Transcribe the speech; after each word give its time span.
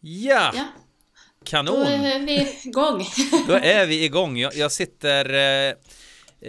Ja, 0.00 0.52
Ja, 0.54 0.64
kanon. 1.44 1.74
då 1.74 1.82
är 1.82 2.18
vi 2.18 2.56
igång. 2.64 3.06
Då 3.46 3.54
är 3.54 3.86
vi 3.86 4.04
igång. 4.04 4.38
Jag, 4.38 4.56
jag 4.56 4.72
sitter 4.72 5.34
eh, 5.34 5.74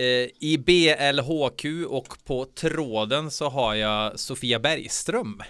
eh, 0.02 0.28
i 0.40 0.58
BLHQ 0.66 1.66
och 1.88 2.18
på 2.26 2.46
tråden 2.46 3.32
så 3.32 3.50
har 3.50 3.76
jag 3.76 4.20
Sofia 4.20 4.60
Bergström. 4.60 5.42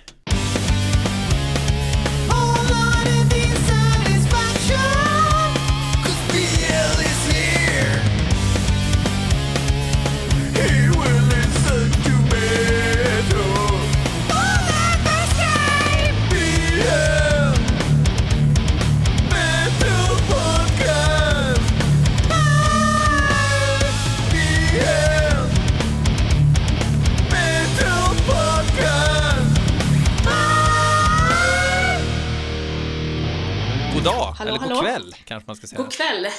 Hallå, 34.42 34.56
eller 34.56 34.76
god 34.76 34.84
kväll 34.84 35.16
kanske 35.26 35.48
man 35.48 35.56
ska 35.56 35.68
säga. 35.68 35.82
God 35.82 35.92
kväll. 35.92 36.28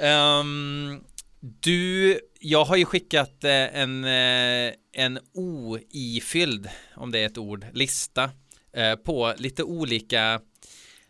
Ehm, 0.00 1.00
du, 1.40 2.20
jag 2.40 2.64
har 2.64 2.76
ju 2.76 2.84
skickat 2.84 3.44
eh, 3.44 3.80
en, 3.80 4.04
eh, 4.04 4.72
en 4.92 5.18
oifylld, 5.34 6.68
om 6.96 7.12
det 7.12 7.18
är 7.18 7.26
ett 7.26 7.38
ord, 7.38 7.66
lista 7.72 8.30
eh, 8.72 8.94
på 8.94 9.34
lite 9.36 9.62
olika 9.62 10.40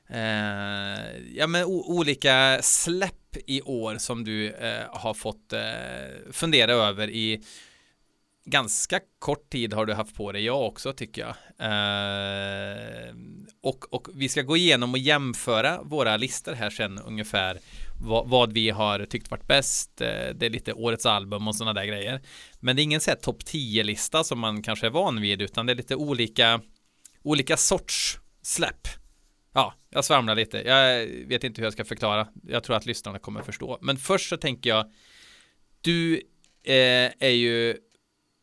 eh, 0.09 1.35
ja, 1.35 1.47
men 1.47 1.65
olika 1.65 2.59
släpp 2.63 3.37
i 3.47 3.63
år 3.63 3.99
som 3.99 4.25
du 4.25 4.51
eh, 4.51 4.87
har 4.91 5.15
fått 5.15 5.53
eh, 5.53 6.33
fundera 6.33 6.73
över 6.73 7.11
i 7.11 7.43
ganska 8.45 9.01
kort 9.19 9.51
tid 9.51 9.75
har 9.75 9.87
du 9.87 9.95
haft 9.95 10.17
på 10.17 10.33
dig, 10.33 10.45
jag 10.45 10.67
också 10.67 10.93
tycker 10.93 11.23
jag. 11.23 11.35
Och, 13.63 13.95
och 13.95 14.09
vi 14.15 14.29
ska 14.29 14.43
gå 14.43 14.57
igenom 14.57 14.93
och 14.93 14.99
jämföra 14.99 15.83
våra 15.83 16.17
listor 16.17 16.53
här 16.53 16.71
sen 16.71 16.99
ungefär 16.99 17.59
vad, 18.01 18.29
vad 18.29 18.53
vi 18.53 18.71
har 18.71 19.05
tyckt 19.05 19.31
varit 19.31 19.47
bäst. 19.47 20.01
Eh, 20.01 20.07
det 20.35 20.47
är 20.47 20.51
lite 20.51 20.73
årets 20.73 21.07
album 21.07 21.49
och 21.49 21.57
sådana 21.57 21.73
där 21.81 21.87
grejer. 21.87 22.23
Men 22.61 22.77
det 22.77 22.83
är 22.83 22.85
ingen 22.85 23.01
så 23.01 23.11
här 23.11 23.19
topp 23.19 23.43
10-lista 23.43 24.25
som 24.25 24.39
man 24.39 24.63
kanske 24.63 24.87
är 24.87 24.91
van 24.91 25.21
vid, 25.21 25.43
utan 25.43 25.67
det 25.67 25.73
är 25.73 25.75
lite 25.75 25.97
olika, 25.97 26.61
olika 27.23 27.57
sorts 27.57 28.19
släpp. 28.43 28.89
Ja, 29.55 29.75
jag 29.91 30.05
svamlar 30.05 30.35
lite. 30.35 30.59
Jag 30.59 31.07
vet 31.07 31.45
inte 31.45 31.61
hur 31.61 31.67
jag 31.67 31.73
ska 31.73 31.85
förklara. 31.85 32.29
Jag 32.49 32.65
tror 32.65 32.77
att 32.77 32.87
lyssnarna 32.87 33.19
kommer 33.19 33.43
förstå. 33.43 33.79
Men 33.81 33.97
först 33.97 34.29
så 34.29 34.37
tänker 34.37 34.71
jag, 34.71 34.93
du 35.81 36.15
eh, 36.65 37.11
är 37.19 37.35
ju 37.35 37.77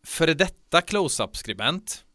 före 0.05 0.33
detta 0.33 0.81
close-up-skribent. 0.81 2.05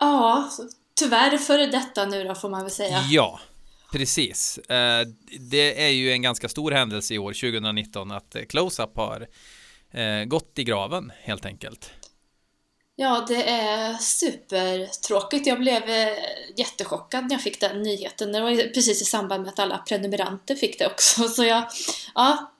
Ja, 0.00 0.50
tyvärr 0.94 1.38
före 1.38 1.66
detta 1.66 2.04
nu 2.04 2.24
då 2.24 2.34
får 2.34 2.48
man 2.48 2.62
väl 2.62 2.70
säga. 2.70 3.04
Ja, 3.10 3.40
precis. 3.92 4.58
Eh, 4.58 5.06
det 5.40 5.84
är 5.84 5.88
ju 5.88 6.12
en 6.12 6.22
ganska 6.22 6.48
stor 6.48 6.70
händelse 6.70 7.14
i 7.14 7.18
år, 7.18 7.32
2019, 7.32 8.10
att 8.10 8.34
eh, 8.34 8.42
close-up 8.42 8.96
har 8.96 9.28
eh, 9.90 10.24
gått 10.24 10.58
i 10.58 10.64
graven 10.64 11.12
helt 11.22 11.46
enkelt. 11.46 11.90
Ja, 12.96 13.24
det 13.28 13.50
är 13.50 13.94
supertråkigt. 13.94 15.46
Jag 15.46 15.58
blev 15.58 15.82
jättechockad 16.56 17.24
när 17.24 17.30
jag 17.30 17.42
fick 17.42 17.60
den 17.60 17.82
nyheten. 17.82 18.32
Det 18.32 18.40
var 18.40 18.74
precis 18.74 19.02
i 19.02 19.04
samband 19.04 19.42
med 19.42 19.52
att 19.52 19.58
alla 19.58 19.78
prenumeranter 19.78 20.54
fick 20.54 20.78
det 20.78 20.86
också. 20.86 21.22
Så 21.28 21.44
jag, 21.44 21.64
ja, 22.14 22.51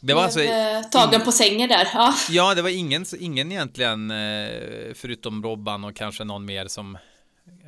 Det 0.00 0.14
var 0.14 0.22
alltså, 0.22 0.40
eh, 0.40 0.82
tagen 0.82 1.20
på 1.20 1.32
sängen 1.32 1.68
där. 1.68 1.88
Ja. 1.94 2.14
ja, 2.28 2.54
det 2.54 2.62
var 2.62 2.68
ingen, 2.68 3.04
ingen 3.18 3.52
egentligen, 3.52 4.10
eh, 4.10 4.94
förutom 4.94 5.42
Robban 5.42 5.84
och 5.84 5.96
kanske 5.96 6.24
någon 6.24 6.44
mer 6.44 6.68
som 6.68 6.98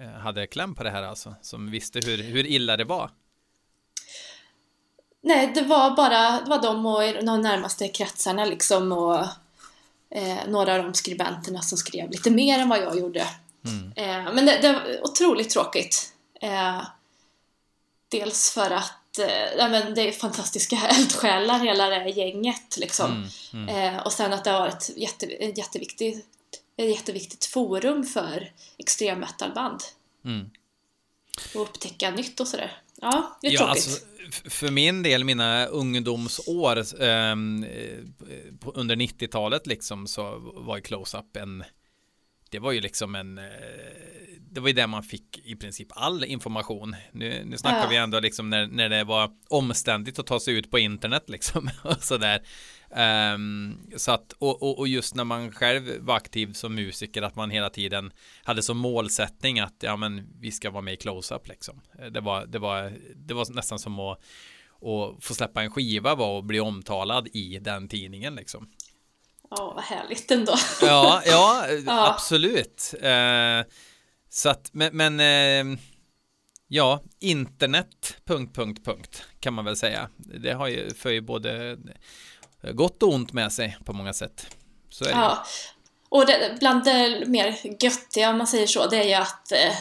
eh, 0.01 0.21
hade 0.21 0.47
kläm 0.47 0.75
på 0.75 0.83
det 0.83 0.91
här 0.91 1.03
alltså, 1.03 1.35
som 1.43 1.71
visste 1.71 2.01
hur, 2.05 2.23
hur 2.23 2.47
illa 2.47 2.77
det 2.77 2.85
var. 2.85 3.11
Nej, 5.23 5.53
det 5.55 5.63
var 5.63 5.97
bara 5.97 6.41
det 6.41 6.51
var 6.51 6.63
de 6.63 6.87
och 6.87 7.25
de 7.25 7.41
närmaste 7.41 7.89
kretsarna 7.89 8.45
liksom 8.45 8.93
och 8.93 9.19
eh, 10.11 10.39
några 10.49 10.75
av 10.75 10.83
de 10.83 10.95
skribenterna 10.95 11.63
som 11.63 11.79
skrev 11.79 12.11
lite 12.11 12.31
mer 12.31 12.59
än 12.59 12.69
vad 12.69 12.79
jag 12.79 12.99
gjorde. 12.99 13.27
Mm. 13.65 13.93
Eh, 13.97 14.35
men 14.35 14.47
det, 14.47 14.59
det 14.63 14.73
var 14.73 14.83
otroligt 15.03 15.51
tråkigt. 15.51 16.13
Eh, 16.41 16.83
dels 18.09 18.51
för 18.51 18.71
att 18.71 18.93
eh, 19.19 19.59
ja, 19.59 19.69
men 19.69 19.95
det 19.95 20.09
är 20.09 20.13
fantastiska 20.13 20.77
eldsjälar 20.91 21.59
hela 21.59 21.89
det 21.89 21.95
här 21.99 22.07
gänget 22.07 22.77
liksom. 22.77 23.29
Mm, 23.53 23.69
mm. 23.69 23.95
Eh, 23.95 24.03
och 24.03 24.13
sen 24.13 24.33
att 24.33 24.45
det 24.45 24.51
har 24.51 24.61
varit 24.61 24.75
ett, 24.75 24.97
jätte, 24.97 25.27
jätteviktigt, 25.57 26.27
ett 26.77 26.89
jätteviktigt 26.91 27.45
forum 27.45 28.05
för 28.05 28.53
extrem 28.79 29.21
metalband. 29.21 29.81
Mm. 30.25 30.51
Och 31.55 31.63
upptäcka 31.63 32.11
nytt 32.11 32.41
och 32.41 32.49
sådär. 32.49 32.77
Ja, 33.01 33.39
det 33.41 33.47
är 33.47 33.53
Ja, 33.53 33.59
tråkigt. 33.59 33.87
alltså, 33.87 34.07
för 34.51 34.71
min 34.71 35.03
del, 35.03 35.25
mina 35.25 35.67
ungdomsår 35.67 37.03
ehm, 37.03 37.65
eh, 37.65 37.99
under 38.75 38.97
90-talet 38.97 39.67
liksom 39.67 40.07
så 40.07 40.39
var 40.55 40.77
ju 40.77 40.83
close-up 40.83 41.37
en 41.37 41.65
det 42.53 42.59
var 42.59 42.73
ju 42.73 42.81
liksom 42.81 43.15
en 43.15 43.39
eh, 43.39 43.45
det 44.51 44.61
var 44.61 44.69
ju 44.69 44.75
där 44.75 44.87
man 44.87 45.03
fick 45.03 45.39
i 45.45 45.57
princip 45.57 45.89
all 45.91 46.25
information. 46.25 46.97
Nu, 47.13 47.43
nu 47.45 47.59
snackar 47.59 47.83
Ja. 47.83 47.89
vi 47.89 47.97
ändå 47.97 48.21
liksom 48.21 48.51
när, 48.51 48.67
när 48.67 48.89
det 48.89 49.05
var 49.05 49.31
omständigt 49.49 50.19
att 50.19 50.27
ta 50.27 50.41
sig 50.41 50.55
ut 50.55 50.71
på 50.71 50.79
internet 50.79 51.25
liksom 51.27 51.71
och 51.85 52.03
sådär. 52.03 52.43
Ehm, 52.95 53.77
så 53.97 54.13
att, 54.13 54.33
och, 54.33 54.63
och, 54.63 54.79
och 54.79 54.89
just 54.89 55.15
när 55.15 55.25
man 55.25 55.53
själv 55.53 55.99
var 56.01 56.17
aktiv 56.17 56.53
som 56.53 56.75
musiker 56.75 57.23
att 57.23 57.37
man 57.37 57.51
hela 57.51 57.71
tiden 57.71 58.13
hade 58.45 58.63
som 58.63 58.79
målsättning 58.79 59.61
att 59.61 59.77
ja 59.81 59.97
men 59.97 60.29
vi 60.41 60.51
ska 60.51 60.71
vara 60.71 60.83
med 60.83 60.95
i 60.95 60.97
close-up 60.97 61.49
liksom. 61.49 61.81
Det 62.11 62.21
var, 62.21 62.47
det 62.47 62.59
var, 62.59 62.93
det 63.17 63.35
var 63.35 63.55
nästan 63.55 63.79
som 63.79 64.01
att 64.01 64.21
och 64.83 65.25
få 65.25 65.35
släppa 65.35 65.63
en 65.63 65.71
skiva 65.71 66.15
var 66.15 66.37
och 66.37 66.45
bli 66.45 66.61
omtalad 66.61 67.29
i 67.33 67.59
den 67.59 67.89
tidningen 67.89 68.35
liksom. 68.35 68.69
Ja, 69.57 69.73
vad 69.75 69.85
härligt 69.85 70.31
ändå. 70.31 70.55
Ja, 70.83 71.23
ja, 71.27 71.67
Ja. 71.87 72.11
absolut. 72.11 72.95
Eh, 73.03 73.73
så 74.31 74.49
att, 74.49 74.71
men, 74.73 74.97
men 74.97 75.21
eh, 75.21 75.79
ja, 76.69 77.03
internet, 77.21 78.17
punkt, 78.25 78.57
punkt, 78.57 78.85
punkt, 78.85 79.23
kan 79.41 79.55
man 79.55 79.65
väl 79.65 79.77
säga. 79.77 80.09
Det 80.17 80.53
har 80.53 80.69
ju 80.69 80.95
för 80.95 81.11
ju 81.11 81.21
både 81.21 81.79
gott 82.73 83.03
och 83.03 83.13
ont 83.15 83.33
med 83.33 83.53
sig 83.53 83.77
på 83.85 83.93
många 83.93 84.13
sätt. 84.13 84.47
Så 84.91 85.05
är 85.05 85.09
det. 85.09 85.15
Ja. 85.15 85.45
Och 86.09 86.27
det, 86.27 86.57
bland 86.59 86.85
det 86.85 87.25
mer 87.27 87.57
göttiga, 87.85 88.31
om 88.31 88.39
man 88.39 88.47
säger 88.47 88.67
så, 88.67 88.87
det 88.87 88.97
är 88.97 89.09
ju 89.09 89.15
att 89.15 89.53
eh, 89.53 89.75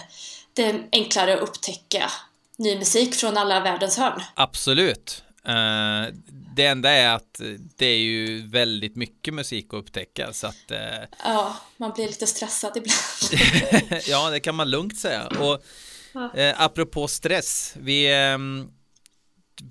det 0.54 0.66
är 0.66 0.88
enklare 0.92 1.34
att 1.34 1.42
upptäcka 1.42 2.12
ny 2.58 2.78
musik 2.78 3.16
från 3.16 3.38
alla 3.38 3.60
världens 3.60 3.98
hörn. 3.98 4.22
Absolut. 4.36 5.24
Eh, 5.46 6.14
det 6.56 6.66
enda 6.66 6.90
är 6.90 7.16
att 7.16 7.42
det 7.78 7.86
är 7.86 7.98
ju 7.98 8.48
väldigt 8.48 8.96
mycket 8.96 9.34
musik 9.34 9.66
att 9.70 9.74
upptäcka 9.80 10.34
så 10.34 10.48
att 10.48 10.72
eh, 10.72 10.80
Ja, 11.24 11.56
man 11.78 11.92
blir 11.96 12.08
lite 12.08 12.28
stressad 12.28 12.72
ibland. 12.78 14.02
ja, 14.08 14.30
det 14.30 14.40
kan 14.40 14.56
man 14.56 14.70
lugnt 14.70 15.00
säga. 15.00 15.28
Och 15.28 15.64
eh, 16.38 16.62
apropå 16.62 17.08
stress, 17.08 17.76
vi 17.80 18.14
ehm, 18.14 18.72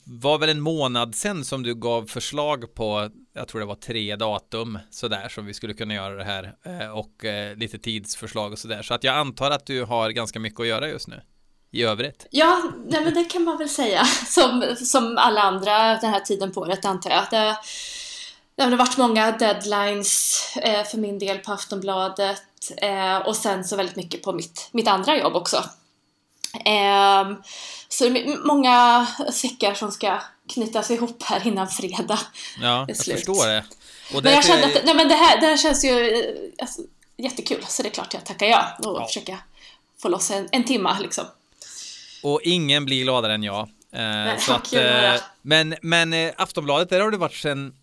var 0.05 0.39
väl 0.39 0.49
en 0.49 0.61
månad 0.61 1.15
sedan 1.15 1.45
som 1.45 1.63
du 1.63 1.75
gav 1.75 2.07
förslag 2.07 2.75
på, 2.75 3.11
jag 3.33 3.49
tror 3.49 3.61
det 3.61 3.67
var 3.67 3.75
tre 3.75 4.17
datum 4.17 4.79
sådär 4.91 5.29
som 5.29 5.47
vi 5.47 5.55
skulle 5.55 5.75
kunna 5.75 5.95
göra 5.95 6.15
det 6.15 6.25
här 6.25 6.55
och 6.95 7.25
lite 7.57 7.79
tidsförslag 7.79 8.53
och 8.53 8.59
sådär. 8.59 8.83
Så 8.83 8.95
att 8.95 9.05
jag 9.05 9.15
antar 9.15 9.51
att 9.51 9.67
du 9.67 9.85
har 9.85 10.11
ganska 10.11 10.41
mycket 10.41 10.61
att 10.61 10.67
göra 10.67 10.89
just 10.89 11.09
nu 11.09 11.23
i 11.73 11.83
övrigt. 11.83 12.27
Ja, 12.31 12.63
nej, 12.87 13.05
men 13.05 13.15
det 13.15 13.25
kan 13.25 13.45
man 13.45 13.59
väl 13.59 13.69
säga. 13.69 14.05
Som, 14.27 14.77
som 14.85 15.19
alla 15.19 15.43
andra 15.43 15.97
den 15.97 16.11
här 16.11 16.21
tiden 16.21 16.53
på 16.53 16.61
året 16.61 16.85
antar 16.85 17.11
jag. 17.11 17.25
Det, 17.31 17.57
det 18.57 18.63
har 18.63 18.77
varit 18.77 18.97
många 18.97 19.33
deadlines 19.33 20.43
eh, 20.57 20.85
för 20.85 20.99
min 20.99 21.19
del 21.19 21.39
på 21.39 21.53
Aftonbladet 21.53 22.43
eh, 22.77 23.17
och 23.17 23.37
sen 23.37 23.65
så 23.65 23.77
väldigt 23.77 23.97
mycket 23.97 24.23
på 24.23 24.33
mitt, 24.33 24.69
mitt 24.73 24.89
andra 24.89 25.19
jobb 25.19 25.37
också. 25.37 25.65
Ehm, 26.65 27.37
så 27.89 28.09
det 28.09 28.21
är 28.21 28.47
många 28.47 29.07
säckar 29.33 29.75
som 29.75 29.93
ska 29.93 30.21
knytas 30.49 30.91
ihop 30.91 31.23
här 31.23 31.47
innan 31.47 31.69
fredag. 31.69 32.19
Ja, 32.61 32.85
jag 32.89 32.97
förstår 32.97 33.47
det. 33.47 33.65
Och 34.15 34.23
Men 34.25 34.33
jag 34.33 34.45
kände 34.45 34.67
att 34.67 34.85
nej, 34.85 34.95
men 34.95 35.09
det, 35.09 35.15
här, 35.15 35.41
det 35.41 35.47
här 35.47 35.57
känns 35.57 35.85
ju 35.85 36.11
eh, 36.21 36.35
alltså, 36.63 36.83
jättekul, 37.17 37.65
så 37.69 37.83
det 37.83 37.89
är 37.89 37.91
klart 37.91 38.15
jag 38.15 38.25
tackar 38.25 38.47
ja 38.47 38.77
och 38.79 39.01
Ja. 39.01 39.07
försöka 39.07 39.39
få 40.03 40.09
loss 40.09 40.31
en, 40.31 40.49
en 40.53 40.65
timma 40.65 40.99
liksom. 40.99 41.25
Och 42.23 42.41
ingen 42.43 42.85
blir 42.85 43.03
gladare 43.03 43.35
än 43.35 43.43
jag. 43.43 43.69
Eh, 43.93 44.39
så 44.39 44.53
att, 44.53 44.73
eh, 44.73 45.15
men 45.43 45.75
men 45.83 46.13
eh, 46.13 46.33
Aftonbladet, 46.37 46.89
där 46.89 47.01
har 47.01 47.11
du 47.11 47.19
varit 47.19 47.35
sedan 47.35 47.75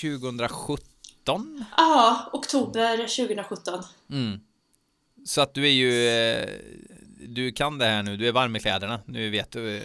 2017. 0.00 1.64
Ja, 1.76 2.30
oktober 2.32 2.96
2017. 2.96 3.82
Mm. 4.10 4.40
Så 5.24 5.40
att 5.40 5.54
du 5.54 5.66
är 5.66 5.72
ju, 5.72 6.08
eh, 6.08 6.48
du 7.28 7.52
kan 7.52 7.78
det 7.78 7.84
här 7.84 8.02
nu, 8.02 8.16
du 8.16 8.28
är 8.28 8.32
varm 8.32 8.56
i 8.56 8.60
kläderna, 8.60 9.00
nu 9.06 9.30
vet 9.30 9.52
du. 9.52 9.82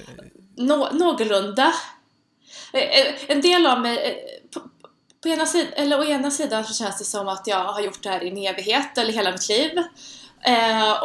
Nå 0.55 0.89
någorlunda. 0.91 1.73
En 3.27 3.41
del 3.41 3.65
av 3.65 3.81
mig, 3.81 4.17
på, 4.53 4.61
på 5.23 5.29
ena 5.29 5.45
sidan, 5.45 5.73
eller 5.73 5.99
å 5.99 6.03
ena 6.03 6.31
sidan 6.31 6.65
så 6.65 6.73
känns 6.73 6.97
det 6.97 7.03
som 7.03 7.27
att 7.27 7.47
jag 7.47 7.63
har 7.63 7.81
gjort 7.81 8.03
det 8.03 8.09
här 8.09 8.23
i 8.23 8.29
en 8.29 8.37
evighet 8.37 8.97
eller 8.97 9.13
hela 9.13 9.31
mitt 9.31 9.49
liv. 9.49 9.71
Eh, 10.45 11.03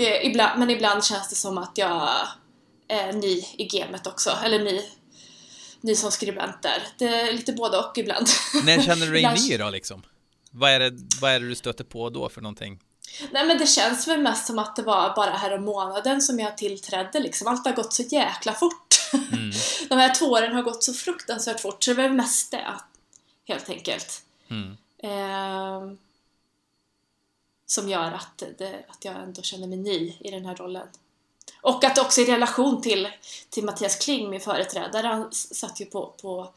och 0.00 0.24
ibland, 0.24 0.58
men 0.58 0.70
ibland 0.70 1.04
känns 1.04 1.28
det 1.28 1.34
som 1.34 1.58
att 1.58 1.72
jag 1.74 2.08
är 2.88 3.12
ny 3.12 3.44
i 3.58 3.64
gamet 3.64 4.06
också, 4.06 4.30
eller 4.44 4.58
ny, 4.58 4.80
ny 5.80 5.94
som 5.94 6.10
skribent 6.10 6.62
där. 6.62 6.82
Det 6.98 7.04
är 7.04 7.32
lite 7.32 7.52
både 7.52 7.78
och 7.78 7.98
ibland. 7.98 8.26
När 8.64 8.82
känner 8.82 9.06
du 9.06 9.12
dig 9.12 9.34
ny 9.48 9.56
då 9.56 9.70
liksom? 9.70 10.02
Vad 10.50 10.70
är, 10.70 10.80
det, 10.80 10.92
vad 11.20 11.30
är 11.30 11.40
det 11.40 11.48
du 11.48 11.54
stöter 11.54 11.84
på 11.84 12.10
då 12.10 12.28
för 12.28 12.40
någonting? 12.40 12.80
Nej 13.32 13.46
men 13.46 13.58
det 13.58 13.66
känns 13.66 14.08
väl 14.08 14.20
mest 14.20 14.46
som 14.46 14.58
att 14.58 14.76
det 14.76 14.82
var 14.82 15.16
bara 15.16 15.30
här 15.30 15.54
om 15.54 15.64
månaden 15.64 16.20
som 16.20 16.38
jag 16.38 16.56
tillträdde 16.56 17.20
liksom. 17.20 17.46
Allt 17.46 17.64
har 17.64 17.72
gått 17.72 17.92
så 17.92 18.02
jäkla 18.02 18.52
fort. 18.52 18.94
Mm. 19.32 19.50
De 19.88 19.98
här 19.98 20.14
två 20.14 20.26
åren 20.26 20.54
har 20.54 20.62
gått 20.62 20.84
så 20.84 20.94
fruktansvärt 20.94 21.60
fort 21.60 21.84
så 21.84 21.94
det 21.94 22.02
var 22.02 22.08
mest 22.08 22.50
det. 22.50 22.66
Helt 23.48 23.70
enkelt. 23.70 24.22
Mm. 24.50 24.76
Eh, 25.02 25.96
som 27.66 27.88
gör 27.88 28.12
att, 28.12 28.42
det, 28.58 28.84
att 28.88 29.04
jag 29.04 29.16
ändå 29.16 29.42
känner 29.42 29.66
mig 29.66 29.78
ny 29.78 30.16
i 30.20 30.30
den 30.30 30.46
här 30.46 30.56
rollen. 30.56 30.88
Och 31.62 31.84
att 31.84 31.98
också 31.98 32.20
i 32.20 32.24
relation 32.24 32.82
till, 32.82 33.08
till 33.50 33.64
Mattias 33.64 33.96
Kling, 33.96 34.30
min 34.30 34.40
företrädare, 34.40 35.06
han 35.06 35.32
satt 35.32 35.80
ju 35.80 35.86
på, 35.86 36.14
på, 36.22 36.52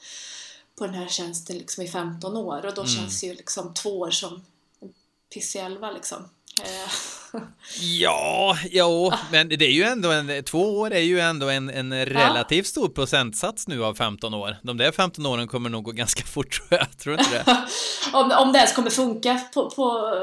på 0.76 0.86
den 0.86 0.96
här 0.96 1.08
tjänsten 1.08 1.58
liksom 1.58 1.84
i 1.84 1.88
15 1.88 2.38
år 2.38 2.66
och 2.66 2.74
då 2.74 2.82
mm. 2.82 2.94
känns 2.94 3.24
ju 3.24 3.34
liksom 3.34 3.74
två 3.74 4.00
år 4.00 4.12
som 4.12 4.46
en 4.80 4.94
pissig 5.34 5.60
elva 5.60 5.92
liksom. 5.92 6.30
Eh. 6.60 7.42
ja, 7.82 8.58
jo, 8.72 9.12
men 9.32 9.50
det 9.50 9.66
är 9.66 9.72
ju 9.72 9.84
ändå 9.84 10.12
en, 10.12 10.44
två 10.44 10.80
år 10.80 10.94
är 10.94 11.00
ju 11.00 11.20
ändå 11.20 11.50
en, 11.50 11.70
en 11.70 12.06
relativt 12.06 12.66
ja. 12.66 12.70
stor 12.70 12.90
procentsats 12.90 13.68
nu 13.68 13.84
av 13.84 13.94
15 13.94 14.34
år. 14.34 14.56
De 14.64 14.78
där 14.78 14.92
15 14.92 15.26
åren 15.26 15.48
kommer 15.48 15.70
nog 15.70 15.84
gå 15.84 15.92
ganska 15.92 16.24
fort 16.24 16.52
tror 16.70 16.80
jag, 16.80 16.98
tror 16.98 17.20
inte 17.20 17.32
det? 17.32 17.58
om, 18.14 18.32
om 18.32 18.54
det 18.54 18.60
ens 18.60 18.74
kommer 18.74 18.90
funka 18.90 19.42
på, 19.54 19.70
på 19.70 20.14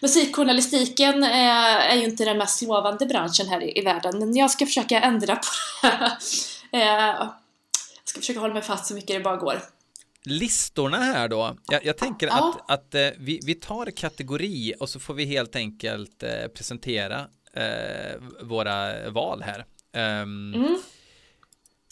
musikjournalistiken 0.00 1.24
är, 1.24 1.78
är 1.78 1.96
ju 1.96 2.04
inte 2.04 2.24
den 2.24 2.38
mest 2.38 2.62
lovande 2.62 3.06
branschen 3.06 3.48
här 3.48 3.62
i, 3.62 3.78
i 3.78 3.82
världen, 3.82 4.18
men 4.18 4.36
jag 4.36 4.50
ska 4.50 4.66
försöka 4.66 5.00
ändra 5.00 5.36
på 5.36 5.42
det. 5.82 6.12
Eh, 6.72 6.80
jag 6.82 7.30
ska 8.04 8.20
försöka 8.20 8.40
hålla 8.40 8.54
mig 8.54 8.62
fast 8.62 8.86
så 8.86 8.94
mycket 8.94 9.16
det 9.16 9.20
bara 9.20 9.36
går 9.36 9.62
listorna 10.26 10.96
här 10.96 11.28
då. 11.28 11.56
Jag, 11.66 11.84
jag 11.84 11.96
tänker 11.96 12.26
ja. 12.26 12.60
att, 12.66 12.70
att 12.70 12.94
eh, 12.94 13.08
vi, 13.18 13.40
vi 13.44 13.54
tar 13.54 13.90
kategori 13.90 14.74
och 14.80 14.88
så 14.88 15.00
får 15.00 15.14
vi 15.14 15.24
helt 15.24 15.56
enkelt 15.56 16.22
eh, 16.22 16.46
presentera 16.54 17.26
eh, 17.52 18.20
våra 18.42 19.10
val 19.10 19.42
här. 19.42 19.64
Um, 20.22 20.54
mm. 20.54 20.76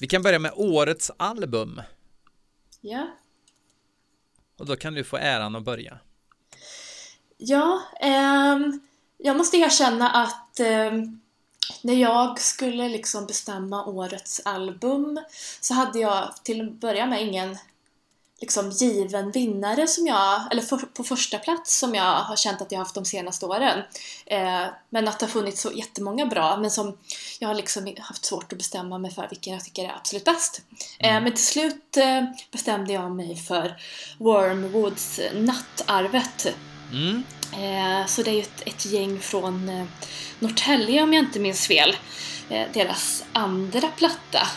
Vi 0.00 0.06
kan 0.06 0.22
börja 0.22 0.38
med 0.38 0.52
årets 0.54 1.10
album. 1.16 1.82
Ja. 2.80 3.06
Och 4.58 4.66
då 4.66 4.76
kan 4.76 4.94
du 4.94 5.04
få 5.04 5.16
äran 5.16 5.56
att 5.56 5.64
börja. 5.64 5.98
Ja, 7.36 7.82
um, 8.02 8.80
jag 9.18 9.36
måste 9.36 9.56
erkänna 9.56 10.10
att 10.10 10.60
um, 10.60 11.20
när 11.82 11.94
jag 11.94 12.40
skulle 12.40 12.88
liksom 12.88 13.26
bestämma 13.26 13.84
årets 13.84 14.40
album 14.44 15.20
så 15.60 15.74
hade 15.74 15.98
jag 15.98 16.34
till 16.42 16.68
att 16.68 16.72
börja 16.72 17.06
med 17.06 17.22
ingen 17.22 17.58
liksom 18.44 18.70
given 18.70 19.30
vinnare 19.30 19.86
som 19.86 20.06
jag, 20.06 20.52
eller 20.52 20.62
för, 20.62 20.76
på 20.76 21.04
första 21.04 21.38
plats 21.38 21.78
som 21.78 21.94
jag 21.94 22.14
har 22.14 22.36
känt 22.36 22.62
att 22.62 22.72
jag 22.72 22.78
haft 22.78 22.94
de 22.94 23.04
senaste 23.04 23.46
åren. 23.46 23.82
Eh, 24.26 24.66
men 24.90 25.08
att 25.08 25.18
det 25.18 25.26
har 25.26 25.30
funnits 25.30 25.60
så 25.60 25.72
jättemånga 25.72 26.26
bra, 26.26 26.56
men 26.56 26.70
som 26.70 26.98
jag 27.38 27.48
har 27.48 27.54
liksom 27.54 27.94
haft 27.98 28.24
svårt 28.24 28.52
att 28.52 28.58
bestämma 28.58 28.98
mig 28.98 29.10
för 29.10 29.26
vilken 29.30 29.52
jag 29.52 29.64
tycker 29.64 29.84
är 29.84 29.92
absolut 29.96 30.24
bäst. 30.24 30.62
Eh, 30.98 31.10
mm. 31.10 31.22
men 31.22 31.32
till 31.32 31.44
slut 31.44 31.96
eh, 31.96 32.24
bestämde 32.50 32.92
jag 32.92 33.10
mig 33.10 33.36
för 33.36 33.76
Wormwoods 34.18 35.20
Nattarvet. 35.34 36.46
Mm. 36.92 37.22
Eh, 37.52 38.06
så 38.06 38.22
det 38.22 38.30
är 38.30 38.34
ju 38.34 38.40
ett, 38.40 38.62
ett 38.66 38.86
gäng 38.86 39.20
från 39.20 39.68
eh, 39.68 39.84
Norrtälje 40.38 41.02
om 41.02 41.12
jag 41.12 41.24
inte 41.24 41.40
minns 41.40 41.66
fel. 41.66 41.96
Eh, 42.50 42.66
deras 42.72 43.24
andra 43.32 43.88
platta 43.88 44.48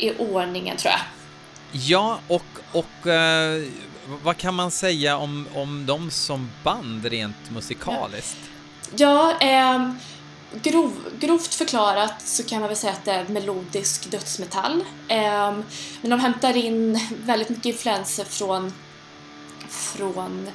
i 0.00 0.14
ordningen 0.18 0.76
tror 0.76 0.90
jag. 0.90 1.00
Ja, 1.72 2.20
och, 2.28 2.44
och 2.72 3.06
eh, 3.06 3.62
vad 4.22 4.36
kan 4.36 4.54
man 4.54 4.70
säga 4.70 5.16
om, 5.16 5.46
om 5.54 5.86
dem 5.86 6.10
som 6.10 6.50
band 6.64 7.04
rent 7.04 7.50
musikaliskt? 7.50 8.38
Ja, 8.96 9.40
eh, 9.40 9.92
grov, 10.62 10.92
grovt 11.20 11.54
förklarat 11.54 12.22
så 12.22 12.44
kan 12.44 12.60
man 12.60 12.68
väl 12.68 12.76
säga 12.76 12.92
att 12.92 13.04
det 13.04 13.12
är 13.12 13.28
melodisk 13.28 14.10
dödsmetall. 14.10 14.84
Eh, 15.08 15.52
men 16.00 16.10
de 16.10 16.20
hämtar 16.20 16.56
in 16.56 17.00
väldigt 17.24 17.48
mycket 17.48 17.66
influenser 17.66 18.24
från, 18.24 18.72
från, 19.68 20.48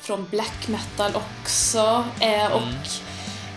från 0.00 0.28
black 0.30 0.68
metal 0.68 1.12
också. 1.14 2.04
Eh, 2.20 2.52
och 2.52 2.62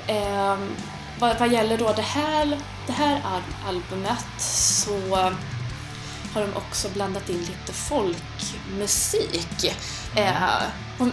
mm. 0.08 0.76
Vad, 1.20 1.40
vad 1.40 1.52
gäller 1.52 1.78
då 1.78 1.94
det 1.94 2.02
här, 2.02 2.60
det 2.88 2.94
här 2.94 3.22
albumet 3.68 4.42
så 4.42 5.32
har 6.36 6.42
de 6.42 6.56
också 6.56 6.90
blandat 6.94 7.30
in 7.30 7.40
lite 7.40 7.74
folkmusik. 7.74 9.66
Eh, 10.16 10.34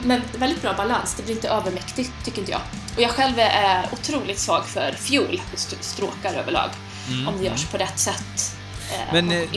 med 0.03 0.23
väldigt 0.39 0.63
bra 0.63 0.73
balans, 0.73 1.15
det 1.15 1.23
blir 1.23 1.35
inte 1.35 1.49
övermäktigt 1.49 2.13
tycker 2.25 2.39
inte 2.39 2.53
jag. 2.53 2.61
Och 2.97 3.03
jag 3.03 3.11
själv 3.11 3.39
är 3.39 3.87
otroligt 3.93 4.39
svag 4.39 4.67
för 4.67 4.93
fiol, 4.93 5.41
stråkar 5.81 6.35
överlag, 6.35 6.71
mm. 7.09 7.29
om 7.29 7.39
det 7.39 7.45
görs 7.45 7.65
på 7.65 7.77
rätt 7.77 7.99
sätt. 7.99 8.57
Eh, 8.93 9.13
Men 9.13 9.33
eh, 9.33 9.49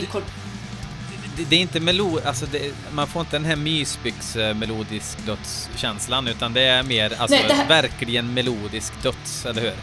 det, 1.36 1.44
det, 1.44 1.56
är 1.56 1.60
inte 1.60 1.80
melod, 1.80 2.26
alltså 2.26 2.46
det, 2.52 2.72
man 2.92 3.06
får 3.06 3.20
inte 3.20 3.36
den 3.36 3.44
här 3.44 3.56
mysbyx 3.56 4.36
eh, 4.36 4.54
melodisk 4.54 5.18
dödskänslan 5.26 6.28
utan 6.28 6.52
det 6.52 6.62
är 6.62 6.82
mer 6.82 7.12
alltså 7.18 7.36
Nej, 7.36 7.56
här... 7.56 7.68
verkligen 7.68 8.34
melodisk 8.34 9.02
döds, 9.02 9.46
eller 9.46 9.62
hur? 9.62 9.74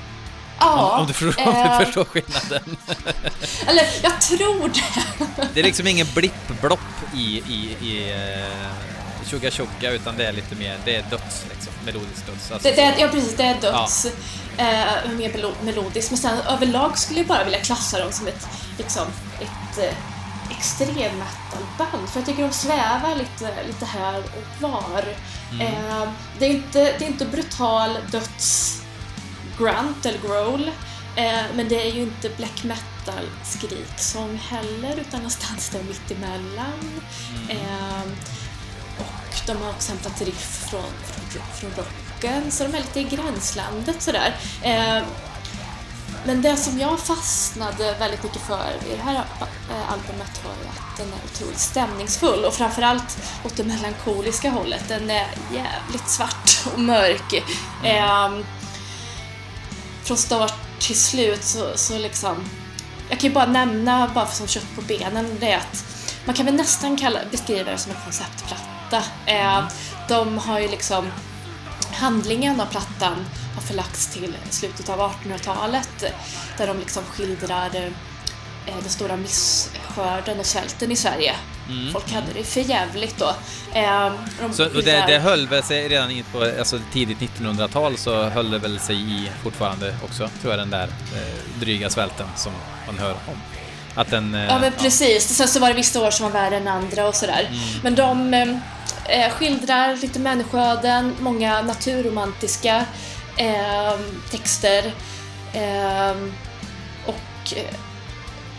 Ja. 0.63 0.93
Om, 0.93 1.01
om, 1.01 1.07
du, 1.07 1.13
förstår, 1.13 1.41
eh, 1.41 1.47
om 1.47 1.79
du 1.79 1.85
förstår 1.85 2.05
skillnaden. 2.05 2.77
Eller, 3.67 3.87
jag 4.03 4.21
tror 4.21 4.69
det. 4.69 5.47
det 5.53 5.59
är 5.59 5.63
liksom 5.63 5.87
ingen 5.87 6.07
blipp-blopp 6.15 6.79
i, 7.15 7.37
i, 7.37 7.77
i 7.81 8.13
uh, 8.13 9.25
Tjugga 9.25 9.51
Tjugga 9.51 9.91
utan 9.91 10.17
det 10.17 10.25
är 10.25 10.31
lite 10.31 10.55
mer, 10.55 10.77
det 10.85 10.95
är 10.95 11.03
döds 11.09 11.45
liksom, 11.49 11.73
melodisk 11.85 12.25
döds. 12.25 12.51
Alltså, 12.51 12.69
det, 12.69 12.75
det, 12.75 12.95
ja 12.99 13.07
precis, 13.07 13.35
det 13.35 13.43
är 13.43 13.61
döds. 13.61 14.07
Ja. 14.57 14.63
Eh, 14.63 15.11
mer 15.11 15.53
melodiskt, 15.63 16.11
men 16.11 16.17
sen 16.17 16.37
överlag 16.39 16.97
skulle 16.97 17.19
jag 17.19 17.27
bara 17.27 17.43
vilja 17.43 17.59
klassa 17.59 17.99
dem 17.99 18.11
som 18.11 18.27
ett, 18.27 18.47
liksom, 18.77 19.07
ett 19.39 19.77
eh, 19.77 19.93
extrem 20.57 21.19
metal-band. 21.19 22.09
För 22.09 22.19
jag 22.19 22.25
tycker 22.25 22.43
de 22.43 22.53
svävar 22.53 23.15
lite, 23.15 23.63
lite 23.67 23.85
här 23.85 24.17
och 24.17 24.61
var. 24.61 25.03
Mm. 25.51 25.61
Eh, 25.61 26.09
det, 26.39 26.45
är 26.45 26.49
inte, 26.49 26.79
det 26.83 27.05
är 27.05 27.07
inte 27.07 27.25
brutal 27.25 27.97
döds 28.11 28.82
grunt 29.57 30.05
eller 30.05 30.19
growl. 30.19 30.71
Eh, 31.15 31.43
men 31.55 31.69
det 31.69 31.87
är 31.87 31.91
ju 31.91 32.01
inte 32.01 32.29
black 32.29 32.63
metal 32.63 33.29
skriksång 33.43 34.37
heller 34.37 34.99
utan 34.99 35.19
någonstans 35.19 35.69
där 35.69 35.83
mittemellan. 35.83 37.01
Mm. 37.49 37.57
Eh, 37.57 38.01
och 38.99 39.47
de 39.47 39.57
har 39.61 39.69
också 39.69 39.91
hämtat 39.91 40.21
riff 40.21 40.67
från, 40.69 40.93
från, 41.05 41.43
från 41.53 41.85
rocken 41.85 42.51
så 42.51 42.63
de 42.63 42.75
är 42.75 42.79
lite 42.79 42.99
i 42.99 43.03
gränslandet 43.03 44.01
sådär. 44.01 44.35
Eh, 44.61 45.03
men 46.25 46.41
det 46.41 46.57
som 46.57 46.79
jag 46.79 46.99
fastnade 46.99 47.95
väldigt 47.99 48.23
mycket 48.23 48.41
för 48.41 48.71
i 48.91 48.95
det 48.95 49.03
här 49.03 49.23
albumet 49.89 50.43
var 50.45 50.51
ju 50.51 50.69
att 50.69 50.97
den 50.97 51.07
är 51.07 51.25
otroligt 51.25 51.59
stämningsfull 51.59 52.45
och 52.45 52.53
framförallt 52.53 53.17
åt 53.45 53.57
det 53.57 53.63
melankoliska 53.63 54.49
hållet. 54.49 54.83
Den 54.87 55.09
är 55.09 55.27
jävligt 55.53 56.09
svart 56.09 56.73
och 56.73 56.79
mörk. 56.79 57.43
Mm 57.83 58.43
från 60.03 60.17
start 60.17 60.53
till 60.79 60.99
slut 60.99 61.43
så, 61.43 61.71
så 61.75 61.97
liksom... 61.97 62.49
Jag 63.09 63.19
kan 63.19 63.29
ju 63.29 63.33
bara 63.33 63.45
nämna, 63.45 64.11
bara 64.15 64.25
för 64.25 64.35
som 64.35 64.47
kött 64.47 64.75
på 64.75 64.81
benen, 64.81 65.37
det 65.39 65.51
är 65.51 65.57
att 65.57 65.85
man 66.25 66.35
kan 66.35 66.45
väl 66.45 66.55
nästan 66.55 66.97
kalla, 66.97 67.19
beskriva 67.31 67.71
det 67.71 67.77
som 67.77 67.91
en 67.91 67.97
konceptplatta. 68.03 69.03
Eh, 69.25 69.63
de 70.09 70.37
har 70.37 70.59
ju 70.59 70.67
liksom... 70.67 71.11
Handlingen 71.93 72.61
av 72.61 72.65
plattan 72.65 73.25
har 73.55 73.61
förlagts 73.61 74.07
till 74.07 74.35
slutet 74.49 74.89
av 74.89 74.99
1800-talet 74.99 76.03
där 76.57 76.67
de 76.67 76.79
liksom 76.79 77.03
skildrar 77.03 77.75
eh, 77.75 77.91
den 78.65 78.89
stora 78.89 79.17
misskörden 79.17 80.39
och 80.39 80.45
svälten 80.45 80.91
i 80.91 80.95
Sverige 80.95 81.35
Mm. 81.69 81.93
Folk 81.93 82.11
hade 82.11 82.33
det 82.33 82.43
för 82.43 82.61
jävligt 82.61 83.17
då. 83.17 83.35
Eh, 83.73 84.11
de 84.41 84.53
så 84.53 84.63
det, 84.63 85.03
det 85.07 85.19
höll 85.19 85.47
väl 85.47 85.63
sig 85.63 85.87
redan 85.87 86.11
in 86.11 86.23
på 86.31 86.43
alltså, 86.59 86.79
tidigt 86.93 87.17
1900-tal 87.19 87.97
så 87.97 88.23
höll 88.23 88.51
det 88.51 88.59
väl 88.59 88.79
sig 88.79 88.95
i 88.95 89.31
fortfarande 89.43 89.95
också, 90.03 90.29
tror 90.41 90.53
jag, 90.53 90.59
den 90.59 90.69
där 90.69 90.87
eh, 90.87 91.59
dryga 91.59 91.89
svälten 91.89 92.27
som 92.35 92.51
man 92.87 92.99
hör 92.99 93.11
om. 93.11 93.41
Att 93.95 94.11
den, 94.11 94.35
eh, 94.35 94.45
ja 94.45 94.59
men 94.59 94.71
precis, 94.71 95.29
ja. 95.29 95.35
sen 95.35 95.47
så 95.47 95.59
var 95.59 95.67
det 95.67 95.73
vissa 95.73 96.01
år 96.01 96.11
som 96.11 96.23
var 96.25 96.33
värre 96.33 96.57
än 96.57 96.67
andra 96.67 97.07
och 97.07 97.15
sådär. 97.15 97.47
Mm. 97.49 97.59
Men 97.83 97.95
de 97.95 98.33
eh, 99.09 99.29
skildrar 99.29 99.95
lite 99.95 100.19
människoöden, 100.19 101.15
många 101.19 101.61
naturromantiska 101.61 102.85
eh, 103.37 103.99
texter. 104.31 104.93
Eh, 105.53 106.15
och 107.05 107.57
eh, 107.57 107.75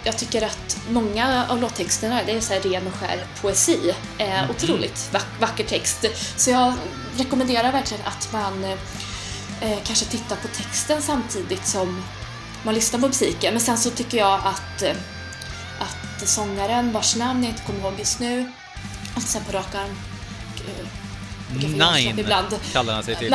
jag 0.04 0.18
tycker 0.18 0.42
att 0.46 0.78
många 0.90 1.46
av 1.48 1.60
låttexterna 1.60 2.20
det 2.26 2.32
är 2.32 2.40
så 2.40 2.52
här 2.52 2.60
ren 2.60 2.86
och 2.86 2.94
skär 2.94 3.26
poesi. 3.40 3.94
Eh, 4.18 4.28
Mm. 4.44 4.50
Otroligt 4.50 5.08
vack, 5.12 5.26
vacker 5.40 5.64
text. 5.64 6.04
Så 6.36 6.50
jag 6.50 6.74
rekommenderar 7.16 7.72
verkligen 7.72 8.06
att 8.06 8.32
man 8.32 8.64
eh, 9.60 9.78
kanske 9.84 10.04
tittar 10.04 10.36
på 10.36 10.48
texten 10.48 11.02
samtidigt 11.02 11.66
som 11.66 12.02
man 12.62 12.74
lyssnar 12.74 13.00
på 13.00 13.06
musiken. 13.06 13.54
Men 13.54 13.60
sen 13.60 13.78
så 13.78 13.90
tycker 13.90 14.18
jag 14.18 14.34
att, 14.44 14.82
eh, 14.82 14.96
att 15.80 16.28
sångaren 16.28 16.92
vars 16.92 17.16
namn 17.16 17.42
jag 17.42 17.50
inte 17.50 17.62
kommer 17.62 17.80
ihåg 17.80 17.94
just 17.98 18.20
nu, 18.20 18.52
alltså 19.14 19.30
sen 19.32 19.44
på 19.44 19.52
rak 19.52 19.74
arm, 19.74 19.96
eh, 20.68 21.96
Nine 21.96 22.18
ibland. 22.18 22.46
kallar 22.72 22.94
han 22.94 23.04
sig 23.04 23.16
till. 23.16 23.34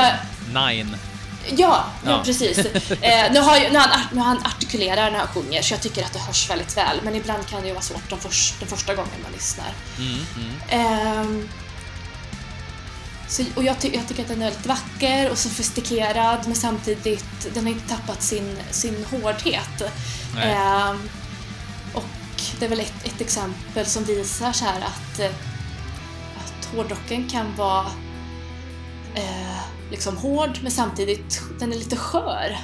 Nine. 0.54 0.96
Ja, 1.48 1.86
ja. 2.06 2.22
Precis. 2.26 2.58
Eh, 3.02 3.32
nu, 3.32 3.40
har 3.40 3.70
nu, 3.72 3.80
han, 3.80 4.00
nu 4.12 4.22
han 4.22 4.38
artikulerar 4.38 5.12
när 5.12 5.20
han 5.20 5.28
sjunger 5.28 5.62
så 5.62 5.74
jag 5.74 5.82
tycker 5.82 6.04
att 6.04 6.14
det 6.14 6.20
hörs 6.20 6.50
väldigt 6.50 6.78
väl. 6.78 7.00
Men 7.04 7.16
ibland 7.16 7.48
kan 7.48 7.62
det 7.62 7.68
ju 7.68 7.74
vara 7.74 7.84
svårt 7.84 8.10
de, 8.10 8.20
förs, 8.20 8.54
den 8.60 8.68
första 8.68 8.96
gången 8.96 9.12
man 9.24 9.32
lyssnar. 9.32 9.74
Mm, 9.98 10.26
mm. 10.38 10.60
Ehm, 10.70 11.50
så, 13.28 13.44
och 13.56 13.64
jag, 13.64 13.80
ty, 13.80 13.92
jag 13.94 14.08
tycker 14.08 14.22
att 14.22 14.28
den 14.28 14.42
är 14.42 14.46
väldigt 14.46 14.66
vacker 14.66 15.32
och 15.32 15.38
sofistikerad 15.38 16.40
men 16.46 16.56
samtidigt, 16.56 17.54
den 17.54 17.64
har 17.64 17.72
inte 17.72 17.90
tappat 17.90 18.22
sin, 18.22 18.58
sin 18.72 19.06
hårdhet. 19.12 19.82
Ehm, 20.44 21.10
och 21.94 22.42
det 22.60 22.66
är 22.66 22.70
väl 22.70 22.80
ett, 22.80 23.06
ett 23.06 23.22
exempel 23.22 23.86
som 23.86 24.04
visar 24.04 24.52
så 24.52 24.66
här 24.66 24.82
att, 24.82 25.20
eh, 25.20 25.32
att 26.38 26.76
hårdrocken 26.76 27.30
kan 27.30 27.56
vara 27.56 27.86
eh, 29.16 29.69
liksom 29.92 30.18
hård 30.18 30.60
men 30.62 30.72
samtidigt 30.72 31.42
den 31.60 31.74
är 31.74 31.78
lite 31.78 31.96
skör 31.96 32.58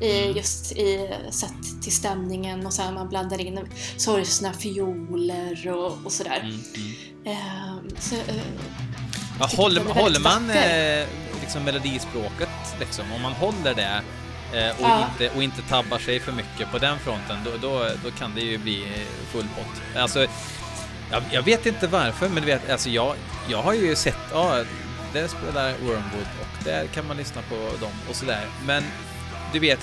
i, 0.00 0.32
just 0.36 0.72
i 0.72 1.10
sett 1.30 1.82
till 1.82 1.92
stämningen 1.92 2.66
och 2.66 2.72
sen 2.72 2.94
man 2.94 3.08
blandar 3.08 3.40
in 3.40 3.58
sorgsna 3.96 4.52
fioler 4.52 5.68
och, 5.68 5.98
och 6.04 6.12
sådär. 6.12 6.40
Mm, 6.40 6.60
mm. 6.76 7.38
Ehm, 7.38 7.90
så, 7.98 8.14
eh, 8.14 8.42
Ja, 9.40 9.48
tycker 9.48 9.62
håller, 9.94 10.20
man 10.20 10.50
eh, 10.50 11.06
liksom 11.40 11.64
melodispråket, 11.64 12.48
liksom, 12.80 13.04
om 13.16 13.22
man 13.22 13.32
håller 13.32 13.74
det 13.74 14.02
eh, 14.58 14.70
och, 14.70 14.80
Ja. 14.80 15.08
inte, 15.12 15.36
och 15.36 15.42
inte 15.42 15.62
tabbar 15.62 15.98
sig 15.98 16.20
för 16.20 16.32
mycket 16.32 16.70
på 16.70 16.78
den 16.78 16.98
fronten, 16.98 17.36
då, 17.44 17.50
då, 17.68 17.88
då 18.04 18.10
kan 18.10 18.34
det 18.34 18.40
ju 18.40 18.58
bli 18.58 18.82
eh, 18.82 19.26
full 19.32 19.46
pott. 19.56 20.00
Alltså, 20.02 20.26
jag, 21.10 21.22
jag 21.30 21.42
vet 21.42 21.66
inte 21.66 21.86
varför, 21.86 22.28
men 22.28 22.42
du 22.42 22.46
vet, 22.46 22.70
alltså 22.70 22.90
jag, 22.90 23.14
jag 23.48 23.62
har 23.62 23.74
ju 23.74 23.96
sett, 23.96 24.18
ja, 24.32 24.64
där 25.12 25.28
spelar 25.28 25.72
Wormwood 25.72 26.26
och 26.40 26.64
där 26.64 26.86
kan 26.86 27.06
man 27.06 27.16
lyssna 27.16 27.42
på 27.42 27.54
dem 27.80 27.92
och 28.08 28.16
sådär. 28.16 28.46
Men 28.66 28.84
du 29.52 29.58
vet, 29.58 29.80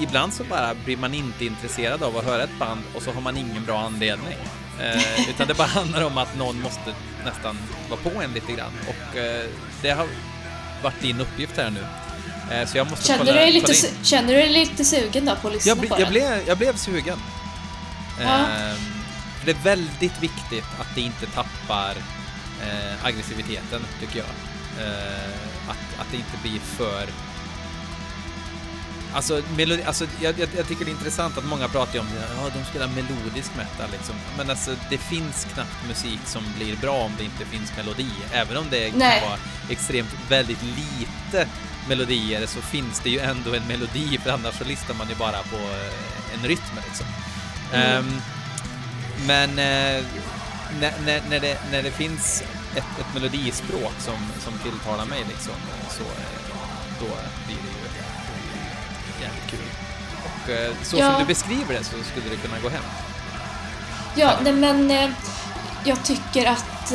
ibland 0.00 0.32
så 0.34 0.44
bara 0.44 0.74
blir 0.74 0.96
man 0.96 1.14
inte 1.14 1.44
intresserad 1.44 2.02
av 2.02 2.16
att 2.16 2.24
höra 2.24 2.42
ett 2.42 2.58
band 2.58 2.82
och 2.94 3.02
så 3.02 3.12
har 3.12 3.20
man 3.20 3.36
ingen 3.36 3.64
bra 3.64 3.80
anledning. 3.80 4.36
Eh, 4.80 5.30
utan 5.30 5.48
det 5.48 5.54
bara 5.54 5.68
handlar 5.80 6.04
om 6.04 6.18
att 6.18 6.38
någon 6.38 6.60
måste 6.60 6.94
nästan 7.24 7.58
vara 7.90 8.00
på 8.00 8.22
en 8.22 8.32
lite 8.32 8.52
grann. 8.52 8.72
Och 8.88 9.16
eh, 9.16 9.44
det 9.82 9.90
har 9.90 10.06
varit 10.82 11.00
din 11.00 11.20
uppgift 11.20 11.56
här 11.56 11.70
nu. 11.70 11.84
Eh, 12.54 12.66
så 12.68 12.78
jag 12.78 12.90
måste 12.90 13.06
känner, 13.06 13.24
kolla, 13.24 13.46
du 13.46 13.52
lite, 13.52 13.66
kolla 13.66 13.78
in. 13.98 14.04
känner 14.04 14.28
du 14.28 14.34
dig 14.34 14.48
lite 14.48 14.84
sugen 14.84 15.24
då 15.24 15.36
på 15.36 15.48
att 15.48 15.54
lyssna 15.54 15.70
Jag, 15.70 15.78
bli, 15.78 15.88
på 15.88 15.94
jag, 15.94 16.00
den? 16.00 16.12
blev, 16.12 16.48
jag 16.48 16.58
blev 16.58 16.76
sugen. 16.76 17.18
Ja. 18.20 18.26
Ehm, 18.26 18.76
det 19.44 19.50
är 19.50 19.56
väldigt 19.64 20.22
viktigt 20.22 20.64
att 20.80 20.94
det 20.94 21.00
inte 21.00 21.26
tappar 21.26 21.94
eh, 22.66 23.06
aggressiviteten, 23.06 23.82
tycker 24.00 24.18
jag. 24.18 24.28
Eh, 24.86 25.70
att, 25.70 26.00
att 26.00 26.06
det 26.10 26.16
inte 26.16 26.38
blir 26.42 26.60
för... 26.60 27.06
Alltså, 29.14 29.42
melodi, 29.56 29.82
alltså 29.82 30.06
jag, 30.20 30.38
jag, 30.38 30.48
jag 30.56 30.68
tycker 30.68 30.84
det 30.84 30.90
är 30.90 30.92
intressant 30.92 31.38
att 31.38 31.44
många 31.44 31.68
pratar 31.68 31.98
om 31.98 32.06
ja, 32.36 32.50
de 32.54 32.64
spelar 32.64 32.88
melodisk 32.88 33.50
metal 33.56 33.90
liksom. 33.92 34.14
Men 34.36 34.50
alltså 34.50 34.70
det 34.90 34.98
finns 34.98 35.46
knappt 35.54 35.88
musik 35.88 36.20
som 36.24 36.42
blir 36.56 36.76
bra 36.76 36.96
om 36.96 37.12
det 37.18 37.24
inte 37.24 37.44
finns 37.44 37.76
melodi. 37.76 38.10
Även 38.32 38.56
om 38.56 38.64
det 38.70 38.92
Nej. 38.96 39.20
kan 39.20 39.28
vara 39.28 39.38
extremt 39.70 40.16
väldigt 40.28 40.62
lite 40.62 41.48
melodier 41.88 42.46
så 42.46 42.60
finns 42.60 43.00
det 43.00 43.10
ju 43.10 43.18
ändå 43.18 43.54
en 43.54 43.68
melodi 43.68 44.18
för 44.18 44.30
annars 44.30 44.58
så 44.58 44.64
listar 44.64 44.94
man 44.94 45.08
ju 45.08 45.14
bara 45.14 45.42
på 45.42 45.56
eh, 45.56 46.34
en 46.34 46.48
rytm 46.48 46.78
liksom. 46.86 47.06
Mm. 47.72 47.98
Ehm, 47.98 48.20
men 49.26 49.50
eh, 49.50 50.04
när, 50.80 50.92
när, 51.06 51.22
när, 51.30 51.40
det, 51.40 51.58
när 51.70 51.82
det 51.82 51.90
finns 51.90 52.44
ett, 52.76 52.98
ett 53.00 53.14
melodispråk 53.14 53.92
som, 53.98 54.14
som 54.44 54.58
tilltalar 54.58 55.04
mig 55.06 55.24
liksom 55.28 55.54
så 55.90 56.02
eh, 56.02 56.40
då 57.00 57.06
blir 57.46 57.56
det 57.56 57.70
ju 57.78 59.24
jävligt 59.24 59.50
kul. 59.50 59.68
Och 60.24 60.50
eh, 60.50 60.72
så 60.82 60.96
Ja. 60.98 61.10
som 61.10 61.20
du 61.20 61.26
beskriver 61.26 61.74
det 61.78 61.84
så 61.84 61.90
skulle 62.10 62.30
det 62.30 62.36
kunna 62.36 62.58
gå 62.62 62.68
hem. 62.68 62.82
Ja, 64.16 64.32
nej 64.42 64.52
men 64.52 64.90
eh, 64.90 65.10
jag 65.84 66.02
tycker 66.04 66.46
att 66.50 66.90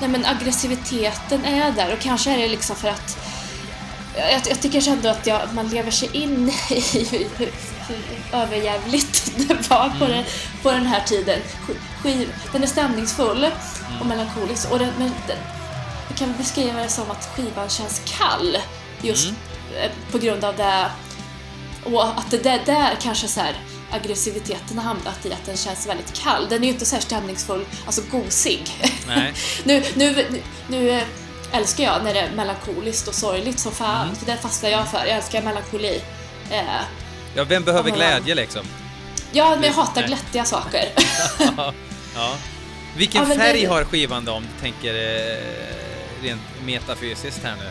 nej 0.00 0.08
men 0.08 0.24
aggressiviteten 0.26 1.44
är 1.44 1.72
där 1.72 1.92
och 1.92 2.00
kanske 2.00 2.30
är 2.30 2.38
det 2.38 2.48
liksom 2.48 2.76
för 2.76 2.88
att 2.88 3.18
jag, 4.16 4.42
jag 4.48 4.60
tycker 4.60 4.88
ändå 4.88 5.08
att 5.08 5.26
jag, 5.26 5.40
man 5.54 5.68
lever 5.68 5.90
sig 5.90 6.16
in 6.16 6.48
i 6.70 7.26
hur, 7.38 7.50
överjävligt 8.32 9.32
det 9.36 9.70
var 9.70 9.92
på, 9.98 10.06
den, 10.06 10.24
på 10.62 10.72
den 10.72 10.86
här 10.86 11.00
tiden. 11.00 11.38
Sk- 11.66 12.02
Skiv, 12.02 12.32
den 12.52 12.62
är 12.62 12.66
stämningsfull 12.66 13.46
och 14.00 14.06
melankolisk 14.06 14.70
och 14.70 14.78
den, 14.78 14.92
men 14.98 15.10
den, 15.26 15.36
jag 16.08 16.18
kan 16.18 16.34
beskriva 16.38 16.80
det 16.82 16.88
som 16.88 17.10
att 17.10 17.28
skivan 17.36 17.68
känns 17.68 18.00
kall 18.18 18.58
just 19.02 19.28
eh, 19.76 19.90
på 20.12 20.18
grund 20.18 20.44
av 20.44 20.56
det 20.56 20.86
och 21.84 22.04
att 22.06 22.30
det 22.30 22.38
där, 22.42 22.60
där 22.66 22.96
kanske 23.02 23.28
så 23.28 23.40
här 23.40 23.54
aggressiviteten 23.90 24.78
har 24.78 24.84
hamnat 24.84 25.26
i 25.26 25.32
att 25.32 25.46
den 25.46 25.56
känns 25.56 25.86
väldigt 25.86 26.12
kall. 26.22 26.46
Den 26.48 26.62
är 26.62 26.66
ju 26.66 26.72
inte 26.72 26.84
så 26.86 26.94
här 26.96 27.02
stämningsfull, 27.02 27.64
alltså 27.86 28.02
gosig. 28.10 28.70
Nu, 29.64 29.84
nu, 29.94 30.26
nu, 30.68 30.90
eh, 30.90 31.02
älskar 31.52 31.84
jag 31.84 32.04
när 32.04 32.14
det 32.14 32.20
är 32.20 32.30
melankoliskt 32.30 33.08
och 33.08 33.14
sorgligt 33.14 33.58
som 33.58 33.72
fan, 33.72 34.02
Mm. 34.02 34.16
för 34.16 34.26
det 34.26 34.36
fastnar 34.36 34.70
jag 34.70 34.88
för. 34.90 34.98
Jag 34.98 35.08
älskar 35.16 35.42
melankoli. 35.42 36.02
Eh, 36.50 36.60
Ja, 37.34 37.44
vem 37.44 37.62
behöver 37.64 37.90
glädje 37.90 38.34
liksom? 38.34 38.62
ja, 39.32 39.50
men 39.50 39.62
jag 39.64 39.72
hatar 39.72 40.02
glättiga 40.06 40.44
saker. 40.44 40.84
ja. 41.56 41.72
ja. 42.14 42.34
Vilken 42.96 43.22
Ja, 43.22 43.28
men 43.28 43.38
det- 43.38 43.44
färg 43.44 43.64
har 43.64 43.84
skivan 43.84 44.24
då 44.24 44.32
om 44.32 44.42
du 44.42 44.60
tänker 44.60 44.94
eh, 44.94 46.22
rent 46.22 46.40
metafysiskt 46.64 47.40
här 47.44 47.54
nu? 47.56 47.66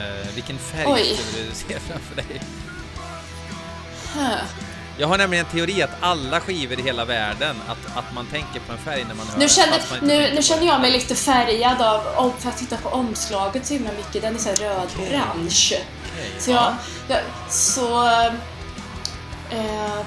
Eh, 0.00 0.34
vilken 0.34 0.58
färg 0.58 0.84
Oj. 0.86 1.16
skulle 1.16 1.44
du 1.48 1.54
se 1.54 1.78
framför 1.80 2.16
dig? 2.16 2.40
Huh. 4.14 4.38
Jag 4.98 5.08
har 5.08 5.18
nämligen 5.18 5.46
en 5.46 5.52
teori 5.52 5.82
att 5.82 5.90
alla 6.00 6.40
skivor 6.40 6.80
i 6.80 6.82
hela 6.82 7.04
världen, 7.04 7.56
att, 7.68 7.96
att 7.98 8.14
man 8.14 8.26
tänker 8.26 8.60
på 8.66 8.72
en 8.72 8.78
färg 8.78 9.04
när 9.08 9.14
man 9.14 9.26
hör 9.26 9.38
Nu 9.38 9.48
känner, 9.48 9.80
nu, 10.02 10.34
nu 10.34 10.42
känner 10.42 10.66
jag 10.66 10.80
mig 10.80 10.90
lite 10.90 11.14
färgad 11.14 11.82
av, 11.82 12.06
om, 12.16 12.32
för 12.38 12.48
att 12.48 12.58
titta 12.58 12.76
på 12.76 12.88
omslaget 12.88 13.66
så 13.66 13.74
himla 13.74 13.90
mycket, 13.96 14.22
den 14.22 14.34
är 14.34 14.38
så 14.38 14.48
här 14.48 14.56
röd-orange. 14.56 15.76
Okej, 16.12 16.30
Så 16.38 16.50
jag, 16.50 16.56
ja. 16.62 16.74
jag 17.08 17.18
så... 17.52 18.06
Eh, 19.50 20.00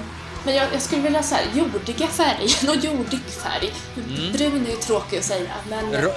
men 0.46 0.56
jag, 0.56 0.74
jag 0.74 0.82
skulle 0.82 1.02
vilja 1.02 1.22
här 1.32 1.46
jordiga 1.54 2.08
färger, 2.08 2.66
någon 2.66 2.80
jordig 2.80 3.20
färg. 3.44 3.74
Brun 4.34 4.66
är 4.66 4.70
ju 4.70 4.76
tråkig 4.76 5.18
att 5.18 5.24
säga, 5.26 5.52
men 5.70 5.94
Ro- 6.02 6.14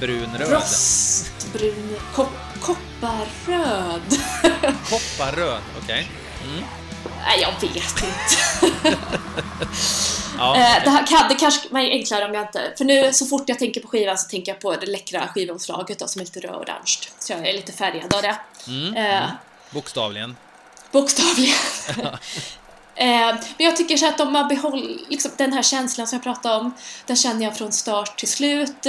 Rostbrun 0.00 1.96
kop, 2.14 2.28
kopparröd. 2.60 4.02
Kopparröd, 4.90 5.62
okej. 5.82 6.10
Nej, 7.26 7.40
jag 7.40 7.68
vet 7.68 7.74
inte. 7.74 8.96
Ja, 10.38 10.56
Eh, 10.56 10.84
det, 10.84 10.90
här, 10.90 11.06
kan- 11.06 11.28
det 11.28 11.34
kanske 11.34 11.68
var 11.70 11.80
enklare 11.80 12.24
om 12.24 12.34
jag 12.34 12.42
inte... 12.42 12.72
För 12.78 12.84
nu 12.84 13.12
så 13.12 13.26
fort 13.26 13.42
jag 13.46 13.58
tänker 13.58 13.80
på 13.80 13.88
skivan 13.88 14.18
så 14.18 14.28
tänker 14.28 14.52
jag 14.52 14.60
på 14.60 14.76
det 14.76 14.86
läckra 14.86 15.28
skivomslaget 15.28 15.98
då, 15.98 16.08
som 16.08 16.20
är 16.20 16.24
lite 16.24 16.40
röd-orange. 16.40 16.98
Så 17.18 17.32
jag 17.32 17.46
är 17.48 17.52
lite 17.52 17.72
färgad 17.72 18.14
av 18.14 18.22
det. 18.22 18.36
Mm, 18.68 18.96
Eh, 18.96 19.28
bokstavligen. 19.70 20.36
Bokstavligen. 20.92 21.54
Eh, 22.96 23.34
men 23.34 23.66
jag 23.66 23.76
tycker 23.76 23.96
så 23.96 24.06
att 24.06 24.18
de 24.18 24.34
har 24.34 24.48
behållit 24.48 25.10
liksom, 25.10 25.30
den 25.36 25.52
här 25.52 25.62
känslan 25.62 26.06
som 26.06 26.16
jag 26.16 26.22
pratade 26.22 26.60
om. 26.60 26.74
Den 27.06 27.16
känner 27.16 27.44
jag 27.44 27.56
från 27.56 27.72
start 27.72 28.18
till 28.18 28.28
slut. 28.28 28.86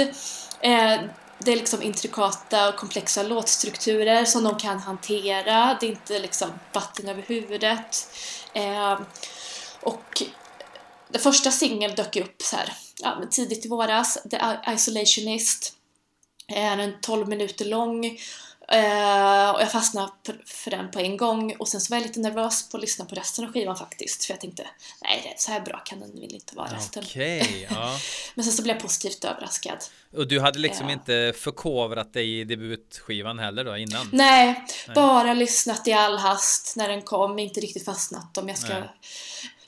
Eh, 0.60 1.00
det 1.38 1.52
är 1.52 1.56
liksom 1.56 1.82
intrikata 1.82 2.68
och 2.68 2.76
komplexa 2.76 3.22
låtstrukturer 3.22 4.24
som 4.24 4.44
de 4.44 4.58
kan 4.58 4.78
hantera. 4.78 5.76
Det 5.80 5.86
är 5.86 5.90
inte 5.90 6.18
liksom 6.18 6.48
vatten 6.72 7.08
över 7.08 7.22
huvudet. 7.22 8.08
Eh, 8.52 9.00
och 9.80 10.22
den 11.08 11.20
första 11.20 11.50
singeln 11.50 11.94
dök 11.94 12.16
upp 12.16 12.42
så 12.42 12.56
här, 12.56 12.72
ja, 13.02 13.22
tidigt 13.30 13.66
i 13.66 13.68
våras, 13.68 14.18
The 14.30 14.38
Isolationist. 14.74 15.74
Är 16.52 16.78
en 16.78 17.00
12 17.00 17.28
minuter 17.28 17.64
lång 17.64 18.18
Eh, 18.72 19.50
och 19.50 19.60
jag 19.60 19.72
fastnade 19.72 20.12
för 20.46 20.70
den 20.70 20.90
på 20.90 21.00
en 21.00 21.16
gång 21.16 21.56
och 21.58 21.68
sen 21.68 21.80
så 21.80 21.90
var 21.90 21.96
jag 21.98 22.06
lite 22.06 22.20
nervös 22.20 22.68
på 22.68 22.76
att 22.76 22.80
lyssna 22.80 23.04
på 23.04 23.14
resten 23.14 23.44
av 23.44 23.52
skivan 23.52 23.76
faktiskt. 23.76 24.24
För 24.24 24.32
jag 24.32 24.40
tänkte, 24.40 24.66
nej 25.02 25.34
så 25.38 25.52
här 25.52 25.60
bra 25.60 25.78
kan 25.78 26.00
den 26.00 26.12
väl 26.14 26.34
inte 26.34 26.56
vara 26.56 26.76
resten. 26.76 27.02
Okej, 27.06 27.68
ja. 27.70 27.98
Men 28.34 28.44
sen 28.44 28.52
så 28.52 28.62
blev 28.62 28.76
jag 28.76 28.82
positivt 28.82 29.24
överraskad. 29.24 29.78
Och 30.16 30.28
du 30.28 30.40
hade 30.40 30.58
liksom 30.58 30.86
Ja. 30.86 30.92
inte 30.92 31.32
förkovrat 31.36 32.12
dig 32.12 32.40
i 32.40 32.44
debutskivan 32.44 33.38
heller 33.38 33.64
då 33.64 33.76
innan? 33.76 34.08
Nej, 34.12 34.64
bara 34.94 35.34
lyssnat 35.34 35.88
i 35.88 35.92
all 35.92 36.18
hast 36.18 36.76
när 36.76 36.88
den 36.88 37.02
kom, 37.02 37.38
inte 37.38 37.60
riktigt 37.60 37.84
fastnat 37.84 38.38
om 38.38 38.48
jag 38.48 38.58
ska... 38.58 38.74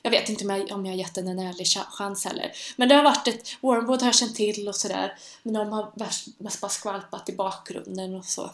Jag 0.01 0.11
vet 0.11 0.29
inte 0.29 0.43
om 0.43 0.49
jag, 0.49 0.71
om 0.71 0.85
jag 0.85 0.93
har 0.93 0.97
gett 0.97 1.15
den 1.15 1.27
en 1.27 1.39
ärlig 1.39 1.65
cha- 1.65 1.89
chans 1.91 2.25
heller. 2.25 2.51
Men 2.75 2.89
det 2.89 2.95
har 2.95 3.03
varit 3.03 3.27
ett... 3.27 3.49
Wormwood 3.61 3.99
har 4.01 4.07
jag 4.07 4.15
känt 4.15 4.35
till 4.35 4.67
och 4.67 4.75
sådär. 4.75 5.17
Men 5.43 5.53
de 5.53 5.69
har 5.71 5.91
mest 6.37 6.61
bara 6.61 6.69
skvalpat 6.69 7.29
i 7.29 7.35
bakgrunden 7.35 8.15
och 8.15 8.25
så. 8.25 8.51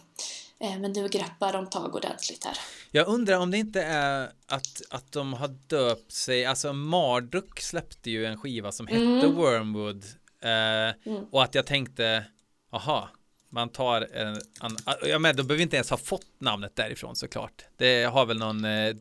Eh, 0.59 0.77
men 0.79 0.91
nu 0.91 1.07
greppar 1.07 1.53
de 1.53 1.69
tag 1.69 1.95
ordentligt 1.95 2.43
här. 2.45 2.57
Jag 2.91 3.07
undrar 3.07 3.37
om 3.39 3.51
det 3.51 3.57
inte 3.57 3.81
är 3.81 4.31
att, 4.45 4.81
att 4.89 5.11
de 5.11 5.33
har 5.33 5.47
döpt 5.47 6.11
sig, 6.11 6.45
alltså 6.45 6.73
Marduk 6.73 7.59
släppte 7.59 8.09
ju 8.11 8.25
en 8.25 8.37
skiva 8.37 8.71
som 8.71 8.87
hette 8.87 8.99
Mm. 9.01 9.35
Wormwood 9.35 10.05
eh, 10.41 11.15
och 11.31 11.43
att 11.43 11.55
jag 11.55 11.65
tänkte, 11.65 12.25
aha, 12.71 13.09
man 13.49 13.69
tar 13.69 14.07
en, 14.13 14.41
an, 14.59 14.77
ja 15.03 15.19
men 15.19 15.35
de 15.35 15.43
behöver 15.43 15.63
inte 15.63 15.75
ens 15.75 15.89
ha 15.89 15.97
fått 15.97 16.25
namnet 16.39 16.75
därifrån 16.75 17.15
såklart. 17.15 17.65
Det 17.77 18.03
har 18.03 18.25
väl 18.25 18.37
någon 18.39 18.65
eh, 18.65 18.95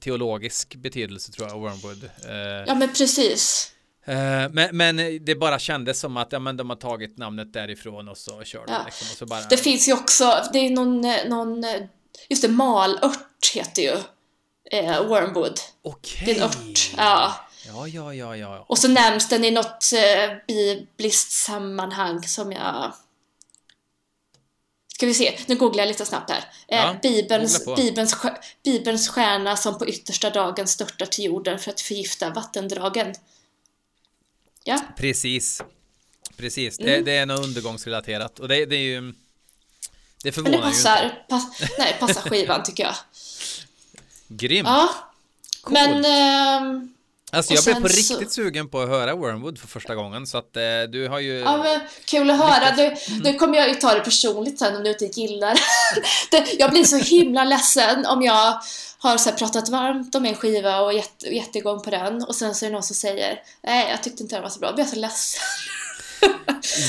teologisk 0.00 0.74
betydelse 0.74 1.32
tror 1.32 1.48
jag, 1.48 1.58
Wormwood. 1.60 2.04
Eh, 2.28 2.36
Ja 2.66 2.74
men 2.74 2.88
precis. 2.92 3.72
eh, 4.04 4.14
men, 4.50 4.76
men 4.76 5.24
det 5.24 5.34
bara 5.34 5.58
kändes 5.58 6.00
som 6.00 6.16
att 6.16 6.32
ja, 6.32 6.38
men 6.38 6.56
de 6.56 6.70
har 6.70 6.76
tagit 6.76 7.18
namnet 7.18 7.52
därifrån 7.52 8.08
och 8.08 8.18
så 8.18 8.42
kör 8.44 8.66
de 8.66 8.72
Ja. 8.72 8.82
liksom, 8.84 9.06
och 9.12 9.16
så 9.18 9.26
bara. 9.26 9.40
Det 9.40 9.56
finns 9.56 9.88
ju 9.88 9.92
också, 9.92 10.42
det 10.52 10.58
är 10.58 10.70
någon, 10.70 11.00
någon 11.28 11.64
just 12.28 12.42
det, 12.42 12.48
malört 12.48 13.50
heter 13.54 13.82
ju 13.82 13.96
eh, 14.78 15.02
Wormwood. 15.06 15.60
Okej. 15.82 16.22
Det 16.26 16.30
är 16.32 16.36
en 16.36 16.42
ört, 16.42 16.90
ja. 16.96 17.34
Ja, 17.66 17.88
ja, 17.88 18.14
ja, 18.14 18.36
ja. 18.36 18.64
Och 18.68 18.78
så 18.78 18.88
nämns 18.88 19.28
den 19.28 19.44
i 19.44 19.50
något 19.50 19.84
eh, 19.94 20.36
bibliskt 20.48 21.30
sammanhang 21.32 22.22
som 22.22 22.52
jag... 22.52 22.92
Ska 24.98 25.06
vi 25.06 25.14
se, 25.14 25.38
nu 25.46 25.54
googlar 25.56 25.82
jag 25.84 25.88
lite 25.88 26.04
snabbt 26.04 26.30
här. 26.30 26.38
Eh, 26.68 26.78
Ja, 26.78 26.96
Bibelns. 27.02 27.64
Bibelns, 27.76 28.16
Bibelns 28.64 29.08
stjärna 29.08 29.56
som 29.56 29.78
på 29.78 29.86
yttersta 29.88 30.30
dagen 30.30 30.66
störtar 30.68 31.06
till 31.06 31.24
jorden 31.24 31.58
för 31.58 31.70
att 31.70 31.80
förgifta 31.80 32.30
vattendragen. 32.30 33.14
Ja, 34.64 34.80
Precis. 34.96 35.62
Precis. 36.36 36.78
Mm. 36.78 36.90
Det, 36.92 37.00
det 37.10 37.16
är 37.16 37.26
något 37.26 37.44
undergångsrelaterat 37.44 38.38
och 38.38 38.48
det, 38.48 38.66
det 38.66 38.76
är 38.76 38.80
ju 38.80 39.00
det 39.00 39.00
men 39.00 39.14
det 40.24 40.32
förvånar 40.32 40.52
ju 40.52 40.56
inte. 40.56 40.68
passar, 40.68 41.24
pass, 41.28 41.44
nej, 41.78 41.96
passar 42.00 42.20
skivan 42.30 42.62
tycker 42.62 42.82
jag. 42.84 42.94
Grymt. 44.28 44.68
Ja, 44.68 44.88
Coolt. 45.60 45.80
men... 45.80 46.04
ehm, 46.04 46.94
alltså 47.32 47.54
jag 47.54 47.64
blev 47.64 47.74
på 47.82 47.88
så- 47.88 47.96
riktigt 48.14 48.32
sugen 48.32 48.68
på 48.68 48.80
att 48.80 48.88
höra 48.88 49.14
Wormwood 49.14 49.58
för 49.58 49.68
första 49.68 49.94
gången 49.94 50.26
så 50.26 50.38
att 50.38 50.56
eh, 50.56 50.62
du 50.92 51.08
har 51.08 51.18
ju 51.18 51.38
Ja, 51.38 51.56
men 51.56 51.80
kul 52.04 52.30
att 52.30 52.38
höra. 52.38 52.76
Nu, 52.76 52.96
nu 53.22 53.34
kommer 53.34 53.58
jag 53.58 53.68
ju 53.68 53.74
ta 53.74 53.94
det 53.94 54.00
personligt 54.00 54.58
sen 54.58 54.76
om 54.76 54.82
du 54.82 54.90
inte 54.90 55.04
gillar 55.20 55.58
det. 56.30 56.54
Jag 56.58 56.70
blir 56.70 56.84
så 56.84 56.96
himla 56.96 57.44
ledsen 57.44 58.06
om 58.06 58.22
jag 58.22 58.60
har 58.98 59.18
så 59.18 59.32
pratat 59.32 59.68
varmt 59.68 60.14
om 60.14 60.26
en 60.26 60.34
skiva 60.34 60.80
och 60.80 60.92
gett, 60.92 61.56
igång 61.56 61.82
på 61.82 61.90
den 61.90 62.22
och 62.24 62.34
sen 62.34 62.54
så 62.54 62.64
är 62.64 62.70
det 62.70 62.74
någon 62.74 62.82
som 62.82 62.96
säger 62.96 63.40
nej, 63.62 63.86
jag 63.90 64.02
tyckte 64.02 64.22
inte 64.22 64.34
den 64.36 64.42
var 64.42 64.50
så 64.50 64.58
bra. 64.58 64.68
Då 64.68 64.74
blir 64.74 64.84
jag 64.84 64.92
så 64.94 64.98
ledsen. 65.00 65.40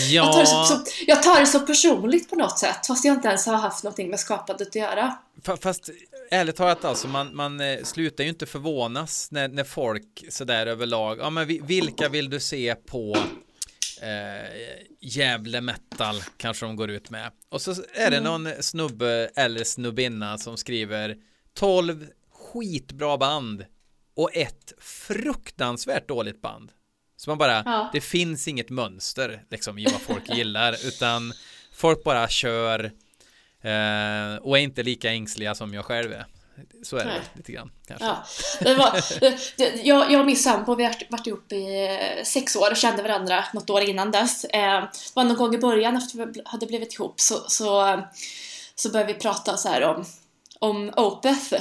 Jag, 0.10 0.34
tar 0.34 0.46
så, 0.46 0.64
så, 0.64 0.80
jag 1.08 1.24
tar 1.24 1.40
det 1.40 1.46
så 1.46 1.60
personligt 1.60 2.30
på 2.30 2.36
något 2.36 2.60
sätt 2.60 2.88
fast 2.88 3.06
jag 3.06 3.16
inte 3.16 3.28
ens 3.28 3.46
har 3.46 3.56
haft 3.56 3.84
någonting 3.84 4.10
med 4.10 4.20
skapandet 4.20 4.68
att 4.68 4.76
göra. 4.76 5.18
Fa- 5.44 5.58
Fast 5.62 5.90
ärligt 6.32 6.56
talat 6.56 6.86
alltså, 6.86 7.08
man, 7.08 7.36
man 7.36 7.60
eh, 7.60 7.84
slutar 7.84 8.24
ju 8.24 8.30
inte 8.30 8.46
förvånas 8.46 9.32
när, 9.32 9.48
när 9.48 9.64
folk 9.64 10.26
sådär 10.30 10.68
överlag, 10.68 11.20
ja 11.20 11.30
men 11.30 11.48
vi- 11.48 11.62
vilka 11.64 12.10
vill 12.10 12.30
du 12.30 12.40
se 12.40 12.76
på 12.76 13.16
eh, 14.02 14.50
Gävle 15.02 15.62
metal 15.62 16.16
kanske 16.38 16.66
de 16.66 16.76
går 16.76 16.90
ut 16.90 17.10
med. 17.10 17.32
Och 17.50 17.62
så 17.62 17.72
är 17.94 18.12
det 18.12 18.20
någon 18.22 18.50
snubbe 18.64 19.30
eller 19.36 19.64
snubbinna 19.64 20.38
som 20.38 20.58
skriver 20.58 21.16
12 21.54 22.08
skitbra 22.32 23.18
band 23.18 23.66
och 24.16 24.36
ett 24.36 24.74
fruktansvärt 24.80 26.08
dåligt 26.08 26.42
band. 26.42 26.72
Så 27.18 27.30
man 27.30 27.38
bara, 27.38 27.64
Ja. 27.66 27.90
det 27.94 28.02
finns 28.02 28.48
inget 28.48 28.70
mönster 28.70 29.44
liksom 29.52 29.78
i 29.78 29.84
vad 29.86 30.02
folk 30.02 30.30
gillar 30.38 30.88
utan 30.88 31.34
folk 31.74 32.04
bara 32.04 32.28
kör 32.30 32.92
eh, 33.64 34.36
och 34.42 34.58
är 34.58 34.62
inte 34.62 34.84
lika 34.84 35.12
ängsliga 35.12 35.56
som 35.56 35.74
jag 35.74 35.86
själv 35.86 36.12
är. 36.12 36.26
Så 36.84 36.98
är 36.98 37.06
det 37.06 37.12
Nej. 37.12 37.22
lite 37.34 37.52
grann 37.52 37.72
kanske. 37.88 38.06
Ja, 38.06 38.26
det 38.60 38.76
var, 38.76 39.20
det, 39.58 39.82
jag, 39.84 40.12
jag 40.12 40.20
och 40.20 40.26
min 40.26 40.36
sambo, 40.36 40.76
vi 40.76 40.84
har 40.84 40.96
varit 41.10 41.28
ihop 41.28 41.52
i 41.52 41.86
eh, 41.86 42.24
sex 42.24 42.56
år 42.56 42.72
och 42.72 42.78
kände 42.78 43.04
varandra 43.04 43.44
något 43.54 43.70
år 43.70 43.82
innan 43.82 44.12
dess. 44.12 44.44
Eh, 44.46 44.82
det 44.82 45.12
var 45.14 45.24
någon 45.24 45.38
gång 45.38 45.56
i 45.56 45.58
början 45.58 45.98
efter 45.98 46.26
vi 46.26 46.42
hade 46.46 46.66
blivit 46.66 46.94
ihop 46.94 47.20
så, 47.20 47.36
så, 47.48 48.00
så 48.76 48.90
började 48.90 49.14
vi 49.14 49.20
prata 49.20 49.58
så 49.58 49.70
här 49.70 49.84
om, 49.84 50.06
om 50.60 50.94
Opeth. 50.98 51.54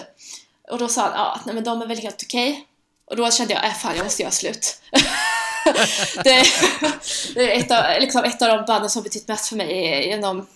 Och 0.71 0.79
då 0.79 0.89
sa 0.89 1.03
han, 1.03 1.13
ja, 1.13 1.41
nej 1.47 1.55
men 1.55 1.65
de 1.65 1.83
är 1.83 1.87
väl 1.87 1.99
helt 1.99 2.23
okej. 2.23 2.67
Och 3.05 3.17
då 3.17 3.31
kände 3.31 3.55
jag, 3.55 3.67
äh 3.67 3.73
fan 3.73 3.97
jag 3.97 4.05
måste 4.05 4.23
göra 4.23 4.33
slut. 4.33 4.81
det, 6.25 6.45
det 7.35 7.53
är 7.53 7.59
ett 7.59 7.71
av, 7.71 8.01
liksom 8.01 8.25
ett 8.25 8.43
av 8.43 8.49
de 8.49 8.65
banden 8.67 8.91
som 8.91 9.03
betytt 9.03 9.29
mest 9.29 9.49
för 9.49 9.57
mig 9.57 10.07
genom 10.09 10.47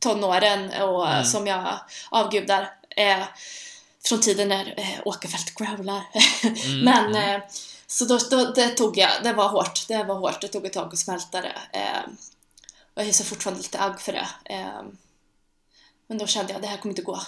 tonåren 0.00 0.82
och 0.82 1.08
Mm. 1.08 1.24
som 1.24 1.46
jag 1.46 1.78
avgudar. 2.08 2.72
Eh, 2.96 3.24
från 4.04 4.20
tiden 4.20 4.48
när 4.48 4.74
eh, 4.80 5.00
Åkerfeldt 5.04 5.54
growlar. 5.54 6.02
Mm, 6.42 6.80
Men 6.84 7.14
eh, 7.14 7.40
så 7.86 8.04
då, 8.04 8.18
då 8.30 8.44
det 8.52 8.68
tog 8.68 8.98
jag, 8.98 9.10
det 9.22 9.32
var 9.32 9.48
hårt, 9.48 9.88
det 9.88 10.04
var 10.04 10.14
hårt, 10.14 10.40
det 10.40 10.48
tog 10.48 10.66
ett 10.66 10.72
tag 10.72 10.92
att 10.92 10.98
smälta 10.98 11.40
det. 11.40 11.56
Eh, 11.72 12.02
och 12.94 13.02
jag 13.02 13.04
hyser 13.04 13.24
fortfarande 13.24 13.62
lite 13.62 13.80
agg 13.80 14.00
för 14.00 14.12
det. 14.12 14.28
Eh, 14.44 14.82
men 16.06 16.18
då 16.18 16.26
kände 16.26 16.52
jag, 16.52 16.62
det 16.62 16.68
här 16.68 16.76
kommer 16.76 16.92
inte 16.92 17.02
gå. 17.02 17.20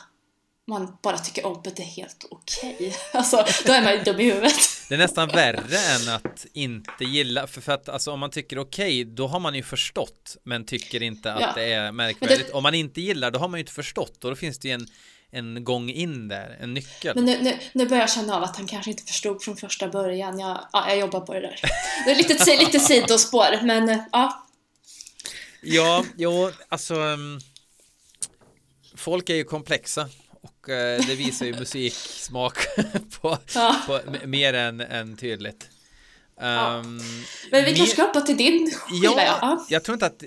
Man 0.66 0.96
bara 1.02 1.18
tycker 1.18 1.46
Opet 1.46 1.78
är 1.78 1.82
helt 1.84 2.24
okej. 2.30 2.96
Alltså, 3.12 3.44
då 3.66 3.72
är 3.72 3.82
man 3.82 3.92
ju 3.92 4.02
dum 4.02 4.20
i 4.20 4.24
huvudet. 4.24 4.54
Det 4.88 4.94
är 4.94 4.98
nästan 4.98 5.28
värre 5.28 5.78
än 5.78 6.14
att 6.14 6.46
inte 6.52 7.04
gilla, 7.04 7.46
för, 7.46 7.60
för 7.60 7.72
att 7.72 7.88
alltså 7.88 8.10
om 8.12 8.20
man 8.20 8.30
tycker 8.30 8.58
okej, 8.58 9.04
då 9.04 9.26
har 9.26 9.40
man 9.40 9.54
ju 9.54 9.62
förstått, 9.62 10.36
men 10.44 10.64
tycker 10.64 11.02
inte 11.02 11.32
att 11.32 11.40
Ja. 11.40 11.52
det 11.54 11.72
är 11.72 11.92
märkvärdigt. 11.92 12.46
Det- 12.46 12.52
Om 12.52 12.62
man 12.62 12.74
inte 12.74 13.00
gillar, 13.00 13.30
då 13.30 13.38
har 13.38 13.48
man 13.48 13.58
ju 13.58 13.60
inte 13.62 13.72
förstått 13.72 14.24
och 14.24 14.30
då 14.30 14.36
finns 14.36 14.58
det 14.58 14.68
ju 14.68 14.74
en, 14.74 14.86
en 15.30 15.64
gång 15.64 15.90
in 15.90 16.28
där, 16.28 16.56
en 16.60 16.74
nyckel. 16.74 17.14
Men 17.14 17.24
nu, 17.24 17.38
nu, 17.42 17.58
nu 17.72 17.86
börjar 17.86 18.02
jag 18.02 18.10
känna 18.10 18.36
av 18.36 18.42
att 18.42 18.56
han 18.56 18.66
kanske 18.66 18.90
inte 18.90 19.02
förstod 19.02 19.42
från 19.42 19.56
första 19.56 19.88
början. 19.88 20.38
Jag, 20.38 20.60
ja, 20.72 20.88
jag 20.88 20.98
jobbar 20.98 21.20
på 21.20 21.34
det 21.34 21.40
där. 21.40 21.60
Det 22.04 22.10
är 22.10 22.16
lite, 22.16 22.56
lite 22.64 22.80
sidospår, 22.80 23.62
men 23.66 23.88
eh, 23.88 23.98
ja. 24.12 24.46
Ja, 25.64 26.04
jo, 26.16 26.50
alltså 26.68 26.94
um, 26.94 27.40
folk 28.96 29.30
är 29.30 29.34
ju 29.34 29.44
komplexa 29.44 30.08
och 30.42 30.68
eh, 30.68 31.00
det 31.06 31.14
visar 31.14 31.46
ju 31.46 31.52
musiksmak 31.52 32.56
på, 33.20 33.38
ja. 33.54 33.76
på 33.86 34.00
mer 34.26 34.54
än, 34.54 34.80
än 34.80 35.16
tydligt. 35.16 35.68
Ja. 36.40 36.76
Um, 36.78 37.00
Men 37.50 37.64
vi 37.64 37.74
kanske 37.74 37.94
ska 37.94 38.02
hoppa 38.02 38.20
till 38.20 38.36
din 38.36 38.70
skiva, 38.74 39.04
ja. 39.04 39.14
Ja, 39.16 39.38
ja. 39.40 39.66
jag 39.68 39.84
tror 39.84 39.94
inte 39.94 40.06
att 40.06 40.22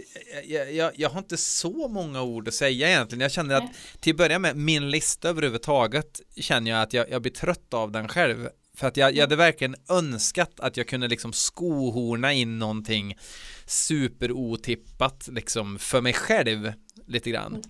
jag, 0.46 0.74
jag, 0.74 0.92
jag 0.96 1.10
har 1.10 1.20
inte 1.20 1.38
så 1.38 1.88
många 1.88 2.22
ord 2.22 2.48
att 2.48 2.54
säga 2.54 2.90
egentligen. 2.90 3.22
Jag 3.22 3.32
känner 3.32 3.56
att 3.56 3.72
till 4.00 4.14
att 4.14 4.18
börja 4.18 4.40
med 4.40 4.56
min 4.56 4.90
lista 4.90 5.30
överhuvudtaget 5.30 6.22
känner 6.36 6.72
jag 6.72 6.82
att 6.82 6.94
jag, 6.94 7.10
jag 7.10 7.22
blir 7.22 7.32
trött 7.32 7.74
av 7.74 7.92
den 7.92 8.08
själv. 8.08 8.50
För 8.78 8.88
att 8.88 8.98
jag, 8.98 9.16
jag 9.16 9.22
hade 9.22 9.36
verkligen 9.36 9.76
önskat 9.90 10.60
att 10.60 10.78
jag 10.78 10.88
kunde 10.88 11.08
liksom 11.08 11.34
skohorna 11.34 12.34
in 12.34 12.60
någonting 12.60 13.18
superotippat 13.66 15.28
liksom 15.32 15.80
för 15.80 16.02
mig 16.02 16.14
själv 16.14 16.74
lite 17.08 17.30
grann. 17.30 17.56
Mm. 17.56 17.62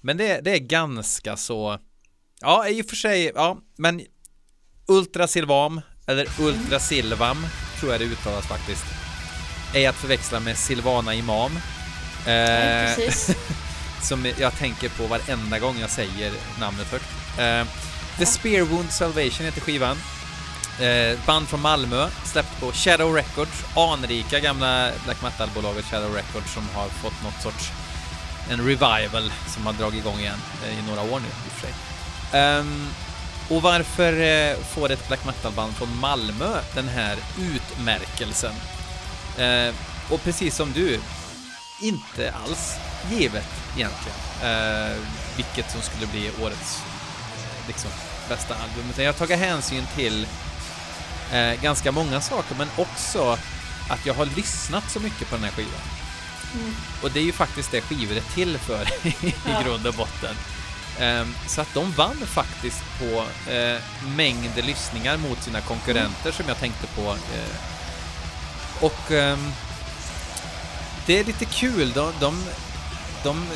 Men 0.00 0.16
det, 0.16 0.40
det 0.40 0.50
är 0.50 0.58
ganska 0.58 1.36
så, 1.36 1.78
ja 2.44 2.68
i 2.68 2.82
och 2.82 2.86
för 2.86 2.96
sig, 2.96 3.32
ja 3.34 3.58
men 3.76 4.00
Ultra 4.86 5.26
Silvam 5.26 5.80
eller 6.06 6.28
Ultra 6.40 6.80
Silvam 6.80 7.46
tror 7.80 7.92
jag 7.92 8.00
det 8.00 8.04
uttalas 8.04 8.46
faktiskt 8.46 8.84
är 9.74 9.88
att 9.88 9.94
förväxla 9.94 10.40
med 10.40 10.58
Silvana 10.58 11.14
Imam. 11.14 11.56
Eh, 12.26 12.96
precis. 12.96 13.36
som 14.02 14.26
jag 14.38 14.58
tänker 14.58 14.88
på 14.88 15.06
varenda 15.06 15.58
gång 15.58 15.78
jag 15.80 15.90
säger 15.90 16.32
namnet 16.60 16.86
högt. 16.86 17.38
Eh, 17.38 17.66
The 18.18 18.26
Spear 18.26 18.62
Wound 18.62 18.90
Salvation 18.90 19.46
heter 19.46 19.60
skivan. 19.60 19.96
Eh, 20.80 21.18
band 21.26 21.48
från 21.48 21.60
Malmö, 21.60 22.08
släppt 22.24 22.60
på 22.60 22.72
Shadow 22.72 23.14
Records, 23.14 23.64
anrika 23.76 24.40
gamla 24.40 24.90
black 25.04 25.22
metal-bolaget 25.22 25.84
Shadow 25.84 26.14
Records 26.14 26.54
som 26.54 26.68
har 26.74 26.88
fått 26.88 27.22
något 27.22 27.42
sorts 27.42 27.70
en 28.50 28.66
revival 28.66 29.32
som 29.46 29.66
har 29.66 29.72
dragit 29.72 30.00
igång 30.00 30.18
igen 30.18 30.38
eh, 30.64 30.78
i 30.78 30.82
några 30.88 31.02
år 31.02 31.20
nu 31.20 31.28
i 32.34 32.88
och 33.48 33.62
varför 33.62 34.20
eh, 34.20 34.56
får 34.56 34.90
ett 34.90 35.08
black 35.08 35.24
metal-band 35.26 35.74
från 35.74 35.96
Malmö 35.98 36.60
den 36.74 36.88
här 36.88 37.16
utmärkelsen? 37.40 38.54
Eh, 39.38 39.74
och 40.10 40.22
precis 40.22 40.56
som 40.56 40.72
du, 40.72 41.00
inte 41.80 42.32
alls 42.32 42.76
givet 43.10 43.48
egentligen. 43.76 44.18
Eh, 44.42 44.96
vilket 45.36 45.70
som 45.70 45.80
skulle 45.80 46.06
bli 46.06 46.30
årets 46.42 46.82
liksom, 47.66 47.90
bästa 48.28 48.54
album. 48.54 48.90
Utan 48.90 49.04
jag 49.04 49.12
har 49.12 49.18
tagit 49.18 49.38
hänsyn 49.38 49.84
till 49.96 50.26
eh, 51.32 51.62
ganska 51.62 51.92
många 51.92 52.20
saker, 52.20 52.54
men 52.58 52.68
också 52.76 53.38
att 53.88 54.06
jag 54.06 54.14
har 54.14 54.26
lyssnat 54.26 54.90
så 54.90 55.00
mycket 55.00 55.28
på 55.28 55.34
den 55.34 55.44
här 55.44 55.52
skivan. 55.52 55.80
Mm. 56.54 56.74
Och 57.02 57.10
det 57.10 57.20
är 57.20 57.24
ju 57.24 57.32
faktiskt 57.32 57.70
det 57.70 57.80
skivor 57.80 58.16
är 58.16 58.34
till 58.34 58.58
för 58.58 58.82
i 59.06 59.34
ja. 59.46 59.62
grund 59.62 59.86
och 59.86 59.94
botten. 59.94 60.34
Um, 61.00 61.34
så 61.46 61.60
att 61.60 61.74
de 61.74 61.92
vann 61.92 62.26
faktiskt 62.26 62.82
på 62.98 63.24
uh, 63.52 63.80
mängd 64.16 64.56
lyssningar 64.56 65.16
mot 65.16 65.42
sina 65.42 65.60
konkurrenter 65.60 66.24
mm. 66.24 66.32
som 66.32 66.48
jag 66.48 66.58
tänkte 66.58 66.86
på. 66.86 67.02
Uh, 67.02 67.56
och 68.80 69.10
um, 69.10 69.52
det 71.06 71.18
är 71.18 71.24
lite 71.24 71.44
kul. 71.44 71.92
De, 71.92 72.12
de, 72.20 72.44
de 73.22 73.46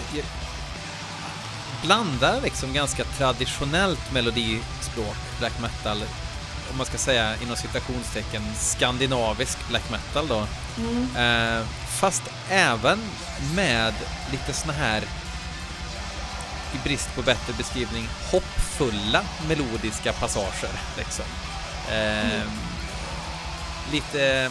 blandar 1.83 2.41
liksom 2.41 2.73
ganska 2.73 3.05
traditionellt 3.05 4.13
melodispråk, 4.13 5.17
black 5.39 5.61
metal, 5.61 6.03
om 6.71 6.77
man 6.77 6.87
ska 6.87 6.99
säga 6.99 7.35
inom 7.43 7.57
citationstecken 7.57 8.43
skandinavisk 8.55 9.69
black 9.69 9.91
metal 9.91 10.29
då. 10.29 10.47
Mm. 10.79 11.17
Eh, 11.17 11.67
fast 11.89 12.23
även 12.51 12.99
med 13.55 13.95
lite 14.33 14.53
såna 14.53 14.73
här 14.73 15.03
i 16.75 16.89
brist 16.89 17.15
på 17.15 17.23
bättre 17.23 17.53
beskrivning 17.59 18.09
hoppfulla 18.33 19.25
melodiska 19.49 20.13
passager 20.13 20.71
liksom. 20.97 21.25
Eh, 21.89 22.35
mm. 22.35 22.49
Lite 23.93 24.51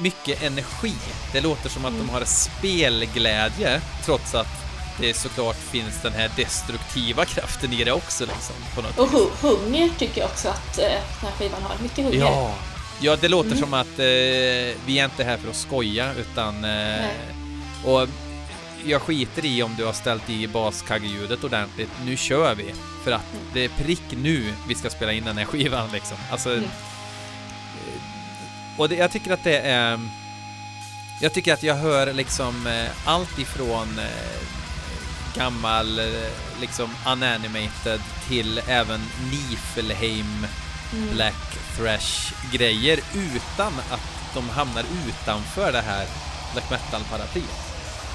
mycket 0.00 0.42
energi. 0.42 0.94
Det 1.32 1.40
låter 1.40 1.68
som 1.68 1.84
att 1.84 1.92
mm. 1.92 2.06
de 2.06 2.12
har 2.12 2.24
spelglädje 2.24 3.80
trots 4.04 4.34
att 4.34 4.46
det 5.00 5.14
såklart 5.14 5.56
finns 5.56 6.02
den 6.02 6.12
här 6.12 6.30
destruktiva 6.36 7.24
kraften 7.24 7.72
i 7.72 7.84
det 7.84 7.92
också. 7.92 8.24
Liksom, 8.24 8.54
på 8.74 8.82
något 8.82 8.98
och 8.98 9.08
hu 9.08 9.26
hunger 9.40 9.90
tycker 9.98 10.20
jag 10.20 10.30
också 10.30 10.48
att 10.48 10.78
eh, 10.78 10.84
den 10.84 11.30
här 11.30 11.32
skivan 11.38 11.62
har. 11.62 11.76
Mycket 11.82 12.04
hunger. 12.04 12.18
Ja, 12.18 12.54
ja 13.00 13.16
det 13.20 13.28
låter 13.28 13.50
mm. 13.50 13.60
som 13.60 13.74
att 13.74 13.98
eh, 13.98 14.04
vi 14.86 14.98
är 14.98 15.04
inte 15.04 15.24
här 15.24 15.36
för 15.36 15.50
att 15.50 15.56
skoja 15.56 16.14
utan... 16.14 16.64
Eh, 16.64 17.04
och 17.84 18.08
jag 18.86 19.02
skiter 19.02 19.44
i 19.44 19.62
om 19.62 19.74
du 19.76 19.84
har 19.84 19.92
ställt 19.92 20.30
i 20.30 20.48
baskaggeljudet 20.48 21.44
ordentligt. 21.44 21.90
Nu 22.04 22.16
kör 22.16 22.54
vi! 22.54 22.74
För 23.04 23.12
att 23.12 23.32
mm. 23.32 23.44
det 23.52 23.64
är 23.64 23.68
prick 23.68 24.02
nu 24.22 24.54
vi 24.68 24.74
ska 24.74 24.90
spela 24.90 25.12
in 25.12 25.24
den 25.24 25.38
här 25.38 25.44
skivan 25.44 25.88
liksom. 25.92 26.16
Alltså... 26.30 26.52
Mm. 26.52 26.68
Och 28.76 28.88
det, 28.88 28.94
jag 28.94 29.10
tycker 29.10 29.32
att 29.32 29.44
det 29.44 29.58
är... 29.58 30.00
Jag 31.20 31.32
tycker 31.32 31.54
att 31.54 31.62
jag 31.62 31.74
hör 31.74 32.12
liksom 32.12 32.66
eh, 32.66 33.08
allt 33.08 33.38
ifrån 33.38 33.98
eh, 33.98 34.40
gammal 35.34 35.98
eh, 35.98 36.06
liksom 36.60 36.90
unanimated 37.06 38.00
till 38.28 38.60
även 38.68 39.00
Nifelheim 39.30 40.46
mm. 40.92 41.14
Black 41.14 41.58
Thrash 41.76 42.34
grejer 42.52 43.00
utan 43.14 43.72
att 43.90 44.34
de 44.34 44.48
hamnar 44.48 44.84
utanför 45.08 45.72
det 45.72 45.80
här 45.80 46.06
black 46.52 46.70
metal 46.70 47.02
paraplyet. 47.10 47.69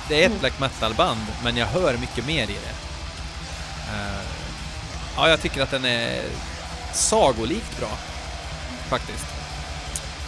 Det 0.07 0.23
är 0.23 0.29
ett 0.29 0.39
black 0.39 0.59
metal 0.59 0.93
band 0.93 1.25
men 1.43 1.57
jag 1.57 1.67
hör 1.67 1.97
mycket 1.97 2.25
mer 2.25 2.43
i 2.43 2.45
det. 2.45 2.75
Uh, 3.93 4.25
ja, 5.17 5.29
jag 5.29 5.41
tycker 5.41 5.61
att 5.61 5.71
den 5.71 5.85
är 5.85 6.21
sagolikt 6.93 7.79
bra 7.79 7.89
faktiskt. 8.89 9.25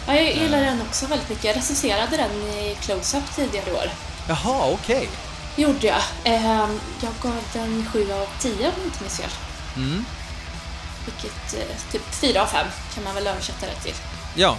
Ja, 0.06 0.14
jag 0.14 0.34
gillar 0.36 0.58
uh. 0.58 0.64
den 0.64 0.82
också 0.82 1.06
väldigt 1.06 1.28
mycket. 1.28 1.44
Jag 1.44 1.56
recenserade 1.56 2.16
den 2.16 2.30
i 2.30 2.76
Close-Up 2.80 3.24
tidigare 3.36 3.72
år. 3.72 3.90
Jaha, 4.28 4.70
okej. 4.72 4.96
Okay 4.96 5.08
gjorde 5.58 5.86
jag. 5.86 6.02
Eh, 6.24 6.68
jag 7.00 7.12
gav 7.22 7.42
den 7.52 7.86
7 7.92 8.12
av 8.12 8.26
10 8.38 8.52
om 8.52 8.60
jag 8.62 8.84
inte 8.84 9.02
minns 9.02 9.20
fel. 9.20 9.30
Mm. 9.76 10.04
Vilket, 11.04 11.54
eh, 11.54 11.92
typ 11.92 12.14
4 12.14 12.42
av 12.42 12.46
5 12.46 12.66
kan 12.94 13.04
man 13.04 13.14
väl 13.14 13.26
översätta 13.26 13.66
det 13.66 13.82
till. 13.82 13.94
Ja. 14.34 14.56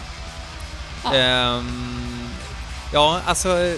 Ja, 1.03 1.55
um, 1.55 2.29
ja 2.93 3.21
alltså 3.25 3.77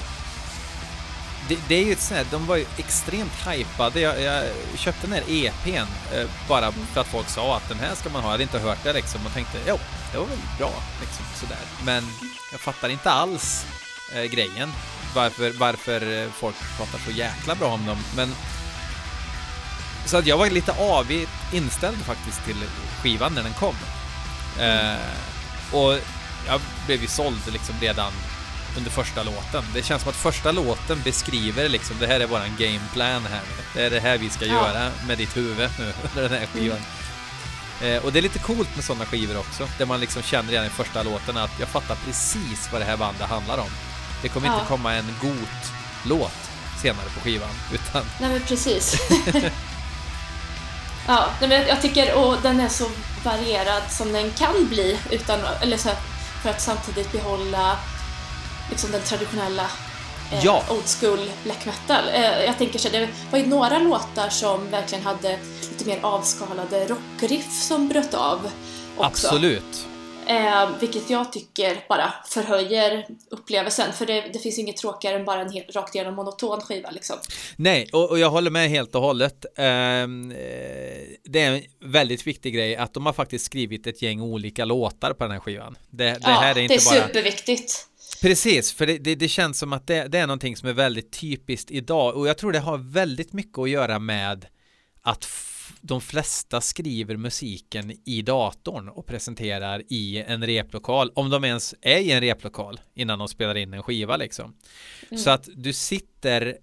det, 1.48 1.60
det, 1.68 1.76
är 1.76 1.86
ju 1.86 1.92
ett 1.92 2.02
sånt 2.02 2.32
de 2.32 2.46
var 2.48 2.56
ju 2.56 2.66
extremt 2.78 3.48
hypade. 3.48 4.00
Jag, 4.00 4.22
jag 4.22 4.44
köpte 4.76 5.08
den 5.08 5.14
här 5.14 5.24
EPn 5.28 5.92
eh, 6.14 6.28
bara 6.48 6.68
mm. 6.68 6.86
för 6.94 7.02
att 7.02 7.08
folk 7.08 7.30
sa 7.30 7.58
att 7.58 7.70
den 7.70 7.80
här 7.80 7.96
ska 7.96 8.10
man 8.10 8.22
ha. 8.22 8.28
Jag 8.28 8.32
hade 8.32 8.44
inte 8.44 8.60
hört 8.60 8.84
det 8.84 8.94
liksom 8.94 9.26
och 9.26 9.34
tänkte 9.34 9.58
jo, 9.68 9.78
det 10.12 10.18
var 10.18 10.26
väl 10.26 10.38
bra 10.58 10.74
liksom 11.02 11.26
sådär. 11.36 11.66
Men 11.86 12.04
jag 12.52 12.60
fattar 12.60 12.90
inte 12.90 13.12
alls 13.12 13.66
eh, 14.16 14.24
grejen 14.24 14.72
varför, 15.16 15.52
varför 15.52 16.30
folk 16.30 16.56
pratar 16.78 17.00
så 17.00 17.12
jäkla 17.12 17.56
bra 17.56 17.68
om 17.68 17.86
dem. 17.86 17.98
Men 18.16 18.36
så 20.06 20.18
att 20.18 20.28
jag 20.28 20.38
var 20.38 20.50
lite 20.50 20.72
avigt 20.72 21.32
inställd 21.54 21.98
faktiskt 21.98 22.46
till 22.46 22.58
skivan 23.02 23.34
när 23.34 23.44
den 23.44 23.54
kom. 23.54 23.76
Mm. 24.60 24.96
Eh, 24.96 25.76
och 25.76 25.94
jag 26.48 26.62
blev 26.86 27.02
ju 27.02 27.08
såld 27.08 27.54
liksom 27.54 27.76
redan 27.82 28.14
under 28.78 28.92
första 28.92 29.24
låten. 29.24 29.64
Det 29.74 29.84
känns 29.84 30.02
som 30.02 30.10
att 30.10 30.16
första 30.16 30.52
låten 30.52 31.02
beskriver 31.04 31.70
liksom 31.70 31.96
det 32.00 32.08
här 32.08 32.20
är 32.20 32.28
våran 32.28 32.56
gameplan 32.58 33.26
här. 33.26 33.42
Det 33.74 33.86
är 33.86 33.90
det 33.90 34.00
här 34.00 34.18
vi 34.18 34.30
ska 34.30 34.46
ja. 34.46 34.54
göra 34.54 34.92
med 35.08 35.18
ditt 35.18 35.38
huvud 35.38 35.70
nu 35.80 35.94
under 36.10 36.30
den 36.30 36.40
här 36.40 36.46
skivan. 36.46 36.78
Mm. 36.78 37.96
Eh, 37.98 38.06
och 38.06 38.12
det 38.12 38.20
är 38.20 38.24
lite 38.24 38.40
coolt 38.40 38.76
med 38.76 38.84
sådana 38.84 39.06
skivor 39.06 39.38
också, 39.38 39.68
där 39.78 39.86
man 39.86 40.00
liksom 40.00 40.22
känner 40.22 40.52
redan 40.52 40.66
i 40.66 40.70
första 40.70 41.04
låten 41.04 41.38
att 41.38 41.60
jag 41.60 41.70
fattar 41.70 41.96
precis 42.06 42.70
vad 42.72 42.82
det 42.82 42.86
här 42.86 42.98
bandet 42.98 43.30
handlar 43.30 43.58
om. 43.58 43.70
Det 44.22 44.30
kommer 44.30 44.48
ja. 44.48 44.54
inte 44.54 44.68
komma 44.68 44.94
en 44.94 45.16
god 45.22 45.48
låt 46.06 46.52
senare 46.82 47.10
på 47.16 47.20
skivan. 47.20 47.50
Utan... 47.74 48.06
Nej 48.20 48.30
men 48.30 48.42
precis. 48.42 48.96
ja, 51.08 51.30
jag 51.68 51.82
tycker 51.82 52.16
och 52.16 52.38
den 52.42 52.60
är 52.60 52.70
så 52.70 52.90
varierad 53.24 53.84
som 53.90 54.12
den 54.12 54.32
kan 54.32 54.68
bli 54.68 55.00
utan, 55.10 55.40
eller 55.62 55.78
så 55.78 55.90
här, 55.90 55.98
för 56.42 56.50
att 56.50 56.62
samtidigt 56.62 57.12
behålla 57.12 57.78
liksom 58.72 58.92
den 58.92 59.02
traditionella 59.02 59.68
eh, 60.32 60.46
ja. 60.46 60.64
old 60.70 60.88
school 61.00 61.32
black 61.44 61.66
metal. 61.66 62.10
Eh, 62.14 62.44
jag 62.46 62.58
tänker 62.58 62.80
så 62.80 62.90
det 62.90 63.10
var 63.32 63.40
ju 63.40 63.46
några 63.46 63.80
låtar 63.80 64.30
som 64.30 64.70
verkligen 64.70 65.04
hade 65.04 65.40
lite 65.72 65.86
mer 65.86 66.00
avskalade 66.02 66.86
rockriff 66.86 67.52
som 67.52 67.88
bröt 67.88 68.14
av 68.14 68.52
också. 68.98 69.28
Absolut. 69.28 69.88
Eh, 70.28 70.70
vilket 70.80 71.10
jag 71.10 71.34
tycker 71.34 71.86
bara 71.90 72.14
förhöjer 72.26 73.06
upplevelsen. 73.32 73.94
För 73.94 74.06
det, 74.06 74.30
det 74.34 74.40
finns 74.40 74.60
inget 74.60 74.78
tråkigare 74.78 75.16
än 75.16 75.26
bara 75.26 75.42
en 75.42 75.52
helt, 75.52 75.76
rakt 75.76 75.96
igenom 75.96 76.16
monoton 76.16 76.62
skiva 76.62 76.92
liksom. 76.92 77.16
Nej, 77.56 77.90
och, 77.94 78.10
och, 78.10 78.20
jag 78.20 78.30
håller 78.30 78.52
med 78.52 78.70
helt 78.70 78.96
och 78.96 79.02
hållet. 79.02 79.46
Ehm, 79.56 80.32
eh, 80.32 80.38
det 81.24 81.42
är 81.42 81.52
en 81.52 81.62
väldigt 81.92 82.28
viktig 82.28 82.54
grej 82.54 82.76
att 82.76 82.94
de 82.94 83.06
har 83.06 83.14
faktiskt 83.14 83.46
skrivit 83.46 83.88
ett 83.88 84.02
gäng 84.02 84.22
olika 84.22 84.66
låtar 84.66 85.14
på 85.14 85.24
den 85.24 85.32
här 85.32 85.40
skivan. 85.40 85.78
Det, 85.90 86.04
det 86.04 86.20
ja, 86.22 86.30
här 86.30 86.56
är 86.56 86.60
inte 86.60 86.74
det 86.74 86.82
är 86.82 87.00
bara... 87.00 87.08
superviktigt. 87.08 87.88
Precis, 88.22 88.74
för 88.74 88.88
det, 88.88 88.98
det, 88.98 89.16
det, 89.16 89.28
känns 89.28 89.60
som 89.60 89.74
att 89.74 89.88
det, 89.88 90.08
det 90.08 90.18
är 90.18 90.28
någonting 90.28 90.58
som 90.58 90.70
är 90.70 90.74
väldigt 90.74 91.12
typiskt 91.12 91.72
idag 91.72 92.16
och 92.16 92.28
jag 92.28 92.38
tror 92.38 92.52
det 92.52 92.60
har 92.60 92.78
väldigt 92.78 93.34
mycket 93.34 93.58
att 93.58 93.70
göra 93.70 94.00
med 94.00 94.46
att 95.02 95.28
de 95.82 96.02
flesta 96.02 96.62
skriver 96.62 97.18
musiken 97.18 97.92
i 98.06 98.22
datorn 98.22 98.90
och 98.90 99.06
presenterar 99.06 99.84
i 99.90 100.24
en 100.28 100.46
replokal, 100.46 101.12
om 101.16 101.30
de 101.30 101.44
ens 101.44 101.76
är 101.82 101.98
i 101.98 102.12
en 102.12 102.22
replokal 102.22 102.80
innan 102.94 103.20
de 103.20 103.28
spelar 103.28 103.58
in 103.58 103.74
en 103.74 103.84
skiva 103.84 104.18
liksom. 104.18 104.56
Mm. 105.10 105.24
Så 105.24 105.30
att 105.30 105.50
du 105.56 105.74
sitter 105.74 106.58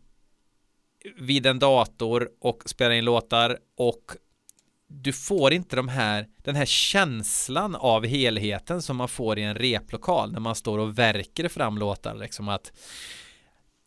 vid 1.17 1.47
en 1.47 1.59
dator 1.59 2.29
och 2.41 2.63
spelar 2.67 2.91
in 2.91 3.05
låtar 3.05 3.59
och 3.77 4.03
du 4.89 5.13
får 5.13 5.53
inte 5.53 5.77
de 5.77 5.89
här, 5.89 6.27
den 6.43 6.57
här 6.57 6.65
känslan 6.65 7.75
av 7.75 8.07
helheten 8.07 8.83
som 8.83 8.97
man 8.97 9.09
får 9.09 9.39
i 9.39 9.43
en 9.43 9.55
replokal 9.55 10.33
när 10.33 10.41
man 10.41 10.55
står 10.55 10.79
och 10.79 10.99
verkar 10.99 11.49
fram 11.49 11.79
låtar 11.79 12.15
liksom 12.15 12.49
att 12.49 12.73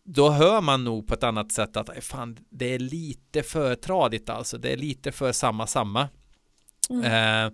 då 0.03 0.29
hör 0.29 0.61
man 0.61 0.83
nog 0.83 1.07
på 1.07 1.13
ett 1.13 1.23
annat 1.23 1.51
sätt 1.51 1.77
att 1.77 2.03
fan, 2.03 2.37
det 2.49 2.73
är 2.73 2.79
lite 2.79 3.43
för 3.43 3.75
tradigt 3.75 4.29
alltså. 4.29 4.57
Det 4.57 4.73
är 4.73 4.77
lite 4.77 5.11
för 5.11 5.31
samma 5.31 5.67
samma. 5.67 6.09
Mm. 6.89 7.05
Eh, 7.05 7.53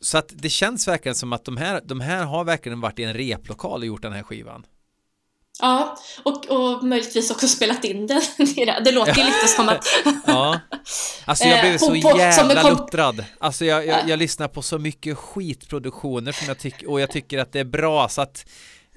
så 0.00 0.18
att 0.18 0.32
det 0.36 0.48
känns 0.48 0.88
verkligen 0.88 1.14
som 1.14 1.32
att 1.32 1.44
de 1.44 1.56
här, 1.56 1.80
de 1.84 2.00
här 2.00 2.24
har 2.24 2.44
verkligen 2.44 2.80
varit 2.80 2.98
i 2.98 3.04
en 3.04 3.14
replokal 3.14 3.80
och 3.80 3.86
gjort 3.86 4.02
den 4.02 4.12
här 4.12 4.22
skivan. 4.22 4.66
Ja, 5.60 5.98
och, 6.22 6.46
och 6.46 6.84
möjligtvis 6.84 7.30
också 7.30 7.48
spelat 7.48 7.84
in 7.84 8.06
den. 8.06 8.22
Det 8.84 8.90
låter 8.90 9.14
ju 9.14 9.24
lite 9.24 9.48
som 9.56 9.68
att... 9.68 9.86
ja, 10.26 10.60
alltså 11.24 11.44
jag 11.44 11.60
blev 11.60 11.78
så 11.78 11.96
jävla 11.96 12.70
luttrad. 12.70 13.24
Alltså 13.38 13.64
jag, 13.64 13.86
jag, 13.86 14.08
jag 14.08 14.18
lyssnar 14.18 14.48
på 14.48 14.62
så 14.62 14.78
mycket 14.78 15.18
skitproduktioner 15.18 16.32
som 16.32 16.48
jag 16.48 16.58
tycker, 16.58 16.90
och 16.90 17.00
jag 17.00 17.10
tycker 17.10 17.38
att 17.38 17.52
det 17.52 17.60
är 17.60 17.64
bra 17.64 18.08
så 18.08 18.20
att 18.20 18.46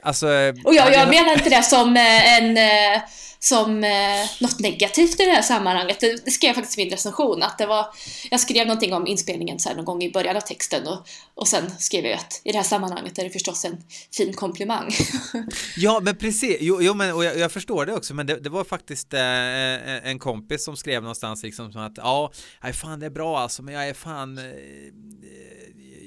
Alltså, 0.03 0.27
och 0.63 0.75
jag, 0.75 0.93
jag 0.93 1.09
menar 1.09 1.33
inte 1.33 1.49
det 1.49 1.63
som 1.63 1.97
eh, 1.97 2.37
en 2.37 2.57
eh, 2.57 3.01
som 3.43 3.83
eh, 3.83 4.29
något 4.39 4.59
negativt 4.59 5.19
i 5.19 5.25
det 5.25 5.31
här 5.31 5.41
sammanhanget. 5.41 5.99
Det, 5.99 6.25
det 6.25 6.31
skrev 6.31 6.49
jag 6.49 6.55
faktiskt 6.55 6.79
i 6.79 6.81
min 6.81 6.91
recension 6.91 7.43
att 7.43 7.57
det 7.57 7.65
var, 7.65 7.85
jag 8.31 8.39
skrev 8.39 8.67
någonting 8.67 8.93
om 8.93 9.07
inspelningen 9.07 9.59
så 9.59 9.69
här 9.69 9.75
någon 9.75 9.85
gång 9.85 10.03
i 10.03 10.11
början 10.11 10.37
av 10.37 10.41
texten 10.41 10.87
och, 10.87 11.07
och 11.33 11.47
sen 11.47 11.71
skrev 11.79 12.05
jag 12.05 12.13
att 12.13 12.41
i 12.43 12.51
det 12.51 12.57
här 12.57 12.65
sammanhanget 12.65 13.19
är 13.19 13.23
det 13.23 13.29
förstås 13.29 13.65
en 13.65 13.83
fin 14.17 14.33
komplimang. 14.33 14.91
ja, 15.77 15.99
men 16.03 16.15
precis, 16.15 16.57
jo, 16.59 16.81
jo 16.81 16.93
men 16.93 17.13
och 17.13 17.25
jag, 17.25 17.37
jag, 17.37 17.51
förstår 17.51 17.85
det 17.85 17.93
också, 17.93 18.13
men 18.13 18.27
det, 18.27 18.39
det 18.39 18.49
var 18.49 18.63
faktiskt 18.63 19.13
eh, 19.13 20.07
en 20.09 20.19
kompis 20.19 20.63
som 20.65 20.77
skrev 20.77 21.01
någonstans 21.01 21.43
liksom 21.43 21.71
som 21.71 21.81
att 21.81 21.97
ja, 21.97 22.31
fan 22.73 22.99
det 22.99 23.05
är 23.05 23.09
bra 23.09 23.39
alltså, 23.39 23.63
men 23.63 23.73
jag 23.73 23.89
är 23.89 23.93
fan 23.93 24.37
eh, 24.37 24.43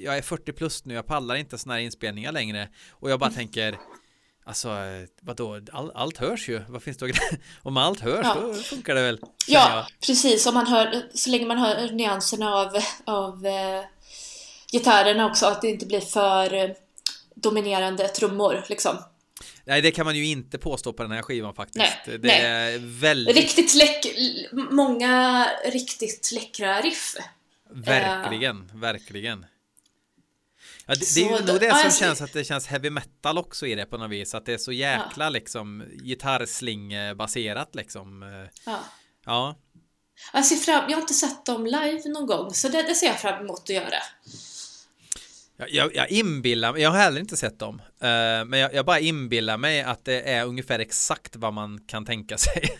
jag 0.03 0.17
är 0.17 0.21
40 0.21 0.53
plus 0.53 0.85
nu, 0.85 0.93
jag 0.93 1.05
pallar 1.05 1.35
inte 1.35 1.57
sådana 1.57 1.73
här 1.75 1.81
inspelningar 1.81 2.31
längre 2.31 2.69
och 2.89 3.11
jag 3.11 3.19
bara 3.19 3.29
mm. 3.29 3.37
tänker 3.37 3.77
Alltså 4.47 4.69
vadå, 5.21 5.59
all, 5.71 5.91
allt 5.95 6.17
hörs 6.17 6.49
ju. 6.49 6.61
Vad 6.69 6.83
finns 6.83 6.97
det 6.97 7.11
Om 7.61 7.77
allt 7.77 7.99
hörs 7.99 8.25
ja. 8.25 8.33
då 8.41 8.53
funkar 8.53 8.95
det 8.95 9.01
väl? 9.01 9.19
Ja, 9.47 9.75
jag. 9.75 9.85
precis. 10.07 10.45
Om 10.47 10.53
man 10.53 10.67
hör, 10.67 11.09
så 11.13 11.29
länge 11.29 11.45
man 11.45 11.57
hör 11.57 11.91
nyanserna 11.91 12.53
av, 12.53 12.71
av 13.05 13.45
eh, 13.45 13.83
gitarrerna 14.71 15.25
också, 15.25 15.45
att 15.45 15.61
det 15.61 15.69
inte 15.69 15.85
blir 15.85 15.99
för 15.99 16.53
eh, 16.53 16.69
dominerande 17.35 18.07
trummor 18.07 18.63
liksom. 18.69 18.97
Nej, 19.65 19.81
det 19.81 19.91
kan 19.91 20.05
man 20.05 20.15
ju 20.15 20.25
inte 20.25 20.57
påstå 20.57 20.93
på 20.93 21.03
den 21.03 21.11
här 21.11 21.21
skivan 21.21 21.53
faktiskt. 21.53 21.95
Nej, 22.07 22.17
det 22.19 22.27
nej. 22.27 22.41
är 22.41 22.79
väldigt... 22.99 23.35
Riktigt 23.35 23.75
läck... 23.75 24.05
Många 24.71 25.47
riktigt 25.65 26.31
läckra 26.31 26.81
riff. 26.81 27.15
Verkligen, 27.69 28.71
uh... 28.73 28.79
verkligen. 28.79 29.45
Ja, 30.87 30.93
det, 30.95 31.15
det, 31.15 31.21
är 31.21 31.39
ju 31.39 31.45
nog 31.45 31.59
det 31.59 31.75
som 31.81 31.91
känns 31.91 32.21
att 32.21 32.33
det 32.33 32.43
känns 32.43 32.67
heavy 32.67 32.89
metal 32.89 33.37
också 33.37 33.67
i 33.67 33.75
det 33.75 33.85
på 33.85 33.97
något 33.97 34.11
vis. 34.11 34.35
Att 34.35 34.45
det 34.45 34.53
är 34.53 34.57
så 34.57 34.71
jäkla 34.71 35.25
ja. 35.25 35.29
liksom 35.29 35.83
gitarrsling-baserat 36.03 37.75
liksom. 37.75 38.21
Ja. 38.65 38.79
ja. 39.25 39.55
Jag, 40.33 40.45
ser 40.45 40.55
fram, 40.55 40.83
jag 40.89 40.97
har 40.97 41.01
inte 41.01 41.13
sett 41.13 41.45
dem 41.45 41.65
live 41.65 42.01
någon 42.05 42.25
gång, 42.25 42.53
så 42.53 42.69
det, 42.69 42.83
det 42.83 42.95
ser 42.95 43.07
jag 43.07 43.19
fram 43.19 43.43
emot 43.45 43.61
att 43.61 43.69
göra. 43.69 43.97
Jag, 45.57 45.71
jag, 45.71 45.95
jag 45.95 46.09
inbillar 46.09 46.73
mig, 46.73 46.81
jag 46.81 46.91
har 46.91 46.97
heller 46.97 47.19
inte 47.19 47.37
sett 47.37 47.59
dem, 47.59 47.75
uh, 47.75 48.45
men 48.45 48.59
jag, 48.59 48.73
jag, 48.73 48.85
bara 48.85 48.99
inbillar 48.99 49.57
mig 49.57 49.81
att 49.81 50.05
det 50.05 50.21
är 50.21 50.45
ungefär 50.45 50.79
exakt 50.79 51.35
vad 51.35 51.53
man 51.53 51.81
kan 51.87 52.05
tänka 52.05 52.37
sig. 52.37 52.77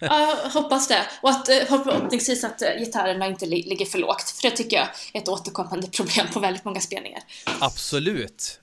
ja, 0.00 0.50
hoppas 0.52 0.88
det. 0.88 1.06
Och 1.22 1.30
att 1.30 1.46
förhoppningsvis 1.46 2.44
att 2.44 2.62
uh, 2.62 2.78
gitarrerna 2.78 3.26
inte 3.26 3.46
li 3.46 3.62
ligger 3.62 3.86
för 3.86 3.98
lågt, 3.98 4.30
för 4.30 4.50
det 4.50 4.56
tycker 4.56 4.76
jag 4.76 4.88
är 5.12 5.20
ett 5.20 5.28
återkommande 5.28 5.86
problem 5.96 6.26
på 6.32 6.40
väldigt 6.40 6.64
många 6.64 6.80
spelningar. 6.80 7.22
Absolut. 7.60 8.60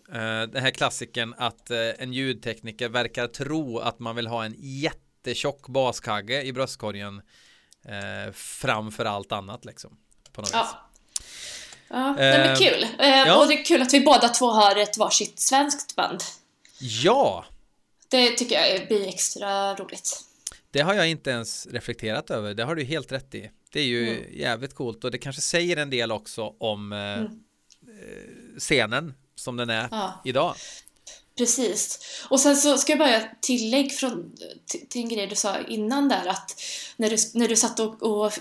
Den 0.51 0.61
här 0.61 0.71
klassiken 0.71 1.33
att 1.37 1.71
en 1.71 2.13
ljudtekniker 2.13 2.89
verkar 2.89 3.27
tro 3.27 3.79
att 3.79 3.99
man 3.99 4.15
vill 4.15 4.27
ha 4.27 4.45
en 4.45 4.55
jättetjock 4.57 5.67
baskagge 5.67 6.43
i 6.43 6.53
bröstkorgen 6.53 7.21
framför 8.33 9.05
allt 9.05 9.31
annat 9.31 9.65
liksom. 9.65 9.97
På 10.31 10.41
något 10.41 10.49
ja. 10.53 10.61
vis. 10.61 11.25
Ja, 11.87 12.13
det 12.17 12.23
är 12.23 12.55
kul. 12.55 12.83
Eh, 12.99 13.07
ja. 13.09 13.37
Och 13.37 13.47
det 13.47 13.53
är 13.53 13.63
kul 13.65 13.81
att 13.81 13.93
vi 13.93 14.01
båda 14.01 14.29
två 14.29 14.51
har 14.51 14.75
ett 14.75 14.97
varsitt 14.97 15.39
svenskt 15.39 15.95
band. 15.95 16.23
Ja! 16.79 17.45
Det 18.09 18.31
tycker 18.31 18.55
jag 18.55 18.87
blir 18.87 19.07
extra 19.07 19.75
roligt. 19.75 20.21
Det 20.71 20.81
har 20.81 20.93
jag 20.93 21.09
inte 21.09 21.29
ens 21.29 21.67
reflekterat 21.67 22.29
över. 22.29 22.53
Det 22.53 22.63
har 22.63 22.75
du 22.75 22.83
helt 22.83 23.11
rätt 23.11 23.35
i. 23.35 23.51
Det 23.71 23.79
är 23.79 23.85
ju 23.85 24.09
mm. 24.09 24.39
jävligt 24.39 24.75
coolt 24.75 25.03
och 25.03 25.11
det 25.11 25.17
kanske 25.17 25.41
säger 25.41 25.77
en 25.77 25.89
del 25.89 26.11
också 26.11 26.53
om 26.59 26.91
eh, 26.91 26.99
mm. 26.99 27.41
Eh, 27.87 28.59
scenen 28.59 29.13
som 29.35 29.57
den 29.57 29.69
är 29.69 29.87
ja. 29.91 30.21
idag. 30.25 30.55
Precis. 31.37 31.99
Och 32.29 32.39
sen 32.39 32.55
så 32.55 32.77
ska 32.77 32.91
jag 32.91 32.99
bara 32.99 33.21
tillägg 33.41 33.91
från, 33.91 34.31
till, 34.65 34.87
till, 34.89 35.01
en 35.01 35.09
grej 35.09 35.27
du 35.27 35.35
sa 35.35 35.57
innan 35.67 36.09
där 36.09 36.27
att 36.27 36.61
när 36.97 37.09
du, 37.09 37.17
när 37.33 37.47
du 37.47 37.55
satt 37.55 37.79
och, 37.79 38.03
och, 38.03 38.31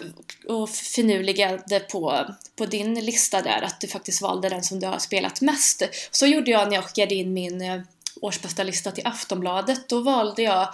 och 0.49 0.71
finurligade 0.71 1.81
på, 1.81 2.27
på 2.57 2.67
din 2.67 2.95
lista 2.95 3.43
där 3.43 3.63
att 3.63 3.81
du 3.81 3.89
faktiskt 3.89 4.23
valde 4.23 4.49
den 4.49 4.63
som 4.63 4.81
du 4.81 4.87
har 4.87 4.99
spelat 4.99 5.41
mest. 5.41 5.83
Så 6.11 6.27
gjorde 6.27 6.51
jag 6.51 6.69
när 6.69 6.75
jag 6.75 6.85
skickade 6.85 7.15
in 7.15 7.33
min 7.33 7.63
eh, 7.63 7.81
årsbästa 8.21 8.63
lista 8.63 8.91
till 8.91 9.07
Aftonbladet. 9.07 9.89
Då 9.89 10.01
valde 10.01 10.43
jag 10.43 10.69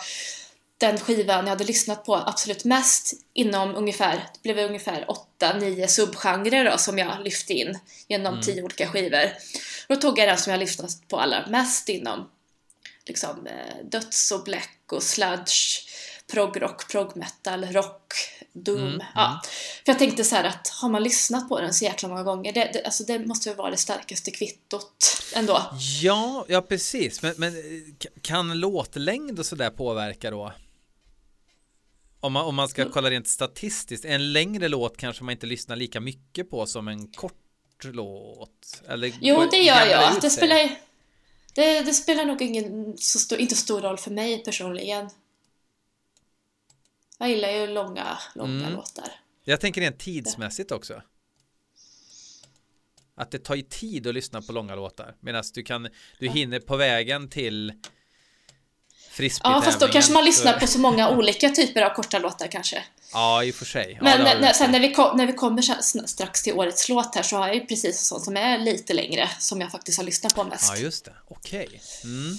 den 0.80 0.98
skivan 0.98 1.44
jag 1.44 1.50
hade 1.50 1.64
lyssnat 1.64 2.04
på 2.04 2.16
absolut 2.16 2.64
mest 2.64 3.12
inom 3.34 3.74
ungefär, 3.74 4.14
det 4.42 4.54
blev 4.54 4.58
ungefär 4.68 5.06
8-9 5.40 5.86
subgenrer 5.86 6.70
då 6.70 6.78
som 6.78 6.98
jag 6.98 7.24
lyfte 7.24 7.52
in 7.52 7.78
genom 8.08 8.32
mm. 8.32 8.42
tio 8.42 8.62
olika 8.62 8.86
skivor. 8.86 9.30
Då 9.90 9.96
tog 9.96 10.18
jag 10.18 10.28
den 10.28 10.38
som 10.38 10.50
jag 10.50 10.60
lyssnat 10.60 11.08
på 11.08 11.20
allra 11.20 11.46
mest 11.46 11.88
inom 11.88 12.30
liksom 13.06 13.46
eh, 13.46 13.84
döds 13.90 14.32
och 14.32 14.44
black 14.44 14.78
och 14.92 15.02
sludge, 15.02 15.86
progrock, 16.32 16.90
progmetal, 16.90 17.64
rock, 17.64 18.14
doom. 18.52 18.78
Mm, 18.78 19.02
ja. 19.14 19.26
Mm. 19.26 19.38
För 19.84 19.92
jag 19.92 19.98
tänkte 19.98 20.24
så 20.24 20.36
att 20.36 20.68
har 20.68 20.88
man 20.88 21.02
lyssnat 21.02 21.48
på 21.48 21.60
den 21.60 21.74
så 21.74 21.84
jäkla 21.84 22.08
många 22.08 22.22
gånger, 22.22 22.52
det, 22.52 22.70
det, 22.72 22.84
alltså 22.84 23.04
det 23.04 23.18
måste 23.18 23.48
ju 23.48 23.54
vara 23.54 23.70
det 23.70 23.76
starkaste 23.76 24.30
kvittot 24.30 25.22
ändå. 25.34 25.62
Ja, 26.02 26.44
ja 26.48 26.62
precis. 26.62 27.22
Men, 27.22 27.34
men 27.36 27.54
kan 28.22 28.60
låtlängd 28.60 29.38
och 29.38 29.46
sådär 29.46 29.70
påverka 29.70 30.30
då? 30.30 30.52
Om 32.20 32.32
man, 32.32 32.44
om 32.44 32.54
man 32.54 32.68
ska 32.68 32.82
mm. 32.82 32.92
kolla 32.92 33.10
rent 33.10 33.28
statistiskt, 33.28 34.04
en 34.04 34.32
längre 34.32 34.68
låt 34.68 34.96
kanske 34.96 35.24
man 35.24 35.32
inte 35.32 35.46
lyssnar 35.46 35.76
lika 35.76 36.00
mycket 36.00 36.50
på 36.50 36.66
som 36.66 36.88
en 36.88 37.12
kort 37.12 37.39
låt? 37.84 38.82
Eller 38.88 39.12
jo, 39.20 39.48
det 39.50 39.56
gör 39.56 39.86
jag. 39.86 40.20
Det 40.20 40.30
spelar, 40.30 40.70
det, 41.54 41.80
det, 41.80 41.94
spelar 41.94 42.24
nog 42.24 42.42
ingen, 42.42 42.98
så 42.98 43.18
stor, 43.18 43.38
inte 43.38 43.56
stor 43.56 43.80
roll 43.80 43.98
för 43.98 44.10
mig 44.10 44.44
personligen. 44.44 45.10
Jag 47.18 47.28
gillar 47.28 47.50
ju 47.50 47.66
långa, 47.66 48.18
långa 48.34 48.60
mm. 48.60 48.72
låtar. 48.72 49.20
Jag 49.44 49.60
tänker 49.60 49.80
rent 49.80 49.98
tidsmässigt 49.98 50.72
också. 50.72 51.02
Att 53.14 53.30
det 53.30 53.38
tar 53.38 53.54
ju 53.54 53.62
tid 53.62 54.06
att 54.06 54.14
lyssna 54.14 54.42
på 54.42 54.52
långa 54.52 54.74
låtar. 54.74 55.14
Medan 55.20 55.44
du 55.54 55.62
kan, 55.62 55.88
du 56.18 56.28
hinner 56.28 56.60
på 56.60 56.76
vägen 56.76 57.28
till 57.28 57.72
Ja, 59.42 59.62
fast 59.64 59.80
då 59.80 59.88
kanske 59.88 60.12
man 60.12 60.24
lyssnar 60.24 60.60
på 60.60 60.66
så 60.66 60.78
många 60.78 61.10
olika 61.10 61.48
typer 61.48 61.82
av 61.82 61.94
korta 61.94 62.18
låtar 62.18 62.46
kanske. 62.46 62.84
Ja, 63.12 63.44
i 63.44 63.50
och 63.50 63.54
för 63.54 63.64
sig. 63.64 63.98
Ja, 64.00 64.04
Men 64.04 64.40
när, 64.40 64.52
sen 64.52 64.72
när 64.72 64.80
vi, 64.80 64.94
kom, 64.94 65.16
när 65.16 65.26
vi 65.26 65.32
kommer 65.32 65.62
strax 66.06 66.42
till 66.42 66.52
årets 66.52 66.88
låt 66.88 67.14
här 67.14 67.22
så 67.22 67.36
har 67.36 67.46
jag 67.46 67.56
ju 67.56 67.66
precis 67.66 68.00
sånt 68.00 68.24
som 68.24 68.36
är 68.36 68.58
lite 68.58 68.94
längre 68.94 69.30
som 69.38 69.60
jag 69.60 69.70
faktiskt 69.72 69.98
har 69.98 70.04
lyssnat 70.04 70.34
på 70.34 70.44
mest. 70.44 70.72
Ja, 70.74 70.76
just 70.76 71.04
det. 71.04 71.12
Okej. 71.28 71.66
Okay. 71.66 71.80
Mm. 72.04 72.38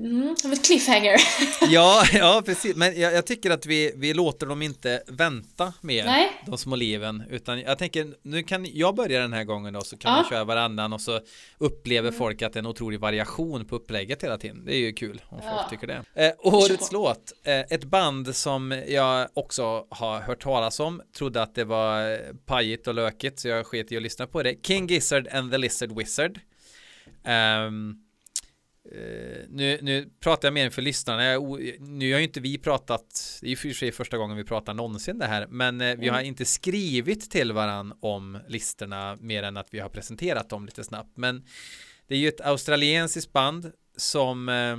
Mm, 0.00 0.36
som 0.36 0.52
ett 0.52 0.64
cliffhanger. 0.64 1.16
ja, 1.68 2.04
ja, 2.12 2.42
precis. 2.46 2.76
Men 2.76 3.00
jag, 3.00 3.12
jag, 3.12 3.26
tycker 3.26 3.50
att 3.50 3.66
vi, 3.66 3.92
vi 3.96 4.14
låter 4.14 4.46
dem 4.46 4.62
inte 4.62 5.02
vänta 5.06 5.72
mer, 5.80 6.04
Nej. 6.04 6.42
de 6.46 6.58
små 6.58 6.76
liven. 6.76 7.22
Utan 7.30 7.60
jag 7.60 7.78
tänker, 7.78 8.14
nu 8.22 8.42
kan 8.42 8.66
jag 8.72 8.94
börja 8.94 9.20
den 9.20 9.32
här 9.32 9.44
gången 9.44 9.74
då, 9.74 9.80
så 9.80 9.96
kan 9.96 10.12
ja. 10.12 10.22
vi 10.22 10.34
köra 10.34 10.44
varannan 10.44 10.92
och 10.92 11.00
så 11.00 11.20
upplever 11.58 12.08
mm. 12.08 12.18
folk 12.18 12.42
att 12.42 12.52
det 12.52 12.56
är 12.56 12.60
en 12.60 12.66
otrolig 12.66 13.00
variation 13.00 13.64
på 13.64 13.76
upplägget 13.76 14.24
hela 14.24 14.38
tiden. 14.38 14.64
Det 14.64 14.74
är 14.74 14.80
ju 14.80 14.92
kul 14.92 15.22
om 15.28 15.38
ja. 15.42 15.56
folk 15.56 15.70
tycker 15.70 15.86
det. 15.86 16.26
Eh, 16.26 16.32
årets 16.38 16.92
låt, 16.92 17.32
eh, 17.44 17.60
ett 17.60 17.84
band 17.84 18.36
som 18.36 18.82
jag 18.88 19.28
också 19.34 19.86
har 19.90 20.20
hört 20.20 20.42
talas 20.42 20.80
om, 20.80 21.02
trodde 21.16 21.42
att 21.42 21.54
det 21.54 21.64
var 21.64 22.18
pajigt 22.46 22.86
och 22.86 22.94
lökigt, 22.94 23.40
så 23.40 23.48
jag 23.48 23.66
sket 23.66 23.92
i 23.92 23.96
att 23.96 24.02
lyssna 24.02 24.26
på 24.26 24.42
det. 24.42 24.66
King 24.66 24.86
Gizzard 24.86 25.28
and 25.32 25.52
the 25.52 25.58
Lizard 25.58 25.98
Wizard. 25.98 26.40
Um, 27.24 28.09
Uh, 28.86 29.44
nu, 29.48 29.78
nu 29.82 30.10
pratar 30.20 30.48
jag 30.48 30.52
mer 30.52 30.70
för 30.70 30.82
lyssnarna. 30.82 31.38
nu 31.78 32.12
har 32.12 32.18
ju 32.18 32.24
inte 32.24 32.40
vi 32.40 32.58
pratat, 32.58 33.38
det 33.40 33.46
är 33.46 33.50
ju 33.50 33.56
för 33.56 33.72
sig 33.72 33.92
första 33.92 34.18
gången 34.18 34.36
vi 34.36 34.44
pratar 34.44 34.74
någonsin 34.74 35.18
det 35.18 35.26
här, 35.26 35.46
men 35.46 35.80
uh, 35.80 35.86
vi 35.86 35.92
mm. 35.92 36.14
har 36.14 36.20
inte 36.20 36.44
skrivit 36.44 37.30
till 37.30 37.52
varann 37.52 37.94
om 38.00 38.38
listorna 38.48 39.16
mer 39.20 39.42
än 39.42 39.56
att 39.56 39.74
vi 39.74 39.78
har 39.78 39.88
presenterat 39.88 40.48
dem 40.48 40.66
lite 40.66 40.84
snabbt. 40.84 41.16
Men 41.16 41.44
det 42.06 42.14
är 42.14 42.18
ju 42.18 42.28
ett 42.28 42.40
australiensiskt 42.40 43.32
band 43.32 43.72
som 43.96 44.48
uh, 44.48 44.76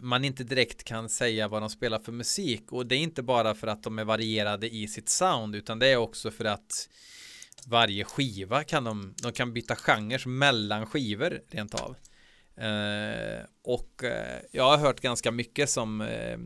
man 0.00 0.24
inte 0.24 0.44
direkt 0.44 0.84
kan 0.84 1.08
säga 1.08 1.48
vad 1.48 1.62
de 1.62 1.70
spelar 1.70 1.98
för 1.98 2.12
musik 2.12 2.72
och 2.72 2.86
det 2.86 2.94
är 2.94 2.98
inte 3.00 3.22
bara 3.22 3.54
för 3.54 3.66
att 3.66 3.82
de 3.82 3.98
är 3.98 4.04
varierade 4.04 4.74
i 4.74 4.88
sitt 4.88 5.08
sound 5.08 5.56
utan 5.56 5.78
det 5.78 5.86
är 5.86 5.96
också 5.96 6.30
för 6.30 6.44
att 6.44 6.88
varje 7.66 8.04
skiva 8.04 8.64
kan 8.64 8.84
de, 8.84 9.14
de 9.22 9.32
kan 9.32 9.52
byta 9.52 9.76
genrer 9.76 10.28
mellan 10.28 10.86
skivor 10.86 11.40
rent 11.50 11.74
av. 11.74 11.96
Eh, 12.56 13.46
och 13.62 14.04
eh, 14.04 14.40
jag 14.50 14.64
har 14.64 14.76
hört 14.76 15.00
ganska 15.00 15.30
mycket 15.30 15.70
som 15.70 16.00
eh, 16.00 16.38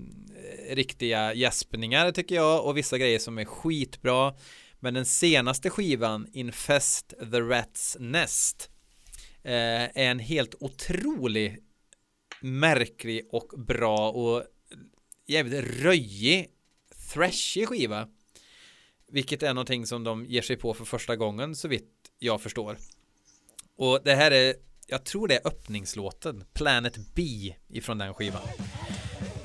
riktiga 0.71 1.35
gäspningar 1.35 2.13
tycker 2.13 2.35
jag 2.35 2.67
och 2.67 2.77
vissa 2.77 2.99
grejer 2.99 3.19
som 3.19 3.39
är 3.39 3.45
skitbra. 3.45 4.35
Men 4.81 4.95
den 4.95 5.07
senaste 5.07 5.71
skivan 5.71 6.29
Infest 6.33 7.15
the 7.33 7.41
Rats 7.41 7.97
Nest 8.01 8.71
eh, 9.43 9.85
är 9.85 10.11
en 10.11 10.19
helt 10.19 10.55
otrolig 10.61 11.59
märklig 12.41 13.29
och 13.33 13.49
bra 13.57 14.11
och 14.11 14.45
jävligt 15.27 15.83
röjig 15.83 16.47
thrashig 17.13 17.69
skiva. 17.69 18.09
Vilket 19.09 19.43
är 19.43 19.55
någonting 19.55 19.87
som 19.87 20.05
de 20.05 20.27
ger 20.27 20.43
sig 20.43 20.57
på 20.57 20.75
för 20.75 20.85
första 20.85 21.17
gången 21.17 21.57
så 21.57 21.69
vitt 21.69 21.93
jag 22.19 22.43
förstår. 22.43 22.77
Och 23.77 24.01
det 24.05 24.15
här 24.15 24.31
är 24.31 24.55
jag 24.91 25.05
tror 25.05 25.29
det 25.29 25.35
är 25.35 25.47
öppningslåten, 25.47 26.45
Planet 26.53 26.99
B 27.15 27.23
ifrån 27.69 27.99
den 27.99 28.15
skivan. 28.15 28.43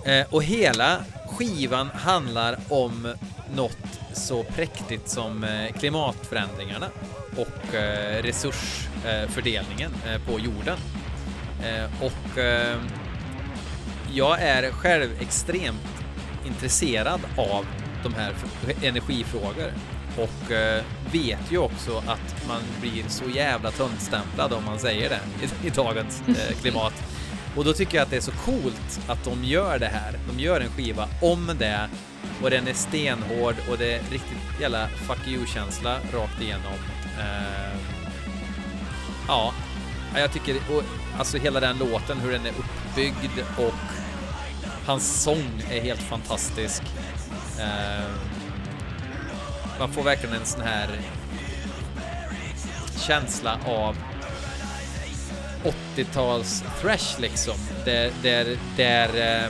Eh, 0.05 0.33
och 0.33 0.43
hela 0.43 1.05
skivan 1.27 1.87
handlar 1.87 2.59
om 2.69 3.13
något 3.55 3.99
så 4.13 4.43
präktigt 4.43 5.09
som 5.09 5.43
eh, 5.43 5.71
klimatförändringarna 5.71 6.87
och 7.37 7.75
eh, 7.75 8.23
resursfördelningen 8.23 9.91
eh, 10.07 10.25
på 10.25 10.39
jorden. 10.39 10.77
Eh, 11.63 12.03
och 12.03 12.37
eh, 12.37 12.81
jag 14.13 14.41
är 14.41 14.71
själv 14.71 15.09
extremt 15.21 16.03
intresserad 16.45 17.21
av 17.37 17.65
de 18.03 18.13
här 18.13 18.33
energifrågor 18.83 19.73
och 20.17 20.51
eh, 20.51 20.83
vet 21.11 21.51
ju 21.51 21.57
också 21.57 21.97
att 21.97 22.47
man 22.47 22.61
blir 22.81 23.03
så 23.07 23.23
jävla 23.29 23.71
töntstämplad 23.71 24.53
om 24.53 24.65
man 24.65 24.79
säger 24.79 25.09
det 25.09 25.19
i, 25.45 25.67
i 25.67 25.69
dagens 25.69 26.23
eh, 26.27 26.57
klimat. 26.61 26.93
Och 27.55 27.65
då 27.65 27.73
tycker 27.73 27.97
jag 27.97 28.03
att 28.03 28.09
det 28.09 28.17
är 28.17 28.21
så 28.21 28.31
coolt 28.31 28.99
att 29.07 29.23
de 29.23 29.43
gör 29.43 29.79
det 29.79 29.87
här. 29.87 30.19
De 30.27 30.43
gör 30.43 30.61
en 30.61 30.69
skiva 30.69 31.07
om 31.21 31.51
det 31.59 31.89
och 32.41 32.49
den 32.49 32.67
är 32.67 32.73
stenhård 32.73 33.55
och 33.69 33.77
det 33.77 33.93
är 33.93 34.01
riktigt 34.11 34.61
jävla 34.61 34.87
fuck 34.87 35.27
you-känsla 35.27 35.97
rakt 36.13 36.41
igenom. 36.41 36.73
Eh, 37.19 37.77
ja, 39.27 39.53
jag 40.15 40.31
tycker, 40.33 40.55
och, 40.55 40.83
alltså 41.17 41.37
hela 41.37 41.59
den 41.59 41.77
låten, 41.77 42.19
hur 42.19 42.31
den 42.31 42.45
är 42.45 42.49
uppbyggd 42.49 43.39
och 43.57 43.73
hans 44.85 45.21
sång 45.23 45.63
är 45.71 45.81
helt 45.81 46.01
fantastisk. 46.01 46.83
Eh, 47.59 48.32
man 49.79 49.93
får 49.93 50.03
verkligen 50.03 50.35
en 50.35 50.45
sån 50.45 50.61
här 50.61 50.89
känsla 53.07 53.59
av 53.65 53.97
80-tals 55.95 56.63
thrash 56.81 57.19
liksom. 57.19 57.55
Där, 57.85 58.11
där, 58.21 58.57
där, 58.77 59.07
där, 59.13 59.49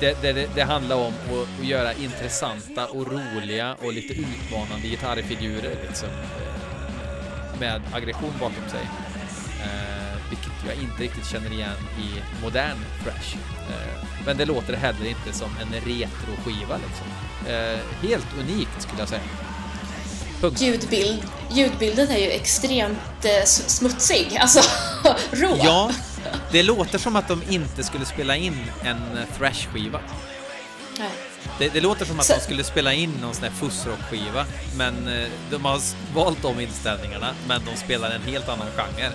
det, 0.00 0.22
det, 0.22 0.48
det, 0.54 0.62
handlar 0.62 0.96
om 0.96 1.12
att, 1.26 1.60
att, 1.60 1.66
göra 1.66 1.92
intressanta 1.92 2.86
och 2.86 3.12
roliga 3.12 3.76
och 3.82 3.92
lite 3.92 4.14
utmanande 4.14 4.88
gitarrfigurer 4.88 5.76
liksom. 5.88 6.08
Med 7.60 7.82
aggression 7.92 8.32
bakom 8.40 8.68
sig. 8.70 8.88
Jag 10.66 10.76
inte 10.76 11.02
riktigt 11.02 11.26
känner 11.26 11.52
igen 11.52 11.76
i 11.98 12.42
modern 12.42 12.78
thrash. 13.02 13.36
Eh, 13.70 14.04
men 14.26 14.36
det 14.36 14.44
låter 14.44 14.74
heller 14.74 15.06
inte 15.06 15.32
som 15.32 15.50
en 15.60 15.72
retroskiva 15.72 16.76
liksom. 16.76 17.06
Eh, 17.46 18.08
helt 18.08 18.26
unikt 18.38 18.82
skulle 18.82 18.98
jag 18.98 19.08
säga. 19.08 19.22
Ljudbild, 20.56 21.22
ljudbilden 21.50 22.08
är 22.08 22.18
ju 22.18 22.30
extremt 22.30 23.24
eh, 23.24 23.44
smutsig, 23.44 24.36
alltså 24.40 24.60
rå. 25.30 25.58
Ja, 25.64 25.90
det 26.52 26.62
låter 26.62 26.98
som 26.98 27.16
att 27.16 27.28
de 27.28 27.42
inte 27.48 27.84
skulle 27.84 28.04
spela 28.04 28.36
in 28.36 28.56
en 28.84 29.18
thrash-skiva. 29.38 30.00
Nej. 30.98 31.10
Det, 31.58 31.68
det, 31.68 31.80
låter 31.80 32.04
som 32.04 32.20
att 32.20 32.26
Så... 32.26 32.34
de 32.34 32.40
skulle 32.40 32.64
spela 32.64 32.92
in 32.92 33.12
någon 33.20 33.34
sån 33.34 33.44
här 33.44 33.50
fussrock-skiva, 33.50 34.44
men 34.76 34.94
de 35.50 35.64
har 35.64 35.80
valt 36.14 36.42
de 36.42 36.60
inställningarna, 36.60 37.34
men 37.48 37.60
de 37.64 37.76
spelar 37.76 38.10
en 38.10 38.22
helt 38.22 38.48
annan 38.48 38.66
genre. 38.76 39.12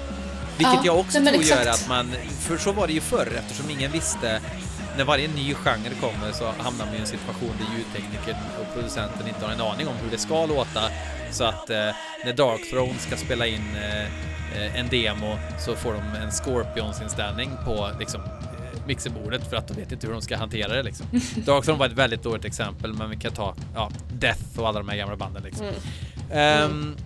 Vilket 0.58 0.74
ja, 0.74 0.82
jag 0.86 1.00
också 1.00 1.20
tror 1.20 1.34
exakt. 1.34 1.66
gör 1.66 1.72
att 1.72 1.90
man, 1.90 2.12
för 2.40 2.58
så 2.58 2.72
var 2.72 2.88
det 2.88 2.94
ju 2.94 3.02
förr 3.02 3.34
eftersom 3.40 3.70
ingen 3.70 3.92
visste 3.92 4.42
när 4.98 5.06
varje 5.06 5.28
ny 5.28 5.54
genre 5.54 5.90
kommer 6.02 6.32
så 6.32 6.46
hamnar 6.46 6.86
man 6.86 6.96
i 6.96 6.98
en 6.98 7.06
situation 7.06 7.52
där 7.60 7.78
ljudteknikern 7.78 8.36
och 8.60 8.74
producenten 8.74 9.28
inte 9.28 9.46
har 9.46 9.54
en 9.54 9.62
aning 9.62 9.88
om 9.88 9.94
hur 10.04 10.12
det 10.12 10.18
ska 10.18 10.46
låta. 10.46 10.82
Så 11.32 11.44
att 11.44 11.70
eh, 11.70 11.90
när 12.26 12.34
Dark 12.34 12.70
Throne 12.70 13.00
ska 13.00 13.18
spela 13.18 13.48
in 13.48 13.76
eh, 13.76 14.04
eh 14.04 14.80
en 14.80 14.88
demo 14.88 15.38
så 15.60 15.76
får 15.76 15.94
de 15.94 16.22
en 16.22 16.32
Scorpions-inställning 16.32 17.52
på 17.66 17.90
liksom, 18.00 18.22
eh, 18.22 18.88
mixerbordet 18.88 19.50
för 19.50 19.58
att 19.58 19.68
de 19.68 19.74
vet 19.74 19.92
inte 19.92 20.08
hur 20.08 20.14
de 20.14 20.22
ska 20.22 20.38
hantera 20.38 20.74
det 20.74 20.84
liksom. 20.84 21.06
Dark 21.36 21.66
Throne 21.66 21.80
var 21.80 21.86
ett 21.86 21.92
väldigt 21.92 22.24
dåligt 22.24 22.46
exempel 22.46 22.94
men 22.94 23.10
vi 23.10 23.18
kan 23.18 23.32
ta 23.32 23.56
ja, 23.76 23.92
Death 24.14 24.60
och 24.60 24.68
alla 24.68 24.80
de 24.80 24.90
här 24.90 24.98
gamla 24.98 25.16
banden 25.16 25.44
liksom. 25.44 25.66
Mm. 26.32 26.72
Um, 26.72 26.98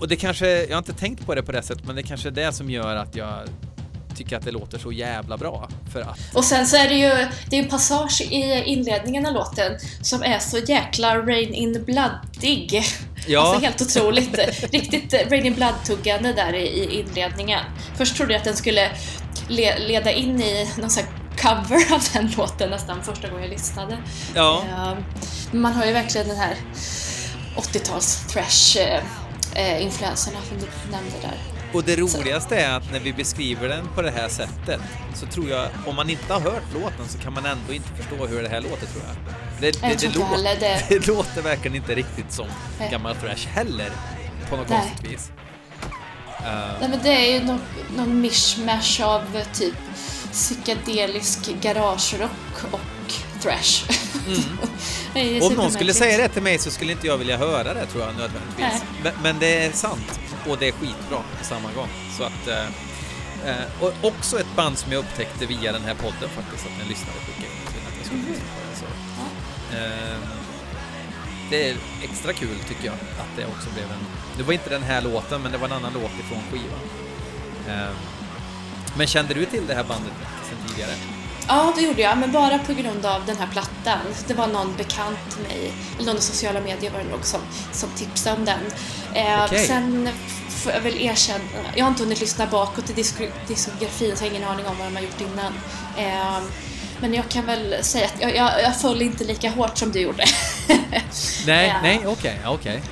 och 0.00 0.08
det 0.08 0.16
kanske, 0.16 0.62
jag 0.62 0.70
har 0.70 0.78
inte 0.78 0.92
tänkt 0.92 1.26
på 1.26 1.34
det 1.34 1.42
på 1.42 1.52
det 1.52 1.62
sättet, 1.62 1.86
men 1.86 1.96
det 1.96 2.02
kanske 2.02 2.28
är 2.28 2.32
det 2.32 2.52
som 2.52 2.70
gör 2.70 2.96
att 2.96 3.16
jag 3.16 3.48
tycker 4.16 4.36
att 4.36 4.44
det 4.44 4.50
låter 4.50 4.78
så 4.78 4.92
jävla 4.92 5.36
bra. 5.36 5.68
För 5.92 6.00
att... 6.00 6.18
Och 6.34 6.44
sen 6.44 6.66
så 6.66 6.76
är 6.76 6.88
det 6.88 6.94
ju 6.94 7.28
det 7.50 7.58
är 7.58 7.62
en 7.62 7.68
passage 7.68 8.20
i 8.20 8.62
inledningen 8.66 9.26
av 9.26 9.32
låten 9.32 9.72
som 10.02 10.22
är 10.22 10.38
så 10.38 10.58
jäkla 10.58 11.18
Rain 11.18 11.54
in 11.54 11.84
Bloodig. 11.84 12.82
Ja. 13.26 13.40
Alltså 13.40 13.60
helt 13.60 13.82
otroligt. 13.82 14.38
Riktigt 14.72 15.14
Rain 15.30 15.46
in 15.46 15.54
Blood-tuggande 15.54 16.32
där 16.32 16.54
i 16.54 17.00
inledningen. 17.00 17.60
Först 17.96 18.16
trodde 18.16 18.32
jag 18.32 18.38
att 18.38 18.44
den 18.44 18.56
skulle 18.56 18.90
le 19.48 19.78
leda 19.78 20.12
in 20.12 20.40
i 20.40 20.70
någon 20.78 20.90
sån 20.90 21.04
cover 21.40 21.94
av 21.94 22.02
den 22.12 22.32
låten 22.36 22.70
nästan 22.70 23.02
första 23.02 23.28
gången 23.28 23.42
jag 23.42 23.50
lyssnade. 23.50 23.98
Ja. 24.34 24.62
Ehm, 24.62 25.04
man 25.60 25.72
har 25.72 25.86
ju 25.86 25.92
verkligen 25.92 26.28
den 26.28 26.36
här 26.36 26.56
80-tals 27.56 28.24
eh, 29.54 30.14
som 30.14 30.32
du 30.48 30.90
nämnde 30.90 31.16
där. 31.22 31.38
Och 31.72 31.84
det 31.84 31.96
roligaste 31.96 32.56
är 32.56 32.76
att 32.76 32.92
när 32.92 33.00
vi 33.00 33.12
beskriver 33.12 33.68
den 33.68 33.88
på 33.94 34.02
det 34.02 34.10
här 34.10 34.28
sättet 34.28 34.80
så 35.14 35.26
tror 35.26 35.48
jag, 35.48 35.68
om 35.86 35.96
man 35.96 36.10
inte 36.10 36.32
har 36.32 36.40
hört 36.40 36.74
låten 36.74 37.08
så 37.08 37.18
kan 37.18 37.32
man 37.32 37.46
ändå 37.46 37.72
inte 37.72 37.88
förstå 37.88 38.26
hur 38.26 38.42
det 38.42 38.48
här 38.48 38.60
låter 38.60 38.86
tror 38.86 39.02
jag. 39.06 39.34
Det, 39.60 39.80
det, 39.80 40.00
det, 40.00 40.18
låter, 40.18 40.60
det... 40.60 40.84
det 40.88 41.06
låter 41.06 41.42
verkligen 41.42 41.76
inte 41.76 41.94
riktigt 41.94 42.32
som 42.32 42.46
Nej. 42.78 42.90
gammal 42.90 43.16
thrash 43.16 43.46
heller 43.48 43.90
på 44.50 44.56
något 44.56 44.68
Nej. 44.68 44.80
konstigt 44.80 45.12
vis. 45.12 45.30
Uh... 46.40 46.80
Nej 46.80 46.88
men 46.90 46.98
det 47.02 47.10
är 47.10 47.40
ju 47.40 47.46
någon, 47.46 47.60
någon 47.96 48.20
mishmash 48.20 49.02
av 49.02 49.22
typ 49.52 49.76
psykedelisk 50.32 51.50
garagerock 51.60 52.64
och 52.72 52.99
thrash. 53.42 53.84
Mm. 55.14 55.42
Om 55.42 55.54
någon 55.54 55.70
skulle 55.70 55.94
säga 55.94 56.18
det 56.18 56.28
till 56.28 56.42
mig 56.42 56.58
så 56.58 56.70
skulle 56.70 56.92
inte 56.92 57.06
jag 57.06 57.18
vilja 57.18 57.36
höra 57.36 57.74
det 57.74 57.86
tror 57.86 58.04
jag 58.04 58.16
nödvändigtvis. 58.16 58.82
Men, 59.02 59.12
men, 59.22 59.38
det 59.38 59.64
är 59.64 59.72
sant 59.72 60.20
och 60.48 60.58
det 60.58 60.68
är 60.68 60.72
skitbra 60.72 61.22
på 61.38 61.44
samma 61.44 61.72
gång. 61.72 61.88
Så 62.18 62.24
att, 62.24 62.48
eh, 62.48 62.66
eh, 63.50 63.64
och 63.80 63.92
också 64.02 64.40
ett 64.40 64.56
band 64.56 64.78
som 64.78 64.92
jag 64.92 64.98
upptäckte 64.98 65.46
via 65.46 65.72
den 65.72 65.82
här 65.82 65.94
podden 65.94 66.28
faktiskt, 66.28 66.66
att 66.66 66.82
en 66.82 66.88
lyssnare 66.88 67.16
skickade 67.26 67.46
in 67.46 67.86
att 67.88 67.96
jag 67.96 68.06
skulle 68.06 68.22
lyssna 68.22 68.44
på 68.54 68.60
det. 68.70 68.76
Så, 68.80 68.86
eh, 69.76 70.18
det 71.50 71.70
är 71.70 71.76
extra 72.02 72.32
kul 72.32 72.58
tycker 72.68 72.86
jag 72.86 72.94
att 72.94 73.36
det 73.36 73.46
också 73.46 73.70
blev 73.74 73.84
en... 73.84 74.06
Det 74.36 74.42
var 74.42 74.52
inte 74.52 74.70
den 74.70 74.82
här 74.82 75.02
låten, 75.02 75.42
men 75.42 75.52
det 75.52 75.58
var 75.58 75.66
en 75.66 75.72
annan 75.72 75.92
låt 75.94 76.12
ifrån 76.20 76.42
skivan. 76.52 76.80
Eh, 77.68 77.92
men 78.96 79.06
kände 79.06 79.34
du 79.34 79.44
till 79.44 79.66
det 79.66 79.74
här 79.74 79.84
bandet 79.84 80.12
sedan 80.48 80.68
tidigare? 80.68 81.19
Ja, 81.52 81.72
det 81.76 81.82
gjorde 81.82 82.02
jag, 82.02 82.18
men 82.18 82.32
bara 82.32 82.58
på 82.58 82.72
grund 82.72 83.06
av 83.06 83.26
den 83.26 83.36
här 83.36 83.46
plattan. 83.46 83.98
Det 84.26 84.34
var 84.34 84.46
någon 84.46 84.76
bekant 84.76 85.18
till 85.30 85.42
mig, 85.42 85.72
eller 85.96 86.06
någon 86.06 86.16
i 86.16 86.20
sociala 86.20 86.60
medier 86.60 86.90
var 86.90 86.98
det 86.98 87.10
nog, 87.10 87.24
som, 87.24 87.40
som 87.72 87.88
tipsade 87.90 88.36
om 88.36 88.44
den. 88.44 88.60
Eh, 89.14 89.44
okay. 89.44 89.66
Sen 89.66 90.08
får 90.48 90.72
jag 90.72 90.80
väl 90.80 91.00
erkänna, 91.00 91.44
jag 91.74 91.84
har 91.84 91.90
inte 91.90 92.02
hunnit 92.02 92.20
lyssna 92.20 92.46
bakåt 92.46 92.90
i 92.90 92.92
diskografin 93.48 94.16
så 94.16 94.24
jag 94.24 94.30
har 94.30 94.36
ingen 94.36 94.48
aning 94.48 94.66
om 94.66 94.78
vad 94.78 94.86
de 94.86 94.96
har 94.96 95.02
gjort 95.02 95.20
innan. 95.20 95.52
Eh, 95.96 96.42
men 97.00 97.14
jag 97.14 97.28
kan 97.28 97.46
väl 97.46 97.84
säga 97.84 98.06
att 98.06 98.20
jag, 98.20 98.36
jag, 98.36 98.62
jag 98.62 98.80
föll 98.80 99.02
inte 99.02 99.24
lika 99.24 99.50
hårt 99.50 99.78
som 99.78 99.92
du 99.92 100.00
gjorde. 100.00 100.24
nej, 101.46 101.68
eh, 101.68 101.74
nej, 101.82 102.00
okej, 102.06 102.10
okay, 102.12 102.38
okej. 102.44 102.82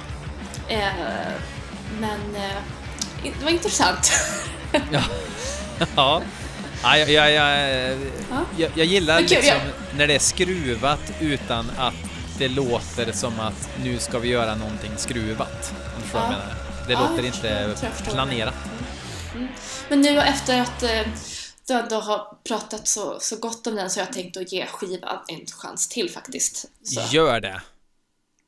Okay. 0.67 0.77
Eh, 0.79 0.93
men 2.01 2.37
eh, 2.37 2.59
det 3.39 3.45
var 3.45 3.51
intressant. 3.51 4.13
ja. 4.91 5.03
ja. 5.97 6.23
Ja, 6.83 6.99
jag, 6.99 7.11
jag, 7.11 7.33
jag, 8.57 8.71
jag, 8.75 8.87
gillar 8.87 9.21
liksom 9.21 9.61
när 9.97 10.07
det 10.07 10.15
är 10.15 10.19
skruvat 10.19 11.13
utan 11.21 11.71
att 11.79 11.95
det 12.39 12.49
låter 12.49 13.13
som 13.13 13.41
att 13.41 13.69
nu 13.83 13.99
ska 13.99 14.19
vi 14.19 14.29
göra 14.29 14.55
någonting 14.55 14.91
skruvat. 14.97 15.75
Om 15.97 16.03
du 16.03 16.19
ja. 16.19 16.35
Det 16.89 16.95
låter 16.95 17.27
inte 17.27 17.77
planerat. 18.05 18.55
Mm. 19.35 19.45
Mm. 19.45 19.55
Men 19.89 20.01
nu 20.01 20.19
efter 20.19 20.61
att 20.61 20.83
eh, 20.83 21.01
du 21.67 21.75
ändå 21.75 22.01
har 22.01 22.37
pratat 22.45 22.89
så, 22.89 23.21
så 23.21 23.37
gott 23.37 23.67
om 23.67 23.77
den 23.77 23.91
så 23.91 24.01
har 24.01 24.07
jag 24.07 24.15
tänkt 24.15 24.37
att 24.37 24.53
ge 24.53 24.67
skivan 24.67 25.19
en 25.29 25.47
chans 25.47 25.89
till 25.89 26.11
faktiskt. 26.11 26.65
Så. 26.83 27.03
Gör 27.11 27.41
det! 27.41 27.63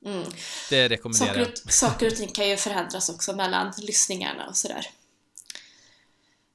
Mm. 0.07 0.25
Det 0.71 0.89
rekommenderar 0.89 1.39
jag. 1.39 1.73
Saker 1.73 2.07
och 2.07 2.17
ting 2.17 2.29
kan 2.29 2.49
ju 2.49 2.57
förändras 2.57 3.09
också 3.09 3.33
mellan 3.33 3.73
lyssningarna 3.79 4.47
och 4.47 4.57
sådär. 4.57 4.87